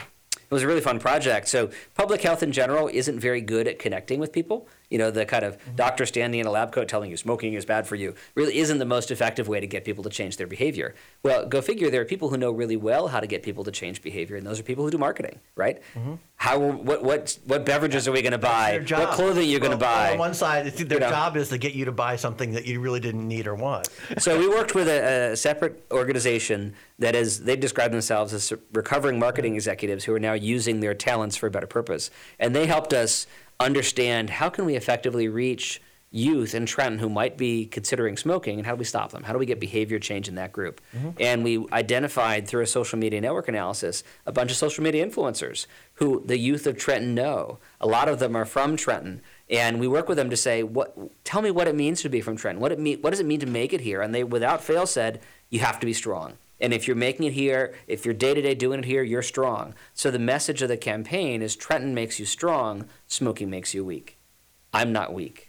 it 0.51 0.55
was 0.55 0.63
a 0.63 0.67
really 0.67 0.81
fun 0.81 0.99
project. 0.99 1.49
So 1.49 1.71
public 1.95 2.23
health 2.23 2.43
in 2.43 2.53
general 2.53 2.89
isn't 2.93 3.21
very 3.21 3.43
good 3.43 3.69
at 3.69 3.79
connecting 3.79 4.19
with 4.19 4.33
people. 4.33 4.67
You 4.91 4.99
know, 4.99 5.11
the 5.11 5.27
kind 5.27 5.45
of 5.45 5.59
Mm-hmm. 5.59 5.77
doctor 5.77 6.07
standing 6.07 6.41
in 6.41 6.47
a 6.47 6.51
lab 6.51 6.73
coat 6.73 6.89
telling 6.89 7.11
you 7.11 7.17
smoking 7.17 7.55
is 7.55 7.65
bad 7.65 7.87
for 7.87 7.97
you 7.97 8.15
really 8.35 8.59
isn't 8.59 8.79
the 8.79 8.85
most 8.85 9.11
effective 9.11 9.49
way 9.49 9.61
to 9.61 9.67
get 9.67 9.85
people 9.85 10.05
to 10.05 10.11
change 10.11 10.37
their 10.37 10.47
behavior. 10.47 10.95
Well, 11.23 11.47
go 11.47 11.61
figure. 11.61 11.91
There 11.91 12.01
are 12.01 12.05
people 12.05 12.29
who 12.29 12.37
know 12.37 12.51
really 12.53 12.77
well 12.77 13.09
how 13.09 13.19
to 13.21 13.27
get 13.27 13.43
people 13.43 13.65
to 13.65 13.71
change 13.71 14.03
behavior, 14.03 14.37
and 14.37 14.47
those 14.47 14.61
are 14.61 14.63
people 14.63 14.85
who 14.85 14.91
do 14.91 14.99
marketing, 14.99 15.41
right? 15.57 15.81
How 16.37 16.59
what 16.59 17.03
what 17.03 17.39
what 17.47 17.65
beverages 17.67 18.07
are 18.07 18.13
we 18.13 18.23
going 18.23 18.33
to 18.33 18.39
buy? 18.39 18.79
Mm-hmm. 18.79 19.01
What 19.01 19.11
clothing 19.11 19.43
are 19.45 19.51
you 19.51 19.59
going 19.59 19.73
to 19.73 19.77
Well, 19.77 19.95
buy? 19.95 20.13
On 20.13 20.19
one 20.19 20.35
side, 20.35 20.67
their 20.67 20.87
You 20.95 21.01
know. 21.01 21.11
job 21.11 21.37
is 21.37 21.49
to 21.49 21.59
get 21.59 21.75
you 21.75 21.85
to 21.87 21.93
buy 21.93 22.17
something 22.17 22.53
that 22.53 22.65
you 22.67 22.81
really 22.81 23.01
didn't 23.01 23.27
need 23.27 23.47
or 23.47 23.55
want. 23.57 23.89
so 24.19 24.39
we 24.39 24.49
worked 24.49 24.75
with 24.75 24.87
a, 24.89 25.33
a 25.33 25.37
separate 25.37 25.85
organization 25.91 26.75
that 26.99 27.15
is 27.17 27.41
they 27.45 27.57
describe 27.57 27.91
themselves 27.91 28.33
as 28.33 28.53
recovering 28.73 29.19
marketing 29.19 29.55
executives 29.55 30.05
who 30.05 30.15
are 30.15 30.21
now 30.21 30.35
using 30.35 30.81
their 30.81 30.95
talents 30.95 31.37
for 31.37 31.47
a 31.47 31.51
better 31.51 31.67
purpose 31.67 32.11
and 32.39 32.55
they 32.55 32.67
helped 32.67 32.93
us 32.93 33.27
understand 33.61 34.31
how 34.31 34.49
can 34.49 34.65
we 34.65 34.77
effectively 34.77 35.29
reach 35.29 35.81
youth 36.11 36.55
in 36.55 36.65
Trenton 36.65 36.99
who 36.99 37.09
might 37.09 37.37
be 37.37 37.67
considering 37.67 38.17
smoking 38.17 38.59
and 38.59 38.67
how 38.67 38.73
do 38.73 38.79
we 38.79 38.85
stop 38.85 39.11
them 39.11 39.25
how 39.25 39.33
do 39.35 39.39
we 39.39 39.45
get 39.45 39.61
behavior 39.61 39.99
change 39.99 40.27
in 40.27 40.37
that 40.37 40.53
group 40.53 40.81
mm-hmm. 40.97 41.11
and 41.21 41.45
we 41.45 41.67
identified 41.71 42.49
through 42.49 42.63
a 42.63 42.67
social 42.67 42.99
media 42.99 43.21
network 43.21 43.47
analysis 43.47 44.03
a 44.25 44.33
bunch 44.33 44.51
of 44.51 44.57
social 44.57 44.83
media 44.83 45.07
influencers 45.07 45.67
who 45.95 46.23
the 46.25 46.39
youth 46.39 46.67
of 46.67 46.79
Trenton 46.79 47.15
know 47.15 47.59
a 47.79 47.87
lot 47.87 48.09
of 48.09 48.21
them 48.21 48.35
are 48.35 48.47
from 48.47 48.75
Trenton 48.75 49.21
and 49.51 49.81
we 49.81 49.89
work 49.89 50.09
with 50.09 50.17
them 50.17 50.31
to 50.31 50.37
say, 50.37 50.63
"What? 50.63 50.95
Tell 51.25 51.43
me 51.43 51.51
what 51.51 51.69
it 51.69 51.75
means 51.75 52.03
to 52.03 52.09
be 52.09 52.21
from 52.21 52.37
Trenton. 52.37 52.61
What 52.61 52.73
it 52.73 52.79
mean? 52.79 53.01
What 53.01 53.11
does 53.11 53.21
it 53.21 53.27
mean 53.27 53.41
to 53.41 53.47
make 53.47 53.73
it 53.73 53.81
here?" 53.81 54.03
And 54.03 54.15
they, 54.15 54.25
without 54.25 54.63
fail, 54.63 54.87
said, 54.87 55.21
"You 55.49 55.61
have 55.61 55.81
to 55.81 55.87
be 55.87 55.93
strong. 55.93 56.35
And 56.61 56.73
if 56.73 56.87
you're 56.87 56.97
making 56.97 57.27
it 57.27 57.33
here, 57.35 57.75
if 57.87 58.05
you're 58.05 58.15
day 58.15 58.35
to 58.35 58.43
day 58.43 58.55
doing 58.55 58.81
it 58.81 58.85
here, 58.85 59.03
you're 59.03 59.23
strong." 59.23 59.75
So 59.95 60.11
the 60.11 60.19
message 60.19 60.63
of 60.63 60.69
the 60.69 60.77
campaign 60.77 61.43
is 61.43 61.55
Trenton 61.57 61.95
makes 61.95 62.19
you 62.19 62.27
strong. 62.27 62.89
Smoking 63.07 63.49
makes 63.51 63.75
you 63.75 63.85
weak. 63.85 64.17
I'm 64.73 64.93
not 64.93 65.13
weak. 65.15 65.49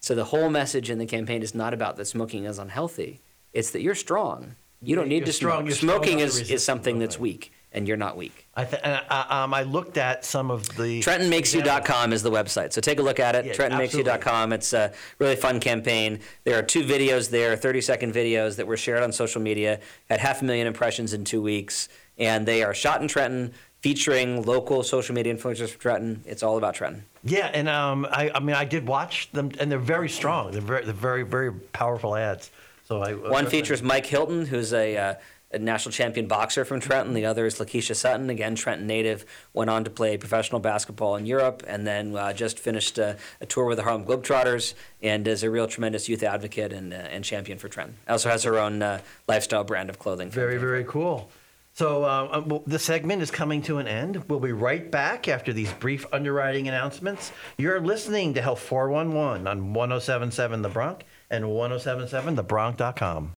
So 0.00 0.14
the 0.14 0.24
whole 0.24 0.50
message 0.50 0.90
in 0.90 0.98
the 0.98 1.06
campaign 1.06 1.42
is 1.42 1.54
not 1.54 1.72
about 1.72 1.96
that 1.96 2.06
smoking 2.06 2.44
is 2.44 2.58
unhealthy. 2.58 3.20
It's 3.52 3.70
that 3.70 3.82
you're 3.82 3.94
strong. 3.94 4.56
You 4.80 4.96
don't 4.96 5.08
need 5.08 5.18
You're 5.18 5.26
to 5.26 5.32
strong- 5.32 5.70
smoke. 5.70 6.04
Smoking 6.04 6.18
is, 6.18 6.50
is 6.50 6.64
something 6.64 6.98
that's 6.98 7.18
weak, 7.18 7.52
and 7.72 7.88
you're 7.88 7.96
not 7.96 8.16
weak. 8.16 8.46
I, 8.54 8.64
th- 8.64 8.82
I, 8.84 9.42
um, 9.42 9.54
I 9.54 9.62
looked 9.62 9.96
at 9.96 10.24
some 10.24 10.50
of 10.50 10.68
the 10.76 11.00
TrentonMakesYou.com 11.00 12.12
is 12.12 12.22
the 12.22 12.30
website. 12.30 12.72
So 12.72 12.80
take 12.80 12.98
a 12.98 13.02
look 13.02 13.18
at 13.18 13.34
it. 13.34 13.46
Yeah, 13.46 13.52
TrentonMakesYou.com. 13.54 14.52
It's 14.52 14.72
a 14.72 14.92
really 15.18 15.36
fun 15.36 15.58
campaign. 15.60 16.20
There 16.44 16.58
are 16.58 16.62
two 16.62 16.84
videos 16.84 17.30
there, 17.30 17.56
30 17.56 17.80
second 17.80 18.14
videos 18.14 18.56
that 18.56 18.66
were 18.66 18.76
shared 18.76 19.02
on 19.02 19.12
social 19.12 19.40
media, 19.40 19.80
had 20.08 20.20
half 20.20 20.42
a 20.42 20.44
million 20.44 20.66
impressions 20.66 21.12
in 21.12 21.24
two 21.24 21.40
weeks. 21.42 21.88
And 22.18 22.46
they 22.46 22.62
are 22.62 22.74
shot 22.74 23.00
in 23.00 23.08
Trenton, 23.08 23.52
featuring 23.80 24.42
local 24.42 24.82
social 24.82 25.14
media 25.14 25.34
influencers 25.34 25.70
from 25.70 25.80
Trenton. 25.80 26.24
It's 26.26 26.42
all 26.42 26.56
about 26.56 26.74
Trenton. 26.74 27.04
Yeah, 27.24 27.50
and 27.52 27.68
um, 27.68 28.06
I, 28.10 28.30
I 28.34 28.40
mean, 28.40 28.54
I 28.54 28.64
did 28.64 28.86
watch 28.86 29.30
them, 29.32 29.50
and 29.58 29.70
they're 29.70 29.78
very 29.78 30.08
strong. 30.08 30.52
They're 30.52 30.60
very, 30.60 30.84
they're 30.84 30.94
very, 30.94 31.22
very 31.22 31.52
powerful 31.52 32.14
ads. 32.14 32.50
So 32.84 33.02
I 33.02 33.14
One 33.14 33.46
features 33.46 33.82
Mike 33.82 34.06
Hilton, 34.06 34.44
who's 34.46 34.72
a, 34.72 34.96
uh, 34.96 35.14
a 35.52 35.58
national 35.58 35.92
champion 35.92 36.26
boxer 36.26 36.64
from 36.64 36.80
Trenton. 36.80 37.14
The 37.14 37.26
other 37.26 37.46
is 37.46 37.58
Lakeisha 37.58 37.94
Sutton, 37.94 38.30
again 38.30 38.54
Trenton 38.54 38.86
native. 38.86 39.24
Went 39.52 39.70
on 39.70 39.84
to 39.84 39.90
play 39.90 40.16
professional 40.16 40.60
basketball 40.60 41.16
in 41.16 41.26
Europe, 41.26 41.62
and 41.66 41.86
then 41.86 42.16
uh, 42.16 42.32
just 42.32 42.58
finished 42.58 42.98
uh, 42.98 43.14
a 43.40 43.46
tour 43.46 43.66
with 43.66 43.78
the 43.78 43.84
Harlem 43.84 44.04
Globetrotters, 44.04 44.74
and 45.02 45.26
is 45.28 45.42
a 45.42 45.50
real 45.50 45.66
tremendous 45.66 46.08
youth 46.08 46.22
advocate 46.22 46.72
and, 46.72 46.92
uh, 46.92 46.96
and 46.96 47.24
champion 47.24 47.58
for 47.58 47.68
Trenton. 47.68 47.96
Also 48.08 48.28
has 48.28 48.42
her 48.44 48.58
own 48.58 48.82
uh, 48.82 49.00
lifestyle 49.28 49.64
brand 49.64 49.90
of 49.90 49.98
clothing. 49.98 50.30
Very, 50.30 50.58
very 50.58 50.84
cool. 50.84 51.30
So 51.74 52.04
uh, 52.04 52.28
uh, 52.30 52.42
well, 52.44 52.62
the 52.66 52.78
segment 52.78 53.22
is 53.22 53.30
coming 53.30 53.62
to 53.62 53.78
an 53.78 53.88
end. 53.88 54.24
We'll 54.28 54.40
be 54.40 54.52
right 54.52 54.90
back 54.90 55.26
after 55.26 55.52
these 55.52 55.72
brief 55.72 56.04
underwriting 56.12 56.68
announcements. 56.68 57.32
You're 57.56 57.80
listening 57.80 58.34
to 58.34 58.42
Health 58.42 58.60
411 58.60 59.46
on 59.46 59.72
1077 59.72 60.62
The 60.62 60.68
Bronc 60.68 61.04
and 61.30 61.44
1077thebronc.com. 61.44 63.32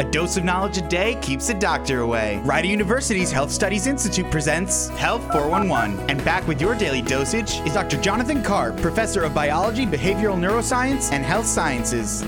A 0.00 0.04
dose 0.04 0.36
of 0.36 0.44
knowledge 0.44 0.78
a 0.78 0.88
day 0.88 1.16
keeps 1.20 1.48
the 1.48 1.54
doctor 1.54 2.02
away. 2.02 2.40
Rider 2.44 2.68
University's 2.68 3.32
Health 3.32 3.50
Studies 3.50 3.88
Institute 3.88 4.30
presents 4.30 4.88
Health 4.90 5.22
411. 5.32 6.08
And 6.08 6.24
back 6.24 6.46
with 6.46 6.60
your 6.60 6.76
daily 6.76 7.02
dosage 7.02 7.58
is 7.66 7.74
Dr. 7.74 8.00
Jonathan 8.00 8.40
Karp, 8.40 8.76
professor 8.76 9.24
of 9.24 9.34
biology, 9.34 9.86
behavioral 9.86 10.38
neuroscience, 10.38 11.10
and 11.10 11.24
health 11.24 11.46
sciences. 11.46 12.22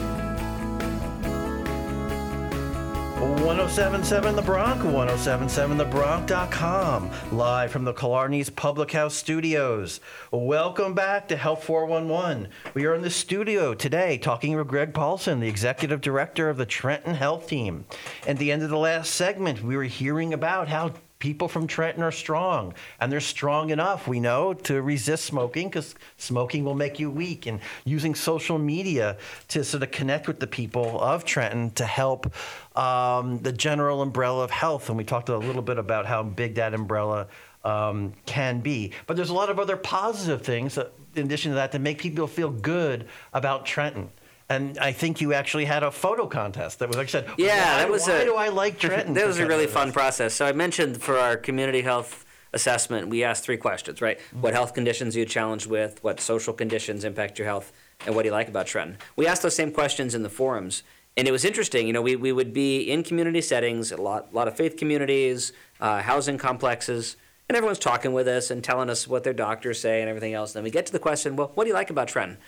1077 3.51 4.37
The 4.37 4.43
Bronc, 4.43 4.81
1077thebronc.com, 4.81 7.11
live 7.33 7.73
from 7.73 7.85
the 7.85 7.93
Killarney's 7.93 8.49
Public 8.49 8.93
House 8.93 9.17
studios. 9.17 9.99
Welcome 10.31 10.95
back 10.95 11.27
to 11.27 11.37
Health 11.37 11.65
411. 11.65 12.47
We 12.75 12.87
are 12.87 12.95
in 12.95 13.03
the 13.03 13.11
studio 13.11 13.75
today 13.75 14.19
talking 14.19 14.57
with 14.57 14.69
Greg 14.69 14.95
Paulson, 14.95 15.41
the 15.41 15.49
executive 15.49 16.01
director 16.01 16.49
of 16.49 16.59
the 16.59 16.67
Trenton 16.67 17.15
Health 17.15 17.49
Team. 17.49 17.87
At 18.25 18.39
the 18.39 18.53
end 18.53 18.63
of 18.63 18.71
the 18.71 18.79
last 18.79 19.15
segment, 19.15 19.65
we 19.65 19.77
were 19.77 19.83
hearing 19.83 20.33
about 20.33 20.69
how 20.69 20.93
people 21.21 21.47
from 21.47 21.69
Trenton 21.69 22.03
are 22.03 22.11
strong, 22.11 22.75
and 22.99 23.13
they're 23.13 23.21
strong 23.21 23.71
enough, 23.71 24.09
we 24.09 24.19
know, 24.19 24.53
to 24.55 24.83
resist 24.83 25.25
smoking 25.27 25.69
because 25.69 25.95
smoking 26.17 26.65
will 26.65 26.75
make 26.75 26.99
you 26.99 27.11
weak, 27.11 27.47
and 27.47 27.61
using 27.85 28.17
social 28.17 28.59
media 28.59 29.17
to 29.49 29.63
sort 29.63 29.85
of 29.85 29.93
connect 29.93 30.27
with 30.27 30.41
the 30.41 30.47
people 30.49 31.01
of 31.01 31.25
Trenton 31.25 31.71
to 31.73 31.85
help 31.85 32.33
um, 32.77 33.39
the 33.39 33.53
general 33.53 34.03
umbrella 34.03 34.43
of 34.43 34.51
health. 34.51 34.89
And 34.89 34.99
we 34.99 35.05
talked 35.05 35.29
a 35.29 35.39
little 35.39 35.63
bit 35.63 35.79
about 35.79 36.07
how 36.07 36.25
big 36.25 36.57
that 36.57 36.75
umbrella 36.75 37.29
um, 37.65 38.15
can 38.27 38.61
be. 38.61 38.93
But 39.07 39.17
there's 39.17 39.31
a 39.31 39.35
lot 39.35 39.51
of 39.51 39.59
other 39.59 39.77
positive 39.77 40.43
things 40.43 40.75
that, 40.75 40.93
in 41.15 41.27
addition 41.27 41.53
to 41.53 41.57
that 41.57 41.73
to 41.73 41.79
make 41.79 41.99
people 41.99 42.27
feel 42.27 42.51
good 42.51 43.07
about 43.33 43.67
Trenton. 43.67 44.11
And 44.51 44.77
I 44.79 44.91
think 44.91 45.21
you 45.21 45.33
actually 45.33 45.65
had 45.65 45.85
a 45.85 45.93
photo 45.93 46.27
contest 46.27 46.81
that 46.81 46.89
was 46.89 46.97
like 46.97 47.07
I 47.07 47.11
said. 47.11 47.31
Yeah, 47.39 47.77
why, 47.77 47.79
that 47.79 47.91
was 47.91 48.07
why 48.09 48.15
a, 48.15 48.25
do 48.25 48.35
I 48.35 48.49
like 48.49 48.79
Trenton? 48.81 49.15
That 49.15 49.27
was 49.27 49.39
a 49.39 49.47
really 49.47 49.69
fun 49.69 49.93
process. 49.93 50.35
So 50.35 50.45
I 50.45 50.51
mentioned 50.53 51.01
for 51.01 51.17
our 51.17 51.37
community 51.37 51.83
health 51.83 52.27
assessment, 52.53 53.09
we 53.09 53.23
asked 53.23 53.45
three 53.45 53.57
questions, 53.57 54.03
right? 54.03 54.19
Mm-hmm. 54.19 54.41
What 54.41 54.55
health 54.55 54.75
conditions 54.75 55.15
are 55.15 55.21
you 55.21 55.25
challenged 55.25 55.69
with? 55.69 56.03
What 56.03 56.21
social 56.21 56.53
conditions 56.53 57.05
impact 57.05 57.39
your 57.39 57.47
health? 57.47 57.73
And 58.05 58.17
what 58.17 58.23
do 58.23 58.29
you 58.29 58.33
like 58.33 58.49
about 58.49 58.67
Trenton? 58.67 58.99
We 59.15 59.29
asked 59.29 59.43
those 59.43 59.55
same 59.55 59.71
questions 59.71 60.17
in 60.17 60.25
the 60.25 60.29
forums. 60.29 60.83
And 61.17 61.29
it 61.29 61.33
was 61.33 61.45
interesting, 61.45 61.87
you 61.87 61.93
know, 61.93 62.03
we, 62.03 62.17
we 62.17 62.33
would 62.33 62.53
be 62.53 62.91
in 62.91 63.05
community 63.05 63.41
settings, 63.41 63.93
a 63.93 64.01
lot, 64.01 64.35
lot 64.35 64.49
of 64.49 64.57
faith 64.57 64.77
communities, 64.77 65.53
uh, 65.81 66.03
housing 66.03 66.39
complexes, 66.39 67.17
and 67.49 67.57
everyone's 67.57 67.81
talking 67.81 68.13
with 68.13 68.27
us 68.27 68.51
and 68.51 68.65
telling 68.65 68.89
us 68.89 69.07
what 69.07 69.23
their 69.23 69.33
doctors 69.33 69.81
say 69.81 70.01
and 70.01 70.09
everything 70.09 70.35
else. 70.35 70.51
And 70.51 70.57
then 70.57 70.65
we 70.65 70.71
get 70.71 70.87
to 70.87 70.93
the 70.93 70.99
question, 70.99 71.37
well, 71.37 71.51
what 71.55 71.65
do 71.65 71.69
you 71.69 71.75
like 71.75 71.91
about 71.91 72.09
Trenton? 72.09 72.39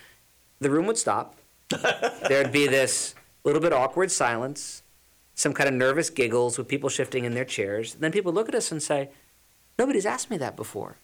The 0.61 0.71
room 0.71 0.87
would 0.87 0.99
stop. 0.99 1.37
There'd 2.29 2.53
be 2.53 2.67
this 2.67 3.15
little 3.45 3.61
bit 3.61 3.73
awkward 3.73 4.11
silence, 4.11 4.83
some 5.35 5.53
kind 5.53 5.69
of 5.69 5.75
nervous 5.75 6.11
giggles 6.11 6.59
with 6.59 6.69
people 6.69 6.89
shifting 6.89 7.25
in 7.25 7.35
their 7.35 7.45
chairs. 7.45 7.95
And 7.95 8.03
then 8.03 8.13
people 8.13 8.33
look 8.33 8.49
at 8.49 8.55
us 8.55 8.71
and 8.71 8.83
say, 8.83 9.11
Nobody's 9.79 10.07
asked 10.07 10.31
me 10.31 10.37
that 10.37 10.55
before. 10.55 10.97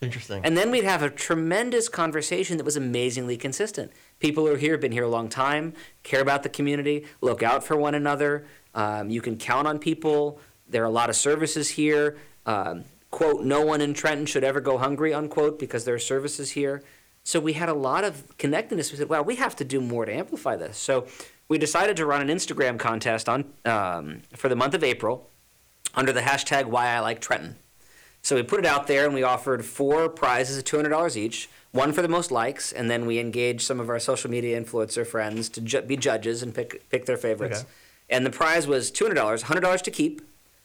Interesting. 0.00 0.44
And 0.44 0.56
then 0.56 0.70
we'd 0.70 0.84
have 0.84 1.02
a 1.02 1.10
tremendous 1.10 1.88
conversation 1.88 2.56
that 2.56 2.64
was 2.64 2.76
amazingly 2.76 3.36
consistent. 3.36 3.92
People 4.18 4.46
who 4.46 4.54
are 4.54 4.56
here, 4.56 4.72
have 4.72 4.80
been 4.80 4.92
here 4.92 5.04
a 5.04 5.08
long 5.08 5.28
time, 5.28 5.74
care 6.02 6.22
about 6.22 6.42
the 6.42 6.48
community, 6.48 7.06
look 7.20 7.42
out 7.42 7.62
for 7.62 7.76
one 7.76 7.94
another. 7.94 8.46
Um, 8.74 9.10
you 9.10 9.20
can 9.20 9.36
count 9.36 9.66
on 9.66 9.78
people. 9.78 10.40
There 10.68 10.82
are 10.82 10.86
a 10.86 10.90
lot 10.90 11.10
of 11.10 11.16
services 11.16 11.70
here. 11.70 12.16
Um, 12.46 12.84
quote, 13.10 13.44
no 13.44 13.60
one 13.60 13.82
in 13.82 13.92
Trenton 13.92 14.24
should 14.24 14.44
ever 14.44 14.60
go 14.60 14.78
hungry, 14.78 15.12
unquote, 15.12 15.58
because 15.58 15.84
there 15.84 15.94
are 15.94 15.98
services 15.98 16.52
here. 16.52 16.82
So 17.24 17.38
we 17.38 17.52
had 17.52 17.68
a 17.68 17.74
lot 17.74 18.04
of 18.04 18.36
connectedness. 18.38 18.90
We 18.90 18.98
said, 18.98 19.08
well, 19.08 19.22
we 19.22 19.36
have 19.36 19.54
to 19.56 19.64
do 19.64 19.80
more 19.80 20.04
to 20.04 20.12
amplify 20.12 20.56
this. 20.56 20.78
So 20.78 21.06
we 21.48 21.58
decided 21.58 21.96
to 21.98 22.06
run 22.06 22.28
an 22.28 22.28
Instagram 22.36 22.78
contest 22.78 23.28
on 23.28 23.52
um, 23.64 24.22
for 24.34 24.48
the 24.48 24.56
month 24.56 24.74
of 24.74 24.82
April 24.82 25.28
under 25.94 26.12
the 26.12 26.20
hashtag 26.20 26.66
Why 26.66 26.88
I 26.88 27.00
Like 27.00 27.20
Trenton. 27.20 27.56
So 28.22 28.36
we 28.36 28.42
put 28.42 28.60
it 28.60 28.66
out 28.66 28.86
there 28.86 29.06
and 29.06 29.14
we 29.14 29.22
offered 29.22 29.64
four 29.64 30.08
prizes 30.08 30.58
of 30.58 30.64
$200 30.64 31.16
each, 31.16 31.48
one 31.72 31.92
for 31.92 32.02
the 32.02 32.08
most 32.08 32.30
likes, 32.30 32.70
and 32.72 32.90
then 32.90 33.06
we 33.06 33.18
engaged 33.18 33.62
some 33.62 33.80
of 33.80 33.88
our 33.88 33.98
social 33.98 34.30
media 34.30 34.60
influencer 34.60 35.06
friends 35.06 35.48
to 35.50 35.60
ju- 35.60 35.82
be 35.82 35.96
judges 35.96 36.42
and 36.42 36.54
pick, 36.54 36.88
pick 36.90 37.06
their 37.06 37.16
favorites. 37.16 37.60
Okay. 37.60 37.68
And 38.10 38.26
the 38.26 38.30
prize 38.30 38.66
was 38.66 38.90
$200, 38.90 39.44
$100 39.44 39.82
to 39.82 39.90
keep, 39.90 40.20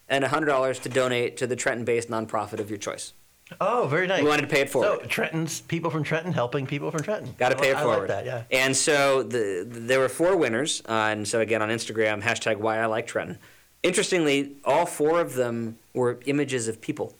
and 0.10 0.24
$100 0.26 0.82
to 0.82 0.90
donate 0.90 1.38
to 1.38 1.48
the 1.48 1.56
Trenton 1.56 1.86
based 1.86 2.10
nonprofit 2.10 2.60
of 2.60 2.70
your 2.70 2.80
choice. 2.80 3.14
Oh, 3.62 3.88
very 3.88 4.08
nice. 4.08 4.22
We 4.22 4.28
wanted 4.28 4.44
to 4.44 4.48
pay 4.48 4.62
it 4.62 4.70
forward. 4.70 5.02
So 5.02 5.08
Trenton's 5.08 5.62
people 5.62 5.90
from 5.92 6.04
Trenton 6.04 6.34
helping 6.34 6.66
people 6.68 6.92
from 6.92 7.02
Trenton. 7.02 7.34
Got 7.38 7.50
to 7.50 7.56
pay 7.56 7.70
it 7.70 7.76
li- 7.76 7.80
I 7.80 7.84
forward. 7.84 8.00
like 8.10 8.24
that, 8.24 8.26
yeah. 8.26 8.44
And 8.52 8.76
so 8.76 9.24
the, 9.24 9.66
there 9.68 10.00
were 10.00 10.10
four 10.10 10.36
winners. 10.36 10.82
Uh, 10.88 10.92
and 11.12 11.28
so 11.28 11.40
again 11.40 11.62
on 11.62 11.70
Instagram, 11.70 12.22
hashtag 12.22 12.58
why 12.58 12.80
I 12.80 12.86
like 12.86 13.08
Trenton. 13.08 13.38
Interestingly, 13.84 14.56
all 14.66 14.86
four 14.86 15.20
of 15.22 15.36
them 15.36 15.78
were 15.94 16.20
images 16.26 16.68
of 16.68 16.82
people, 16.82 17.16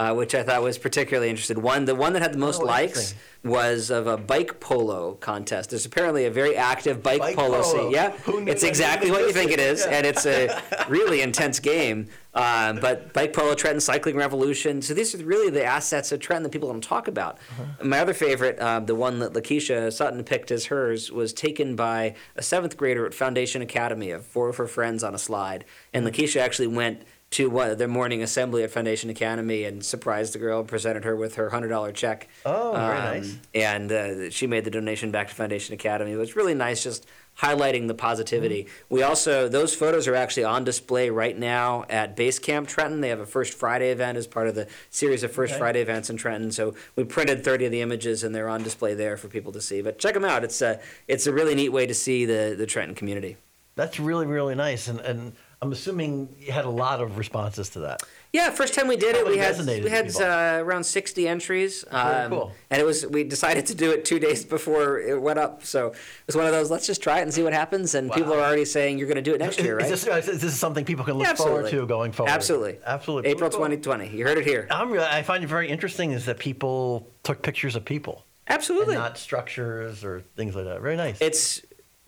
uh, 0.00 0.14
which 0.14 0.34
I 0.34 0.42
thought 0.42 0.62
was 0.62 0.78
particularly 0.78 1.28
interesting. 1.28 1.60
One, 1.60 1.84
the 1.84 1.94
one 1.94 2.12
that 2.14 2.22
had 2.22 2.32
the 2.32 2.38
most 2.38 2.62
Oh, 2.62 2.64
likes 2.64 3.14
was 3.44 3.90
of 3.90 4.06
a 4.06 4.16
bike 4.16 4.60
polo 4.60 5.14
contest. 5.14 5.70
There's 5.70 5.84
apparently 5.86 6.24
a 6.26 6.30
very 6.30 6.56
active 6.56 7.02
bike, 7.02 7.20
Bike 7.20 7.36
polo, 7.36 7.62
polo. 7.62 7.82
scene. 7.82 7.90
Yeah, 7.90 8.12
it's 8.52 8.62
exactly 8.62 9.10
what 9.10 9.22
you 9.22 9.32
think 9.32 9.50
it 9.50 9.60
is, 9.60 9.84
existed? 9.84 9.92
and 9.94 10.06
it's 10.06 10.26
a 10.26 10.62
really 10.88 11.20
intense 11.28 11.58
game. 11.60 12.08
Um, 12.32 12.78
but 12.80 13.12
bike 13.12 13.32
polo, 13.32 13.54
Trenton 13.54 13.80
cycling 13.80 14.16
revolution. 14.16 14.82
So 14.82 14.94
these 14.94 15.14
are 15.14 15.18
really 15.24 15.50
the 15.50 15.64
assets 15.64 16.12
of 16.12 16.20
Trenton 16.20 16.44
that 16.44 16.52
people 16.52 16.68
don't 16.72 16.84
talk 16.84 17.06
about. 17.08 17.38
Uh-huh. 17.58 17.84
My 17.84 17.98
other 18.00 18.14
favorite, 18.14 18.58
uh, 18.58 18.80
the 18.80 18.94
one 18.94 19.18
that 19.18 19.32
Lakeisha 19.32 19.92
Sutton 19.92 20.22
picked 20.24 20.50
as 20.50 20.66
hers, 20.66 21.10
was 21.12 21.32
taken 21.32 21.76
by 21.76 22.14
a 22.36 22.42
seventh 22.42 22.76
grader 22.76 23.04
at 23.06 23.12
Foundation 23.14 23.62
Academy 23.62 24.10
of 24.12 24.24
four 24.24 24.48
of 24.48 24.56
her 24.56 24.66
friends 24.66 25.02
on 25.04 25.14
a 25.14 25.18
slide. 25.18 25.64
And 25.92 26.06
Mm-hmm. 26.06 26.14
Lakeisha 26.22 26.40
actually 26.40 26.68
went 26.68 27.02
to 27.30 27.48
one, 27.48 27.76
their 27.78 27.86
morning 27.86 28.22
assembly 28.22 28.64
at 28.64 28.72
Foundation 28.72 29.08
Academy 29.08 29.62
and 29.64 29.84
surprised 29.84 30.34
the 30.34 30.38
girl, 30.38 30.60
and 30.60 30.68
presented 30.68 31.04
her 31.04 31.14
with 31.14 31.36
her 31.36 31.50
hundred 31.50 31.68
dollar 31.68 31.92
check. 31.92 32.28
Oh, 32.44 32.72
very 32.72 32.98
nice. 32.98 33.36
And 33.54 33.92
uh, 33.92 34.30
she 34.30 34.48
made 34.48 34.64
the 34.64 34.70
donation 34.70 35.12
back 35.12 35.28
to 35.28 35.34
Foundation 35.34 35.72
Academy. 35.74 36.10
It 36.12 36.16
was 36.16 36.34
really 36.34 36.54
nice, 36.54 36.82
just 36.82 37.06
highlighting 37.38 37.86
the 37.86 37.94
positivity. 37.94 38.64
Mm-hmm. 38.64 38.94
We 38.94 39.02
also 39.04 39.48
those 39.48 39.74
photos 39.74 40.08
are 40.08 40.16
actually 40.16 40.44
on 40.44 40.64
display 40.64 41.08
right 41.08 41.38
now 41.38 41.84
at 41.88 42.16
Base 42.16 42.40
Camp 42.40 42.66
Trenton. 42.66 43.00
They 43.00 43.10
have 43.10 43.20
a 43.20 43.26
First 43.26 43.54
Friday 43.54 43.90
event 43.90 44.18
as 44.18 44.26
part 44.26 44.48
of 44.48 44.56
the 44.56 44.66
series 44.90 45.22
of 45.22 45.30
First 45.30 45.52
Okay. 45.52 45.60
Friday 45.60 45.80
events 45.82 46.10
in 46.10 46.16
Trenton. 46.16 46.50
So 46.50 46.74
we 46.96 47.04
printed 47.04 47.44
30 47.44 47.66
of 47.66 47.72
the 47.72 47.80
images 47.80 48.24
and 48.24 48.34
they're 48.34 48.48
on 48.48 48.64
display 48.64 48.94
there 48.94 49.16
for 49.16 49.28
people 49.28 49.52
to 49.52 49.60
see. 49.60 49.82
But 49.82 50.00
check 50.00 50.14
them 50.14 50.24
out. 50.24 50.42
It's 50.42 50.60
a 50.62 50.80
it's 51.06 51.28
a 51.28 51.32
really 51.32 51.54
neat 51.54 51.68
way 51.68 51.86
to 51.86 51.94
see 51.94 52.24
the 52.24 52.56
the 52.58 52.66
Trenton 52.66 52.96
community. 52.96 53.36
That's 53.76 54.00
really, 54.00 54.26
really 54.26 54.54
nice. 54.54 54.88
And, 54.88 55.00
and 55.00 55.32
I'm 55.62 55.72
assuming 55.72 56.34
you 56.38 56.52
had 56.52 56.64
a 56.64 56.70
lot 56.70 57.00
of 57.02 57.18
responses 57.18 57.68
to 57.70 57.80
that. 57.80 58.02
Yeah, 58.32 58.50
first 58.50 58.74
time 58.74 58.86
we 58.88 58.96
did 58.96 59.14
it, 59.16 59.26
we 59.26 59.36
had 59.36 59.58
we 59.58 59.90
had 59.90 60.14
uh, 60.16 60.62
around 60.64 60.84
sixty 60.84 61.26
entries, 61.28 61.84
Very 61.90 62.02
um, 62.02 62.30
cool. 62.30 62.52
and 62.70 62.80
it 62.80 62.84
was 62.84 63.04
we 63.06 63.24
decided 63.24 63.66
to 63.66 63.74
do 63.74 63.90
it 63.90 64.04
two 64.04 64.18
days 64.18 64.44
before 64.44 65.00
it 65.00 65.20
went 65.20 65.38
up. 65.38 65.64
So 65.64 65.88
it 65.88 65.96
was 66.26 66.36
one 66.36 66.46
of 66.46 66.52
those 66.52 66.70
let's 66.70 66.86
just 66.86 67.02
try 67.02 67.18
it 67.18 67.22
and 67.22 67.34
see 67.34 67.42
what 67.42 67.52
happens. 67.52 67.94
And 67.94 68.10
people 68.12 68.32
are 68.32 68.38
already 68.40 68.64
saying 68.64 68.98
you're 68.98 69.08
going 69.08 69.16
to 69.16 69.22
do 69.22 69.34
it 69.34 69.38
next 69.38 69.60
year, 69.60 69.76
right? 69.76 69.90
Is 69.90 70.04
this, 70.04 70.28
is 70.28 70.40
this 70.40 70.58
something 70.58 70.84
people 70.84 71.04
can 71.04 71.14
look 71.14 71.26
Yeah, 71.26 71.34
forward 71.34 71.68
to 71.70 71.84
going 71.86 72.12
forward? 72.12 72.30
Absolutely, 72.30 72.78
Absolutely. 72.86 73.30
April 73.30 73.50
Cool. 73.50 73.58
2020. 73.58 74.16
You 74.16 74.24
heard 74.24 74.38
it 74.38 74.46
here. 74.46 74.66
I'm, 74.70 74.98
I 74.98 75.22
find 75.22 75.42
it 75.44 75.48
very 75.48 75.68
interesting 75.68 76.12
is 76.12 76.24
that 76.26 76.38
people 76.38 77.10
took 77.24 77.42
pictures 77.42 77.74
of 77.76 77.84
people 77.84 78.24
Absolutely, 78.48 78.94
and 78.94 79.02
not 79.02 79.18
structures 79.18 80.04
or 80.04 80.20
things 80.36 80.54
like 80.54 80.64
that. 80.64 80.80
Very 80.80 80.96
nice. 80.96 81.18
it's 81.20 81.62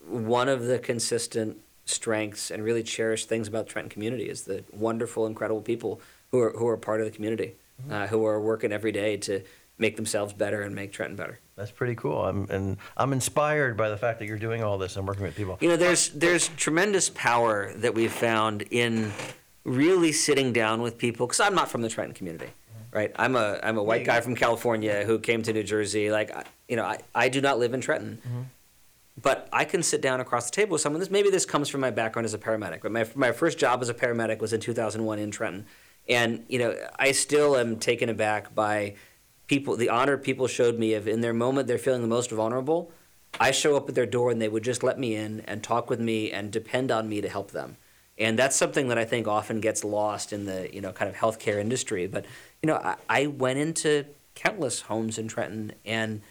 one 0.06 0.48
of 0.48 0.64
the 0.66 0.78
consistent 0.78 1.58
strengths 1.92 2.50
and 2.50 2.62
really 2.64 2.82
cherished 2.82 3.28
things 3.28 3.46
about 3.48 3.66
the 3.66 3.72
Trenton 3.72 3.90
community 3.90 4.24
is 4.28 4.42
the 4.42 4.64
wonderful, 4.72 5.26
incredible 5.26 5.60
people 5.62 6.00
who 6.30 6.40
are 6.40 6.50
who 6.52 6.66
are 6.68 6.76
part 6.76 7.00
of 7.00 7.06
the 7.06 7.12
community, 7.12 7.56
Mm-hmm. 7.82 7.92
uh, 7.92 8.06
who 8.08 8.24
are 8.26 8.40
working 8.40 8.70
every 8.70 8.92
day 8.92 9.16
to 9.16 9.42
make 9.78 9.96
themselves 9.96 10.32
better 10.34 10.60
and 10.62 10.74
make 10.74 10.92
Trenton 10.92 11.16
better. 11.16 11.40
That's 11.56 11.70
pretty 11.70 11.94
cool. 11.96 12.22
I'm, 12.22 12.46
and 12.50 12.76
I'm 12.96 13.12
inspired 13.12 13.76
by 13.76 13.88
the 13.88 13.96
fact 13.96 14.18
that 14.20 14.26
you're 14.26 14.38
doing 14.38 14.62
all 14.62 14.76
this 14.78 14.96
and 14.96 15.08
working 15.08 15.24
with 15.24 15.34
people. 15.34 15.56
You 15.60 15.68
know, 15.70 15.76
there's 15.76 16.10
there's 16.10 16.48
tremendous 16.56 17.08
power 17.10 17.72
that 17.76 17.94
we've 17.94 18.12
found 18.12 18.62
in 18.70 19.10
really 19.64 20.12
sitting 20.12 20.52
down 20.52 20.82
with 20.82 20.98
people. 20.98 21.26
Because 21.26 21.40
I'm 21.40 21.54
not 21.54 21.70
from 21.70 21.82
the 21.82 21.88
Trenton 21.88 22.14
community, 22.14 22.50
right? 22.92 23.10
I'm 23.16 23.34
a 23.36 23.58
I'm 23.62 23.78
a 23.78 23.82
white 23.82 24.04
guy 24.04 24.20
from 24.20 24.34
California 24.36 25.04
who 25.04 25.18
came 25.18 25.42
to 25.42 25.52
New 25.52 25.62
Jersey. 25.64 26.10
Like, 26.12 26.30
you 26.68 26.76
know, 26.76 26.84
I, 26.84 26.98
I 27.14 27.28
do 27.30 27.40
not 27.40 27.58
live 27.58 27.72
in 27.74 27.80
Trenton, 27.80 28.20
but 29.20 29.48
I 29.52 29.64
can 29.64 29.82
sit 29.82 30.00
down 30.00 30.20
across 30.20 30.46
the 30.46 30.52
table 30.52 30.72
with 30.72 30.80
someone. 30.80 31.00
This 31.00 31.10
maybe 31.10 31.30
this 31.30 31.44
comes 31.44 31.68
from 31.68 31.80
my 31.80 31.90
background 31.90 32.24
as 32.24 32.34
a 32.34 32.38
paramedic. 32.38 32.80
But 32.82 32.92
my 32.92 33.06
my 33.14 33.32
first 33.32 33.58
job 33.58 33.82
as 33.82 33.88
a 33.88 33.94
paramedic 33.94 34.40
was 34.40 34.52
in 34.52 34.60
2001 34.60 35.18
in 35.18 35.30
Trenton, 35.30 35.66
and 36.08 36.44
you 36.48 36.58
know, 36.58 36.76
I 36.98 37.12
still 37.12 37.56
am 37.56 37.78
taken 37.78 38.08
aback 38.08 38.54
by 38.54 38.94
people 39.52 39.76
the 39.76 39.90
honor 39.90 40.16
people 40.16 40.46
showed 40.46 40.78
me 40.78 40.94
of 40.94 41.06
in 41.06 41.20
their 41.20 41.34
moment 41.34 41.68
they're 41.68 41.76
feeling 41.76 42.00
the 42.00 42.08
most 42.08 42.30
vulnerable 42.30 42.90
i 43.38 43.50
show 43.50 43.76
up 43.76 43.86
at 43.86 43.94
their 43.94 44.06
door 44.06 44.30
and 44.30 44.40
they 44.40 44.48
would 44.48 44.64
just 44.64 44.82
let 44.82 44.98
me 44.98 45.14
in 45.14 45.40
and 45.40 45.62
talk 45.62 45.90
with 45.90 46.00
me 46.00 46.32
and 46.32 46.50
depend 46.50 46.90
on 46.90 47.06
me 47.06 47.20
to 47.20 47.28
help 47.28 47.50
them 47.50 47.76
and 48.16 48.38
that's 48.38 48.56
something 48.56 48.88
that 48.88 48.96
i 48.96 49.04
think 49.04 49.28
often 49.28 49.60
gets 49.60 49.84
lost 49.84 50.32
in 50.32 50.46
the 50.46 50.72
you 50.72 50.80
know 50.80 50.90
kind 50.90 51.10
of 51.10 51.14
healthcare 51.14 51.60
industry 51.60 52.06
but 52.06 52.24
you 52.62 52.66
know 52.66 52.76
i, 52.76 52.96
I 53.10 53.26
went 53.26 53.58
into 53.58 54.06
countless 54.34 54.80
homes 54.80 55.18
in 55.18 55.28
trenton 55.28 55.72
and 55.84 56.22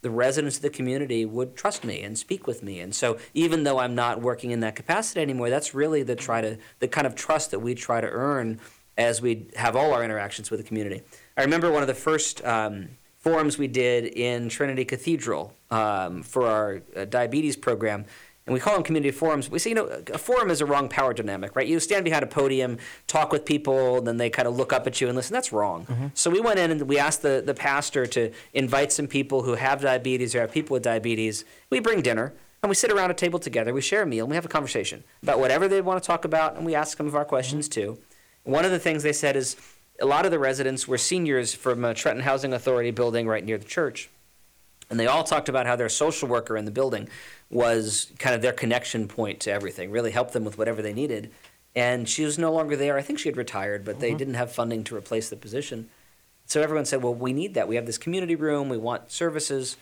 the 0.00 0.10
residents 0.10 0.56
of 0.56 0.62
the 0.62 0.70
community 0.70 1.24
would 1.24 1.56
trust 1.56 1.84
me 1.84 2.02
and 2.02 2.18
speak 2.18 2.46
with 2.46 2.62
me 2.62 2.80
and 2.80 2.94
so 2.94 3.18
even 3.34 3.64
though 3.64 3.78
i'm 3.78 3.94
not 3.94 4.20
working 4.20 4.50
in 4.50 4.60
that 4.60 4.76
capacity 4.76 5.20
anymore 5.20 5.50
that's 5.50 5.74
really 5.74 6.02
the 6.02 6.16
try 6.16 6.40
to 6.40 6.56
the 6.78 6.88
kind 6.88 7.06
of 7.06 7.14
trust 7.14 7.50
that 7.50 7.58
we 7.58 7.74
try 7.74 8.00
to 8.00 8.08
earn 8.08 8.60
as 8.96 9.22
we 9.22 9.46
have 9.54 9.76
all 9.76 9.92
our 9.92 10.02
interactions 10.02 10.50
with 10.50 10.60
the 10.60 10.66
community 10.66 11.02
I 11.38 11.42
remember 11.42 11.70
one 11.70 11.82
of 11.82 11.86
the 11.86 11.94
first 11.94 12.44
um, 12.44 12.88
forums 13.18 13.58
we 13.58 13.68
did 13.68 14.06
in 14.06 14.48
Trinity 14.48 14.84
Cathedral 14.84 15.54
um, 15.70 16.24
for 16.24 16.46
our 16.48 16.82
uh, 16.96 17.04
diabetes 17.04 17.56
program. 17.56 18.06
And 18.48 18.54
we 18.54 18.60
call 18.60 18.72
them 18.72 18.82
community 18.82 19.10
forums. 19.10 19.50
We 19.50 19.58
say, 19.58 19.68
you 19.68 19.76
know, 19.76 20.02
a 20.10 20.16
forum 20.16 20.50
is 20.50 20.62
a 20.62 20.66
wrong 20.66 20.88
power 20.88 21.12
dynamic, 21.12 21.54
right? 21.54 21.66
You 21.66 21.78
stand 21.80 22.02
behind 22.02 22.24
a 22.24 22.26
podium, 22.26 22.78
talk 23.06 23.30
with 23.30 23.44
people, 23.44 23.98
and 23.98 24.06
then 24.06 24.16
they 24.16 24.30
kind 24.30 24.48
of 24.48 24.56
look 24.56 24.72
up 24.72 24.86
at 24.86 25.02
you 25.02 25.06
and 25.06 25.14
listen. 25.14 25.34
That's 25.34 25.52
wrong. 25.52 25.84
Mm-hmm. 25.84 26.06
So 26.14 26.30
we 26.30 26.40
went 26.40 26.58
in 26.58 26.70
and 26.70 26.80
we 26.88 26.98
asked 26.98 27.20
the, 27.20 27.42
the 27.44 27.52
pastor 27.52 28.06
to 28.06 28.32
invite 28.54 28.90
some 28.90 29.06
people 29.06 29.42
who 29.42 29.56
have 29.56 29.82
diabetes 29.82 30.34
or 30.34 30.40
have 30.40 30.50
people 30.50 30.72
with 30.72 30.82
diabetes. 30.82 31.44
We 31.68 31.80
bring 31.80 32.00
dinner 32.00 32.32
and 32.62 32.70
we 32.70 32.74
sit 32.74 32.90
around 32.90 33.10
a 33.10 33.14
table 33.14 33.38
together, 33.38 33.74
we 33.74 33.82
share 33.82 34.02
a 34.02 34.06
meal, 34.06 34.24
and 34.24 34.30
we 34.30 34.34
have 34.34 34.46
a 34.46 34.48
conversation 34.48 35.04
about 35.22 35.38
whatever 35.38 35.68
they 35.68 35.82
want 35.82 36.02
to 36.02 36.06
talk 36.06 36.24
about, 36.24 36.56
and 36.56 36.64
we 36.64 36.74
ask 36.74 36.96
some 36.96 37.06
of 37.06 37.14
our 37.14 37.26
questions 37.26 37.68
too. 37.68 37.98
One 38.44 38.64
of 38.64 38.70
the 38.70 38.78
things 38.78 39.02
they 39.02 39.12
said 39.12 39.36
is 39.36 39.56
a 40.00 40.06
lot 40.06 40.24
of 40.24 40.30
the 40.30 40.38
residents 40.38 40.88
were 40.88 40.96
seniors 40.96 41.52
from 41.52 41.84
a 41.84 41.92
Trenton 41.92 42.24
Housing 42.24 42.54
Authority 42.54 42.92
building 42.92 43.28
right 43.28 43.44
near 43.44 43.58
the 43.58 43.66
church. 43.66 44.08
And 44.90 44.98
they 44.98 45.06
all 45.06 45.24
talked 45.24 45.48
about 45.48 45.66
how 45.66 45.76
their 45.76 45.88
social 45.88 46.28
worker 46.28 46.56
in 46.56 46.64
the 46.64 46.70
building 46.70 47.08
was 47.50 48.12
kind 48.18 48.34
of 48.34 48.42
their 48.42 48.52
connection 48.52 49.06
point 49.08 49.40
to 49.40 49.52
everything, 49.52 49.90
really 49.90 50.10
helped 50.10 50.32
them 50.32 50.44
with 50.44 50.56
whatever 50.56 50.80
they 50.80 50.92
needed. 50.92 51.30
And 51.74 52.08
she 52.08 52.24
was 52.24 52.38
no 52.38 52.52
longer 52.52 52.76
there. 52.76 52.96
I 52.96 53.02
think 53.02 53.18
she 53.18 53.28
had 53.28 53.36
retired, 53.36 53.84
but 53.84 54.00
they 54.00 54.14
didn't 54.14 54.34
have 54.34 54.50
funding 54.50 54.84
to 54.84 54.96
replace 54.96 55.28
the 55.28 55.36
position. 55.36 55.88
So 56.46 56.62
everyone 56.62 56.86
said, 56.86 57.02
Well, 57.02 57.14
we 57.14 57.32
need 57.32 57.54
that. 57.54 57.68
We 57.68 57.76
have 57.76 57.86
this 57.86 57.98
community 57.98 58.34
room, 58.34 58.68
we 58.68 58.78
want 58.78 59.12
services. 59.12 59.76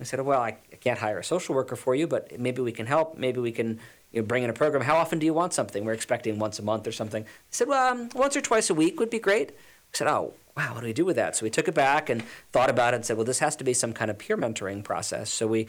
I 0.00 0.04
said, 0.04 0.20
Well, 0.20 0.40
I 0.40 0.56
I 0.72 0.76
can't 0.76 0.98
hire 0.98 1.18
a 1.18 1.24
social 1.24 1.54
worker 1.54 1.76
for 1.76 1.94
you, 1.94 2.06
but 2.06 2.38
maybe 2.38 2.60
we 2.60 2.72
can 2.72 2.86
help. 2.86 3.16
Maybe 3.16 3.40
we 3.40 3.52
can 3.52 3.78
you 4.12 4.20
know, 4.20 4.26
bring 4.26 4.42
in 4.42 4.50
a 4.50 4.52
program. 4.52 4.82
How 4.82 4.96
often 4.96 5.18
do 5.18 5.26
you 5.26 5.34
want 5.34 5.54
something? 5.54 5.84
We're 5.84 5.92
expecting 5.92 6.38
once 6.38 6.58
a 6.58 6.62
month 6.62 6.86
or 6.86 6.92
something. 6.92 7.22
They 7.22 7.28
said, 7.50 7.68
Well, 7.68 7.92
um, 7.92 8.08
once 8.14 8.36
or 8.36 8.40
twice 8.40 8.68
a 8.68 8.74
week 8.74 8.98
would 8.98 9.10
be 9.10 9.20
great. 9.20 9.50
I 9.50 9.96
said, 9.96 10.08
Oh, 10.08 10.34
wow, 10.58 10.74
what 10.74 10.80
do 10.80 10.86
we 10.86 10.92
do 10.92 11.04
with 11.04 11.14
that? 11.14 11.36
So 11.36 11.44
we 11.44 11.50
took 11.50 11.68
it 11.68 11.74
back 11.74 12.10
and 12.10 12.22
thought 12.50 12.68
about 12.68 12.92
it 12.92 12.96
and 12.96 13.06
said, 13.06 13.16
Well, 13.16 13.24
this 13.24 13.38
has 13.38 13.54
to 13.56 13.64
be 13.64 13.72
some 13.72 13.92
kind 13.92 14.10
of 14.10 14.18
peer 14.18 14.36
mentoring 14.36 14.82
process. 14.82 15.32
So 15.32 15.46
we 15.46 15.68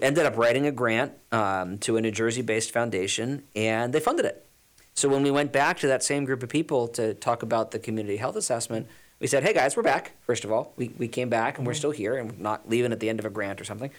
ended 0.00 0.24
up 0.24 0.36
writing 0.36 0.66
a 0.66 0.72
grant 0.72 1.12
um, 1.32 1.78
to 1.78 1.96
a 1.96 2.00
New 2.00 2.12
Jersey 2.12 2.42
based 2.42 2.70
foundation, 2.70 3.42
and 3.56 3.92
they 3.92 3.98
funded 3.98 4.24
it. 4.24 4.46
So 4.94 5.08
when 5.08 5.24
we 5.24 5.32
went 5.32 5.52
back 5.52 5.78
to 5.78 5.88
that 5.88 6.04
same 6.04 6.24
group 6.24 6.44
of 6.44 6.48
people 6.48 6.86
to 6.88 7.14
talk 7.14 7.42
about 7.42 7.72
the 7.72 7.78
community 7.80 8.18
health 8.18 8.36
assessment, 8.36 8.86
we 9.18 9.26
said, 9.26 9.42
hey 9.42 9.52
guys, 9.52 9.76
we're 9.76 9.82
back, 9.82 10.12
first 10.20 10.44
of 10.44 10.52
all. 10.52 10.72
We, 10.76 10.92
we 10.96 11.08
came 11.08 11.28
back 11.28 11.58
and 11.58 11.66
we're 11.66 11.74
still 11.74 11.90
here 11.90 12.16
and 12.16 12.30
we're 12.30 12.42
not 12.42 12.68
leaving 12.68 12.92
at 12.92 13.00
the 13.00 13.08
end 13.08 13.18
of 13.18 13.24
a 13.24 13.30
grant 13.30 13.60
or 13.60 13.64
something. 13.64 13.90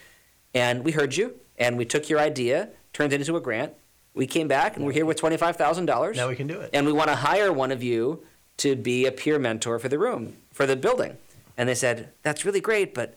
And 0.54 0.82
we 0.82 0.92
heard 0.92 1.14
you 1.16 1.34
and 1.58 1.76
we 1.76 1.84
took 1.84 2.08
your 2.08 2.18
idea, 2.20 2.70
turned 2.94 3.12
it 3.12 3.20
into 3.20 3.36
a 3.36 3.40
grant. 3.40 3.74
We 4.14 4.26
came 4.26 4.48
back 4.48 4.76
and 4.76 4.84
we're 4.84 4.92
here 4.92 5.06
with 5.06 5.20
$25,000. 5.20 6.16
Now 6.16 6.28
we 6.28 6.36
can 6.36 6.46
do 6.46 6.60
it. 6.60 6.70
And 6.72 6.86
we 6.86 6.92
want 6.92 7.08
to 7.08 7.16
hire 7.16 7.52
one 7.52 7.70
of 7.70 7.82
you 7.82 8.22
to 8.60 8.76
be 8.76 9.06
a 9.06 9.12
peer 9.12 9.38
mentor 9.38 9.78
for 9.78 9.88
the 9.88 9.98
room, 9.98 10.36
for 10.52 10.66
the 10.66 10.76
building. 10.76 11.16
And 11.56 11.68
they 11.68 11.74
said, 11.74 12.10
that's 12.22 12.44
really 12.44 12.60
great, 12.60 12.94
but 12.94 13.14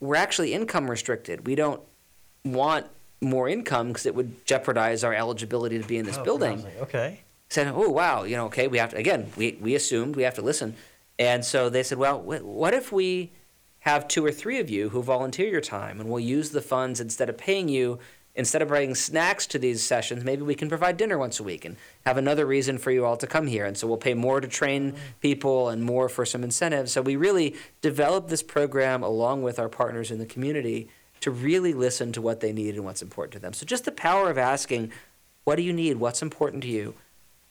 we're 0.00 0.16
actually 0.16 0.52
income 0.52 0.90
restricted. 0.90 1.46
We 1.46 1.54
don't 1.54 1.80
want 2.44 2.86
more 3.20 3.48
income 3.48 3.88
because 3.88 4.06
it 4.06 4.14
would 4.14 4.44
jeopardize 4.46 5.02
our 5.02 5.14
eligibility 5.14 5.78
to 5.80 5.86
be 5.86 5.96
in 5.98 6.06
this 6.06 6.18
Oh, 6.18 6.24
building 6.24 6.56
housing. 6.58 6.72
Okay. 6.82 7.20
said, 7.48 7.66
"Oh 7.74 7.88
wow, 7.90 8.22
you 8.22 8.36
know, 8.36 8.46
okay, 8.46 8.68
we 8.68 8.78
have 8.78 8.90
to 8.90 8.96
again. 8.96 9.32
We 9.36 9.58
we 9.60 9.74
assumed 9.74 10.14
we 10.14 10.22
have 10.22 10.34
to 10.34 10.42
listen, 10.42 10.76
and 11.18 11.44
so 11.44 11.68
they 11.68 11.82
said, 11.82 11.98
well, 11.98 12.20
wh- 12.20 12.44
what 12.46 12.74
if 12.74 12.92
we 12.92 13.32
have 13.80 14.06
two 14.06 14.24
or 14.24 14.30
three 14.30 14.60
of 14.60 14.70
you 14.70 14.90
who 14.90 15.02
volunteer 15.02 15.48
your 15.48 15.60
time, 15.60 15.98
and 16.00 16.08
we'll 16.08 16.20
use 16.20 16.50
the 16.50 16.60
funds 16.62 17.00
instead 17.00 17.28
of 17.28 17.36
paying 17.36 17.68
you." 17.68 17.98
Instead 18.38 18.62
of 18.62 18.68
bringing 18.68 18.94
snacks 18.94 19.48
to 19.48 19.58
these 19.58 19.82
sessions, 19.82 20.22
maybe 20.22 20.42
we 20.42 20.54
can 20.54 20.68
provide 20.68 20.96
dinner 20.96 21.18
once 21.18 21.40
a 21.40 21.42
week 21.42 21.64
and 21.64 21.76
have 22.06 22.16
another 22.16 22.46
reason 22.46 22.78
for 22.78 22.92
you 22.92 23.04
all 23.04 23.16
to 23.16 23.26
come 23.26 23.48
here. 23.48 23.66
And 23.66 23.76
so 23.76 23.88
we'll 23.88 23.96
pay 23.96 24.14
more 24.14 24.40
to 24.40 24.46
train 24.46 24.94
people 25.20 25.68
and 25.68 25.82
more 25.82 26.08
for 26.08 26.24
some 26.24 26.44
incentives. 26.44 26.92
So 26.92 27.02
we 27.02 27.16
really 27.16 27.56
developed 27.82 28.28
this 28.28 28.44
program 28.44 29.02
along 29.02 29.42
with 29.42 29.58
our 29.58 29.68
partners 29.68 30.12
in 30.12 30.18
the 30.18 30.24
community 30.24 30.88
to 31.18 31.32
really 31.32 31.74
listen 31.74 32.12
to 32.12 32.22
what 32.22 32.38
they 32.38 32.52
need 32.52 32.76
and 32.76 32.84
what's 32.84 33.02
important 33.02 33.32
to 33.32 33.40
them. 33.40 33.52
So 33.52 33.66
just 33.66 33.84
the 33.84 33.90
power 33.90 34.30
of 34.30 34.38
asking, 34.38 34.92
what 35.42 35.56
do 35.56 35.62
you 35.62 35.72
need? 35.72 35.96
What's 35.96 36.22
important 36.22 36.62
to 36.62 36.68
you? 36.68 36.94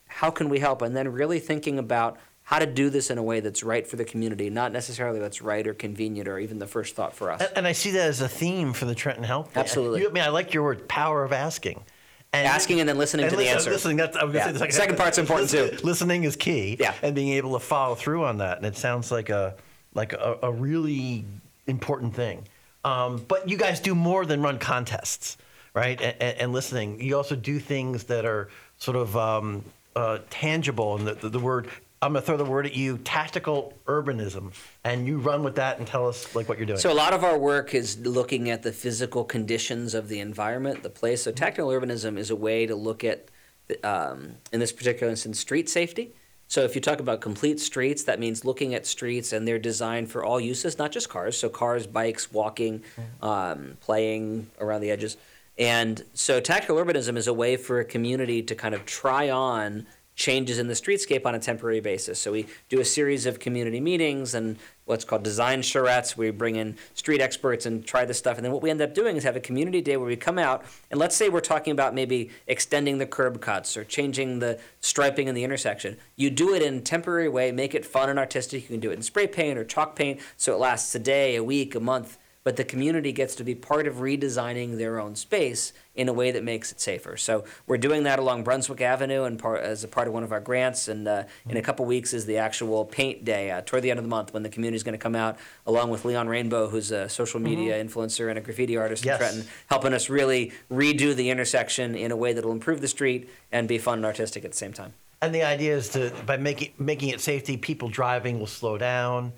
How 0.06 0.30
can 0.30 0.48
we 0.48 0.58
help? 0.58 0.80
And 0.80 0.96
then 0.96 1.12
really 1.12 1.38
thinking 1.38 1.78
about 1.78 2.18
how 2.48 2.58
to 2.58 2.64
do 2.64 2.88
this 2.88 3.10
in 3.10 3.18
a 3.18 3.22
way 3.22 3.40
that's 3.40 3.62
right 3.62 3.86
for 3.86 3.96
the 3.96 4.06
community, 4.06 4.48
not 4.48 4.72
necessarily 4.72 5.20
that's 5.20 5.42
right 5.42 5.66
or 5.66 5.74
convenient 5.74 6.26
or 6.26 6.38
even 6.38 6.58
the 6.58 6.66
first 6.66 6.96
thought 6.96 7.14
for 7.14 7.30
us. 7.30 7.42
And, 7.42 7.50
and 7.56 7.66
I 7.66 7.72
see 7.72 7.90
that 7.90 8.08
as 8.08 8.22
a 8.22 8.28
theme 8.28 8.72
for 8.72 8.86
the 8.86 8.94
Trenton 8.94 9.22
Health. 9.22 9.52
Plan. 9.52 9.62
Absolutely. 9.66 10.00
You, 10.00 10.08
I 10.08 10.12
mean, 10.12 10.24
I 10.24 10.30
like 10.30 10.54
your 10.54 10.62
word, 10.62 10.88
power 10.88 11.24
of 11.24 11.32
asking. 11.34 11.84
And 12.32 12.46
Asking 12.46 12.80
and 12.80 12.88
then 12.88 12.96
listening 12.96 13.24
and 13.24 13.30
to 13.32 13.36
the 13.36 13.50
answer. 13.50 13.70
Listening, 13.70 13.98
that's, 13.98 14.16
I 14.16 14.24
was 14.24 14.32
gonna 14.32 14.52
Yeah. 14.52 14.58
say 14.58 14.66
the 14.66 14.72
Second 14.72 14.96
part's 14.96 15.18
important, 15.18 15.50
too. 15.50 15.76
Listening 15.82 16.24
is 16.24 16.36
key. 16.36 16.78
Yeah. 16.80 16.94
And 17.02 17.14
being 17.14 17.34
able 17.34 17.52
to 17.52 17.58
follow 17.58 17.94
through 17.94 18.24
on 18.24 18.38
that, 18.38 18.56
and 18.56 18.64
it 18.64 18.78
sounds 18.78 19.10
like 19.12 19.28
a 19.28 19.54
like 19.92 20.14
a, 20.14 20.38
a 20.42 20.50
really 20.50 21.26
important 21.66 22.14
thing. 22.14 22.44
Um, 22.82 23.24
but 23.28 23.48
you 23.48 23.58
guys 23.58 23.78
do 23.80 23.94
more 23.94 24.24
than 24.24 24.40
run 24.40 24.58
contests, 24.58 25.36
right? 25.74 26.00
And, 26.00 26.14
and, 26.20 26.38
and 26.38 26.52
listening, 26.52 27.00
you 27.00 27.14
also 27.14 27.36
do 27.36 27.58
things 27.58 28.04
that 28.04 28.24
are 28.24 28.48
sort 28.78 28.96
of 28.96 29.16
um, 29.16 29.64
uh, 29.96 30.18
tangible. 30.30 30.96
And 30.96 31.06
the, 31.08 31.14
the, 31.14 31.28
the 31.28 31.40
word 31.40 31.68
I'm 32.00 32.12
going 32.12 32.22
to 32.22 32.26
throw 32.26 32.36
the 32.36 32.44
word 32.44 32.66
at 32.66 32.74
you: 32.74 32.98
tactical 32.98 33.74
urbanism, 33.86 34.52
and 34.84 35.06
you 35.06 35.18
run 35.18 35.42
with 35.42 35.56
that 35.56 35.78
and 35.78 35.86
tell 35.86 36.06
us 36.06 36.34
like 36.34 36.48
what 36.48 36.58
you're 36.58 36.66
doing. 36.66 36.78
So 36.78 36.92
a 36.92 36.94
lot 36.94 37.12
of 37.12 37.24
our 37.24 37.36
work 37.36 37.74
is 37.74 37.98
looking 37.98 38.50
at 38.50 38.62
the 38.62 38.72
physical 38.72 39.24
conditions 39.24 39.94
of 39.94 40.08
the 40.08 40.20
environment, 40.20 40.82
the 40.82 40.90
place. 40.90 41.22
So 41.22 41.32
tactical 41.32 41.70
urbanism 41.70 42.16
is 42.16 42.30
a 42.30 42.36
way 42.36 42.66
to 42.66 42.76
look 42.76 43.02
at, 43.02 43.28
the, 43.66 43.82
um, 43.88 44.36
in 44.52 44.60
this 44.60 44.72
particular 44.72 45.10
instance, 45.10 45.40
street 45.40 45.68
safety. 45.68 46.14
So 46.46 46.62
if 46.62 46.74
you 46.74 46.80
talk 46.80 46.98
about 46.98 47.20
complete 47.20 47.60
streets, 47.60 48.04
that 48.04 48.18
means 48.18 48.42
looking 48.42 48.74
at 48.74 48.86
streets 48.86 49.34
and 49.34 49.46
they're 49.46 49.58
designed 49.58 50.10
for 50.10 50.24
all 50.24 50.40
uses, 50.40 50.78
not 50.78 50.92
just 50.92 51.10
cars. 51.10 51.36
So 51.36 51.50
cars, 51.50 51.86
bikes, 51.86 52.32
walking, 52.32 52.84
um, 53.20 53.76
playing 53.80 54.46
around 54.58 54.80
the 54.80 54.90
edges. 54.90 55.18
And 55.58 56.02
so 56.14 56.40
tactical 56.40 56.76
urbanism 56.76 57.18
is 57.18 57.26
a 57.26 57.34
way 57.34 57.56
for 57.56 57.80
a 57.80 57.84
community 57.84 58.42
to 58.44 58.54
kind 58.54 58.74
of 58.74 58.86
try 58.86 59.28
on 59.28 59.86
changes 60.18 60.58
in 60.58 60.66
the 60.66 60.74
streetscape 60.74 61.24
on 61.24 61.36
a 61.36 61.38
temporary 61.38 61.78
basis. 61.78 62.18
So 62.18 62.32
we 62.32 62.46
do 62.68 62.80
a 62.80 62.84
series 62.84 63.24
of 63.24 63.38
community 63.38 63.80
meetings 63.80 64.34
and 64.34 64.56
what's 64.84 65.04
called 65.04 65.22
design 65.22 65.62
charrettes. 65.62 66.16
We 66.16 66.32
bring 66.32 66.56
in 66.56 66.76
street 66.94 67.20
experts 67.20 67.66
and 67.66 67.86
try 67.86 68.04
this 68.04 68.18
stuff. 68.18 68.36
And 68.36 68.44
then 68.44 68.52
what 68.52 68.60
we 68.60 68.68
end 68.68 68.82
up 68.82 68.94
doing 68.94 69.16
is 69.16 69.22
have 69.22 69.36
a 69.36 69.40
community 69.40 69.80
day 69.80 69.96
where 69.96 70.08
we 70.08 70.16
come 70.16 70.36
out 70.36 70.64
and 70.90 70.98
let's 70.98 71.14
say 71.14 71.28
we're 71.28 71.40
talking 71.40 71.70
about 71.70 71.94
maybe 71.94 72.30
extending 72.48 72.98
the 72.98 73.06
curb 73.06 73.40
cuts 73.40 73.76
or 73.76 73.84
changing 73.84 74.40
the 74.40 74.58
striping 74.80 75.28
in 75.28 75.36
the 75.36 75.44
intersection. 75.44 75.96
You 76.16 76.30
do 76.30 76.52
it 76.52 76.62
in 76.62 76.74
a 76.74 76.80
temporary 76.80 77.28
way, 77.28 77.52
make 77.52 77.72
it 77.76 77.86
fun 77.86 78.10
and 78.10 78.18
artistic. 78.18 78.62
You 78.62 78.68
can 78.68 78.80
do 78.80 78.90
it 78.90 78.94
in 78.94 79.02
spray 79.02 79.28
paint 79.28 79.56
or 79.56 79.64
chalk 79.64 79.94
paint 79.94 80.20
so 80.36 80.52
it 80.52 80.58
lasts 80.58 80.92
a 80.96 80.98
day, 80.98 81.36
a 81.36 81.44
week, 81.44 81.76
a 81.76 81.80
month 81.80 82.18
but 82.48 82.56
the 82.56 82.64
community 82.64 83.12
gets 83.12 83.34
to 83.34 83.44
be 83.44 83.54
part 83.54 83.86
of 83.86 83.96
redesigning 83.96 84.78
their 84.78 84.98
own 84.98 85.14
space 85.14 85.74
in 85.94 86.08
a 86.08 86.12
way 86.14 86.30
that 86.30 86.42
makes 86.42 86.72
it 86.72 86.80
safer. 86.80 87.14
So 87.18 87.44
we're 87.66 87.76
doing 87.76 88.04
that 88.04 88.18
along 88.18 88.44
Brunswick 88.44 88.80
Avenue 88.80 89.24
and 89.24 89.38
part, 89.38 89.60
as 89.60 89.84
a 89.84 89.88
part 89.88 90.08
of 90.08 90.14
one 90.14 90.22
of 90.22 90.32
our 90.32 90.40
grants. 90.40 90.88
And 90.88 91.06
uh, 91.06 91.24
in 91.46 91.58
a 91.58 91.60
couple 91.60 91.84
weeks 91.84 92.14
is 92.14 92.24
the 92.24 92.38
actual 92.38 92.86
paint 92.86 93.22
day 93.22 93.50
uh, 93.50 93.60
toward 93.60 93.82
the 93.82 93.90
end 93.90 93.98
of 93.98 94.04
the 94.06 94.08
month 94.08 94.32
when 94.32 94.44
the 94.44 94.48
community 94.48 94.76
is 94.76 94.82
going 94.82 94.94
to 94.94 94.98
come 94.98 95.14
out 95.14 95.36
along 95.66 95.90
with 95.90 96.06
Leon 96.06 96.26
Rainbow, 96.26 96.70
who's 96.70 96.90
a 96.90 97.06
social 97.10 97.38
media 97.38 97.84
influencer 97.84 98.30
and 98.30 98.38
a 98.38 98.40
graffiti 98.40 98.78
artist 98.78 99.04
Yes. 99.04 99.20
in 99.20 99.26
Trenton, 99.26 99.50
helping 99.66 99.92
us 99.92 100.08
really 100.08 100.52
redo 100.70 101.14
the 101.14 101.28
intersection 101.28 101.94
in 101.94 102.12
a 102.12 102.16
way 102.16 102.32
that 102.32 102.46
will 102.46 102.52
improve 102.52 102.80
the 102.80 102.88
street 102.88 103.28
and 103.52 103.68
be 103.68 103.76
fun 103.76 103.98
and 103.98 104.06
artistic 104.06 104.46
at 104.46 104.52
the 104.52 104.56
same 104.56 104.72
time. 104.72 104.94
And 105.20 105.34
the 105.34 105.42
idea 105.42 105.76
is 105.76 105.88
to 105.90 106.12
by 106.24 106.36
making 106.36 106.72
making 106.78 107.08
it 107.08 107.20
safety, 107.20 107.56
people 107.56 107.88
driving 107.88 108.38
will 108.38 108.46
slow 108.46 108.78
down. 108.78 109.32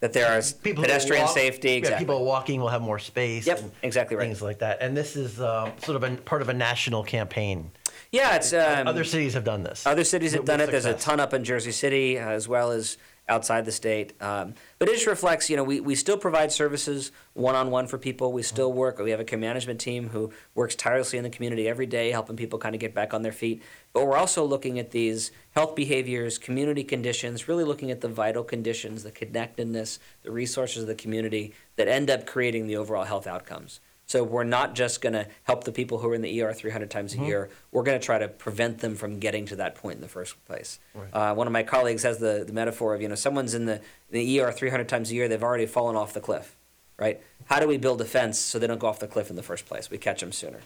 That 0.00 0.12
there 0.12 0.26
are 0.30 0.42
People 0.62 0.82
pedestrian 0.84 1.24
walk- 1.24 1.34
safety, 1.34 1.70
yeah, 1.70 1.74
exactly. 1.76 2.04
people 2.04 2.24
walking 2.24 2.60
will 2.60 2.68
have 2.68 2.82
more 2.82 2.98
space. 2.98 3.46
Yep, 3.46 3.62
exactly 3.82 4.16
right. 4.16 4.24
Things 4.24 4.42
like 4.42 4.58
that. 4.58 4.78
And 4.82 4.94
this 4.96 5.16
is 5.16 5.40
um, 5.40 5.72
sort 5.82 5.96
of 5.96 6.02
a, 6.04 6.16
part 6.18 6.42
of 6.42 6.48
a 6.50 6.54
national 6.54 7.02
campaign. 7.02 7.70
yeah, 8.12 8.36
it's 8.36 8.52
um, 8.52 8.86
Other 8.86 9.04
cities 9.04 9.32
have 9.34 9.44
done 9.44 9.62
this. 9.62 9.86
Other 9.86 10.04
cities 10.04 10.34
have 10.34 10.44
done 10.44 10.60
it. 10.60 10.70
There's 10.70 10.84
a 10.84 10.92
ton 10.94 11.18
up 11.18 11.32
in 11.32 11.44
Jersey 11.44 11.72
City 11.72 12.18
uh, 12.18 12.28
as 12.28 12.46
well 12.46 12.72
as 12.72 12.98
outside 13.28 13.64
the 13.64 13.72
state. 13.72 14.12
Um, 14.22 14.54
but 14.78 14.88
it 14.88 14.94
just 14.94 15.06
reflects, 15.06 15.50
you 15.50 15.56
know, 15.56 15.64
we, 15.64 15.80
we 15.80 15.94
still 15.94 16.16
provide 16.16 16.52
services 16.52 17.10
one 17.34 17.54
on 17.54 17.70
one 17.70 17.86
for 17.86 17.98
people. 17.98 18.32
We 18.32 18.42
still 18.42 18.72
work. 18.72 18.98
We 18.98 19.10
have 19.10 19.20
a 19.20 19.24
care 19.24 19.38
management 19.38 19.80
team 19.80 20.10
who 20.10 20.30
works 20.54 20.74
tirelessly 20.76 21.18
in 21.18 21.24
the 21.24 21.30
community 21.30 21.68
every 21.68 21.86
day, 21.86 22.10
helping 22.10 22.36
people 22.36 22.58
kind 22.58 22.74
of 22.74 22.80
get 22.80 22.94
back 22.94 23.12
on 23.12 23.22
their 23.22 23.32
feet. 23.32 23.62
But 23.92 24.06
we're 24.06 24.16
also 24.16 24.44
looking 24.44 24.78
at 24.78 24.92
these 24.92 25.32
health 25.52 25.74
behaviors, 25.74 26.38
community 26.38 26.84
conditions, 26.84 27.48
really 27.48 27.64
looking 27.64 27.90
at 27.90 28.00
the 28.00 28.08
vital 28.08 28.44
conditions, 28.44 29.02
the 29.02 29.10
connectedness, 29.10 29.98
the 30.22 30.30
resources 30.30 30.82
of 30.82 30.88
the 30.88 30.94
community 30.94 31.52
that 31.76 31.88
end 31.88 32.10
up 32.10 32.26
creating 32.26 32.66
the 32.66 32.76
overall 32.76 33.04
health 33.04 33.26
outcomes. 33.26 33.80
So 34.06 34.22
we're 34.22 34.44
not 34.44 34.76
just 34.76 35.00
going 35.00 35.14
to 35.14 35.26
help 35.42 35.64
the 35.64 35.72
people 35.72 35.98
who 35.98 36.08
are 36.08 36.14
in 36.14 36.22
the 36.22 36.40
ER 36.40 36.52
300 36.52 36.90
times 36.90 37.14
a 37.14 37.18
year. 37.26 37.50
We're 37.72 37.82
going 37.82 37.98
to 37.98 38.04
try 38.04 38.18
to 38.18 38.28
prevent 38.28 38.78
them 38.78 38.94
from 38.94 39.18
getting 39.18 39.46
to 39.46 39.56
that 39.56 39.74
point 39.74 39.96
in 39.96 40.00
the 40.00 40.08
first 40.08 40.42
place. 40.46 40.78
Uh, 41.12 41.34
one 41.34 41.48
of 41.48 41.52
my 41.52 41.64
colleagues 41.64 42.04
has 42.04 42.18
the, 42.18 42.44
the 42.46 42.52
metaphor 42.52 42.94
of, 42.94 43.02
you 43.02 43.08
know, 43.08 43.16
someone's 43.16 43.52
in 43.52 43.66
the, 43.66 43.80
the 44.10 44.40
ER 44.40 44.52
300 44.52 44.88
times 44.88 45.10
a 45.10 45.14
year, 45.14 45.26
they've 45.26 45.42
already 45.42 45.66
fallen 45.66 45.96
off 45.96 46.14
the 46.14 46.20
cliff, 46.20 46.54
right? 46.98 47.20
How 47.46 47.58
do 47.58 47.66
we 47.66 47.78
build 47.78 48.00
a 48.00 48.04
fence 48.04 48.38
so 48.38 48.60
they 48.60 48.68
don't 48.68 48.78
go 48.78 48.86
off 48.86 49.00
the 49.00 49.08
cliff 49.08 49.28
in 49.28 49.34
the 49.34 49.42
first 49.42 49.66
place? 49.66 49.90
We 49.90 49.98
catch 49.98 50.20
them 50.20 50.30
sooner. 50.30 50.60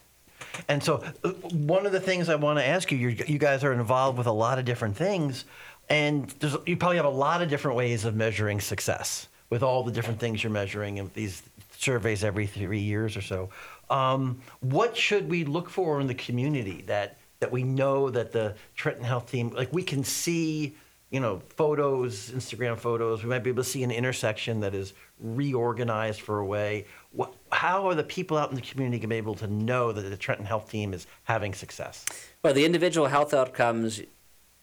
And 0.69 0.83
so, 0.83 1.03
uh, 1.25 1.31
one 1.31 1.87
of 1.87 1.93
the 1.93 2.01
things 2.01 2.29
I 2.29 2.35
want 2.35 2.59
to 2.59 2.67
ask 2.67 2.93
you, 2.93 2.99
you're, 2.99 3.13
you 3.13 3.39
guys 3.39 3.65
are 3.65 3.73
involved 3.73 4.19
with 4.19 4.27
a 4.27 4.33
lot 4.33 4.59
of 4.59 4.67
different 4.67 4.97
things, 4.97 5.47
and 5.89 6.29
there's, 6.41 6.57
you 6.67 6.77
probably 6.77 6.97
have 6.97 7.07
a 7.07 7.09
lot 7.09 7.41
of 7.41 7.49
different 7.49 7.77
ways 7.77 8.05
of 8.05 8.15
measuring 8.15 8.61
success 8.61 9.29
with 9.49 9.63
all 9.63 9.83
the 9.83 9.93
different 9.93 10.21
things 10.21 10.43
you're 10.43 10.53
measuring 10.53 10.99
and 10.99 11.13
these 11.15 11.43
surveys 11.79 12.25
every 12.25 12.47
three 12.47 12.81
years 12.81 13.17
or 13.17 13.23
so. 13.23 13.51
Um, 13.89 14.41
what 14.61 14.97
should 14.97 15.29
we 15.29 15.45
look 15.45 15.69
for 15.69 16.01
in 16.01 16.07
the 16.07 16.15
community 16.15 16.83
that 16.87 17.19
that 17.41 17.51
we 17.51 17.63
know 17.63 18.11
that 18.11 18.33
the 18.33 18.55
Trenton 18.77 19.05
Health 19.05 19.31
team, 19.31 19.49
like 19.51 19.73
we 19.73 19.83
can 19.83 20.05
see, 20.05 20.77
you 21.11 21.21
know, 21.21 21.41
photos, 21.57 22.31
Instagram 22.31 22.79
photos. 22.79 23.23
We 23.23 23.31
might 23.31 23.43
be 23.43 23.51
able 23.51 23.65
to 23.65 23.69
see 23.69 23.83
an 23.83 23.91
intersection 23.91 24.61
that 24.61 24.75
is 24.75 24.93
reorganized 25.19 26.21
for 26.21 26.39
a 26.39 26.47
way. 26.47 26.87
What, 27.13 27.35
how 27.51 27.89
are 27.89 27.95
the 27.95 28.05
people 28.05 28.37
out 28.37 28.51
in 28.51 28.57
the 28.57 28.63
community 28.63 28.99
going 28.99 29.09
to 29.09 29.09
be 29.09 29.17
able 29.17 29.35
to 29.37 29.47
know 29.49 29.91
that 29.91 30.03
the 30.03 30.17
Trenton 30.17 30.47
Health 30.47 30.71
team 30.71 30.95
is 30.95 31.07
having 31.25 31.55
success? 31.55 32.05
Well, 32.45 32.55
the 32.55 32.65
individual 32.65 33.09
health 33.09 33.35
outcomes 33.35 34.03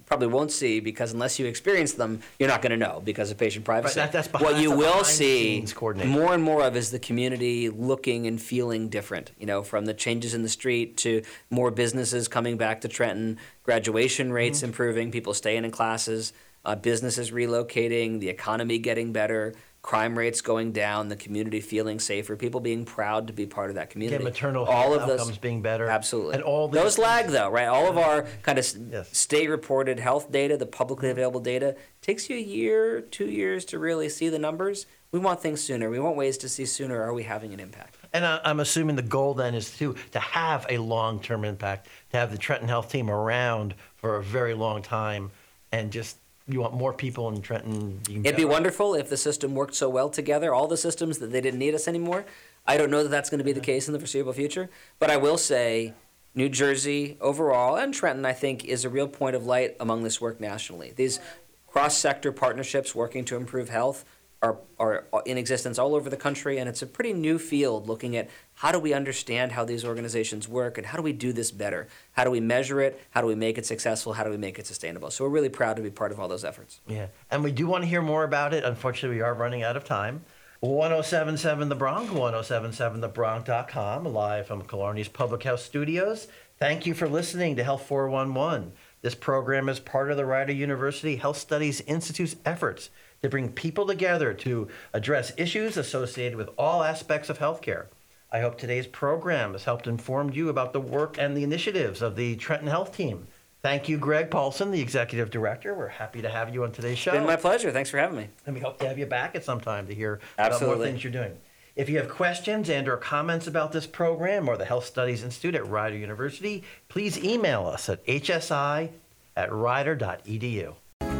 probably 0.07 0.27
won't 0.27 0.51
see 0.51 0.79
because 0.79 1.11
unless 1.13 1.37
you 1.37 1.45
experience 1.45 1.93
them, 1.93 2.21
you're 2.39 2.49
not 2.49 2.61
going 2.61 2.71
to 2.71 2.77
know 2.77 3.01
because 3.03 3.29
of 3.29 3.37
patient 3.37 3.65
privacy. 3.65 3.99
Right, 3.99 4.11
that- 4.11 4.23
that's 4.29 4.41
what 4.41 4.59
you 4.59 4.71
will 4.71 5.03
see 5.03 5.63
more 6.05 6.33
and 6.33 6.41
more 6.41 6.63
of 6.63 6.75
is 6.75 6.89
the 6.91 6.97
community 6.99 7.69
looking 7.69 8.25
and 8.25 8.41
feeling 8.41 8.87
different. 8.89 9.31
You 9.37 9.45
know, 9.45 9.61
from 9.63 9.85
the 9.85 9.93
changes 9.93 10.33
in 10.33 10.41
the 10.43 10.49
street 10.49 10.97
to 10.97 11.21
more 11.49 11.69
businesses 11.71 12.27
coming 12.27 12.57
back 12.57 12.81
to 12.81 12.87
Trenton, 12.87 13.37
graduation 13.63 14.31
rates 14.31 14.59
Mm-hmm. 14.59 14.65
improving, 14.67 15.11
people 15.11 15.33
staying 15.33 15.65
in 15.65 15.71
classes, 15.71 16.31
uh, 16.63 16.75
businesses 16.75 17.31
relocating, 17.31 18.19
the 18.21 18.29
economy 18.29 18.77
getting 18.79 19.11
better. 19.11 19.53
Crime 19.81 20.17
rates 20.17 20.41
going 20.41 20.73
down, 20.73 21.07
the 21.07 21.15
community 21.15 21.61
feeling 21.61 21.99
safer, 21.99 22.35
people 22.35 22.59
being 22.59 22.83
proud 22.83 23.27
to 23.27 23.33
be 23.33 23.45
part 23.45 23.69
of 23.69 23.75
that 23.75 23.89
community. 23.89 24.15
Again, 24.15 24.25
maternal 24.25 24.65
all 24.65 24.93
of 24.93 25.07
those 25.07 25.21
outcomes 25.21 25.37
being 25.37 25.61
better. 25.61 25.87
Absolutely. 25.87 26.35
And 26.35 26.43
all 26.43 26.67
those 26.67 26.97
lag 26.97 27.27
though, 27.27 27.49
right? 27.49 27.67
All 27.67 27.87
of 27.87 27.97
our 27.97 28.23
kind 28.43 28.59
of 28.59 28.67
Yes. 28.91 29.17
state 29.17 29.49
reported 29.49 29.99
health 29.99 30.29
data, 30.31 30.57
the 30.57 30.65
publicly 30.65 31.07
mm-hmm. 31.07 31.17
available 31.19 31.39
data, 31.39 31.75
takes 32.01 32.29
you 32.29 32.35
a 32.35 32.41
year, 32.41 32.99
two 33.01 33.29
years 33.29 33.63
to 33.65 33.79
really 33.79 34.09
see 34.09 34.27
the 34.27 34.39
numbers. 34.39 34.87
We 35.11 35.19
want 35.19 35.41
things 35.41 35.61
sooner. 35.61 35.89
We 35.89 35.99
want 35.99 36.17
ways 36.17 36.37
to 36.39 36.49
see 36.49 36.65
sooner. 36.65 37.01
Are 37.01 37.13
we 37.13 37.23
having 37.23 37.53
an 37.53 37.61
impact? 37.61 37.95
And 38.11 38.25
I, 38.25 38.41
I'm 38.43 38.59
assuming 38.59 38.97
the 38.97 39.01
goal 39.01 39.33
then 39.33 39.55
is 39.55 39.71
to 39.77 39.95
to 40.11 40.19
have 40.19 40.65
a 40.69 40.79
long 40.79 41.21
term 41.21 41.45
impact, 41.45 41.87
to 42.11 42.17
have 42.17 42.31
the 42.31 42.37
Trenton 42.37 42.67
Health 42.67 42.91
team 42.91 43.09
around 43.09 43.73
for 43.95 44.17
a 44.17 44.23
very 44.23 44.53
long 44.53 44.81
time, 44.81 45.31
and 45.71 45.91
just 45.91 46.17
you 46.47 46.61
want 46.61 46.73
more 46.73 46.93
people 46.93 47.29
in 47.29 47.41
Trenton. 47.41 47.99
It'd 48.09 48.37
be 48.37 48.45
wonderful 48.45 48.95
if 48.95 49.09
the 49.09 49.17
system 49.17 49.53
worked 49.53 49.75
so 49.75 49.89
well 49.89 50.09
together, 50.09 50.53
all 50.53 50.67
the 50.67 50.77
systems 50.77 51.17
that 51.17 51.31
they 51.31 51.41
didn't 51.41 51.59
need 51.59 51.75
us 51.75 51.87
anymore. 51.87 52.25
I 52.65 52.77
don't 52.77 52.89
know 52.89 53.03
that 53.03 53.09
that's 53.09 53.29
going 53.29 53.39
to 53.39 53.43
be 53.43 53.53
the 53.53 53.59
case 53.59 53.87
in 53.87 53.93
the 53.93 53.99
foreseeable 53.99 54.33
future, 54.33 54.69
but 54.99 55.09
I 55.09 55.17
will 55.17 55.37
say 55.37 55.93
New 56.35 56.49
Jersey 56.49 57.17
overall 57.19 57.75
and 57.75 57.93
Trenton, 57.93 58.25
I 58.25 58.33
think, 58.33 58.63
is 58.65 58.85
a 58.85 58.89
real 58.89 59.07
point 59.07 59.35
of 59.35 59.45
light 59.45 59.75
among 59.79 60.03
this 60.03 60.21
work 60.21 60.39
nationally. 60.39 60.93
These 60.95 61.19
cross 61.67 61.97
sector 61.97 62.31
partnerships 62.31 62.95
working 62.95 63.25
to 63.25 63.35
improve 63.35 63.69
health 63.69 64.05
are, 64.41 64.59
are 64.79 65.05
in 65.25 65.37
existence 65.37 65.79
all 65.79 65.95
over 65.95 66.09
the 66.09 66.17
country, 66.17 66.57
and 66.57 66.69
it's 66.69 66.81
a 66.81 66.87
pretty 66.87 67.13
new 67.13 67.39
field 67.39 67.87
looking 67.87 68.15
at 68.15 68.29
how 68.55 68.71
do 68.71 68.79
we 68.79 68.93
understand 68.93 69.51
how 69.51 69.65
these 69.65 69.83
organizations 69.83 70.47
work 70.47 70.77
and 70.77 70.87
how 70.87 70.97
do 70.97 71.03
we 71.03 71.13
do 71.13 71.33
this 71.33 71.51
better? 71.51 71.87
How 72.13 72.23
do 72.23 72.31
we 72.31 72.39
measure 72.39 72.79
it? 72.81 73.01
How 73.11 73.21
do 73.21 73.27
we 73.27 73.35
make 73.35 73.57
it 73.57 73.65
successful? 73.65 74.13
How 74.13 74.23
do 74.23 74.29
we 74.29 74.37
make 74.37 74.59
it 74.59 74.67
sustainable? 74.67 75.11
So 75.11 75.23
we're 75.23 75.31
really 75.31 75.49
proud 75.49 75.75
to 75.77 75.81
be 75.81 75.89
part 75.89 76.11
of 76.11 76.19
all 76.19 76.27
those 76.27 76.45
efforts. 76.45 76.81
Yeah, 76.87 77.07
and 77.31 77.43
we 77.43 77.51
do 77.51 77.67
want 77.67 77.83
to 77.83 77.89
hear 77.89 78.01
more 78.01 78.23
about 78.23 78.53
it. 78.53 78.63
Unfortunately, 78.63 79.17
we 79.17 79.23
are 79.23 79.33
running 79.33 79.63
out 79.63 79.77
of 79.77 79.85
time. 79.85 80.23
1077 80.61 81.69
The 81.69 81.75
Bronc, 81.75 82.09
1077thebronc.com, 82.09 84.05
live 84.05 84.47
from 84.47 84.63
Killarney's 84.63 85.07
Public 85.07 85.43
House 85.43 85.63
Studios. 85.63 86.27
Thank 86.57 86.87
you 86.87 86.95
for 86.95 87.07
listening 87.07 87.55
to 87.57 87.63
Health 87.63 87.85
411. 87.85 88.71
This 89.03 89.13
program 89.13 89.69
is 89.69 89.79
part 89.79 90.09
of 90.09 90.17
the 90.17 90.25
Rider 90.25 90.53
University 90.53 91.17
Health 91.17 91.37
Studies 91.37 91.81
Institute's 91.81 92.35
efforts 92.43 92.89
to 93.21 93.29
bring 93.29 93.51
people 93.51 93.87
together 93.87 94.33
to 94.33 94.67
address 94.93 95.33
issues 95.37 95.77
associated 95.77 96.37
with 96.37 96.49
all 96.57 96.83
aspects 96.83 97.29
of 97.29 97.39
healthcare. 97.39 97.87
I 98.31 98.41
hope 98.41 98.57
today's 98.57 98.87
program 98.87 99.53
has 99.53 99.63
helped 99.63 99.87
inform 99.87 100.31
you 100.31 100.49
about 100.49 100.73
the 100.73 100.81
work 100.81 101.17
and 101.17 101.35
the 101.35 101.43
initiatives 101.43 102.01
of 102.01 102.15
the 102.15 102.35
Trenton 102.35 102.67
Health 102.67 102.95
Team. 102.95 103.27
Thank 103.61 103.89
you, 103.89 103.97
Greg 103.97 104.29
Paulson, 104.29 104.71
the 104.71 104.81
Executive 104.81 105.29
Director. 105.29 105.73
We're 105.73 105.87
happy 105.87 106.21
to 106.21 106.29
have 106.29 106.53
you 106.53 106.63
on 106.63 106.71
today's 106.71 106.97
show. 106.97 107.11
It's 107.11 107.19
Been 107.19 107.27
my 107.27 107.37
pleasure. 107.37 107.71
Thanks 107.71 107.89
for 107.89 107.97
having 107.97 108.17
me. 108.17 108.27
And 108.45 108.53
we 108.55 108.61
hope 108.61 108.79
to 108.79 108.87
have 108.87 108.99
you 108.99 109.05
back 109.05 109.35
at 109.35 109.43
some 109.43 109.59
time 109.59 109.87
to 109.87 109.95
hear 109.95 110.19
about 110.37 110.61
more 110.61 110.77
things 110.77 111.03
you're 111.03 111.11
doing. 111.11 111.37
If 111.75 111.89
you 111.89 111.97
have 111.97 112.09
questions 112.09 112.69
and 112.69 112.87
or 112.87 112.97
comments 112.97 113.45
about 113.45 113.71
this 113.71 113.85
program 113.85 114.49
or 114.49 114.57
the 114.57 114.65
Health 114.65 114.85
Studies 114.85 115.23
Institute 115.23 115.55
at 115.55 115.67
Rider 115.67 115.95
University, 115.95 116.63
please 116.89 117.23
email 117.23 117.65
us 117.65 117.87
at 117.87 118.03
hsi 118.05 118.89
at 119.35 119.53
rider.edu. 119.53 120.75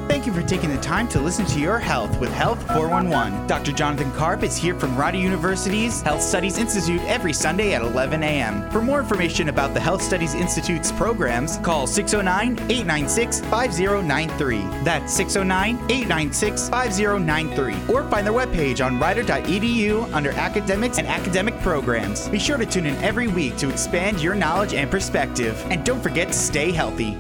Thank 0.08 0.26
you 0.26 0.32
for 0.32 0.41
taking 0.41 0.70
the 0.70 0.80
time 0.80 1.10
to 1.10 1.20
listen 1.20 1.45
to 1.47 1.60
your 1.60 1.80
health 1.80 2.18
with 2.18 2.32
Health 2.32 2.66
411. 2.68 3.45
Dr. 3.45 3.74
Jonathan 3.74 4.10
Karp 4.14 4.41
is 4.41 4.55
here 4.55 4.74
from 4.74 4.95
Rider 4.95 5.18
University's 5.18 6.01
Health 6.01 6.22
Studies 6.22 6.58
Institute 6.58 7.01
every 7.01 7.34
Sunday 7.34 7.74
at 7.74 7.82
11 7.82 8.24
a.m. 8.24 8.70
For 8.72 8.82
more 8.82 8.99
information 8.99 9.49
about 9.49 9.74
the 9.74 9.82
Health 9.82 10.01
Studies 10.01 10.34
Institute's 10.34 10.93
programs, 10.93 11.58
call 11.58 11.88
609 11.88 12.53
896 12.72 13.41
5093. 13.41 14.60
That's 14.86 15.14
609 15.14 15.76
896 15.91 16.70
5093. 16.70 17.93
Or 17.93 18.10
find 18.10 18.26
their 18.26 18.34
webpage 18.34 18.84
on 18.84 18.99
rider.edu 18.99 20.14
under 20.14 20.32
academics 20.32 20.99
and 20.99 21.08
academic 21.08 21.60
programs. 21.60 22.30
Be 22.30 22.39
sure 22.39 22.58
to 22.58 22.66
tune 22.66 22.86
in 22.86 22.95
every 23.03 23.28
week 23.28 23.58
to 23.58 23.70
expand 23.70 24.22
your 24.22 24.36
knowledge 24.36 24.74
and 24.74 24.89
perspective. 24.89 25.62
And 25.70 25.86
don't 25.86 26.01
forget 26.01 26.30
to 26.30 26.34
stay 26.34 26.72
healthy. 26.72 27.18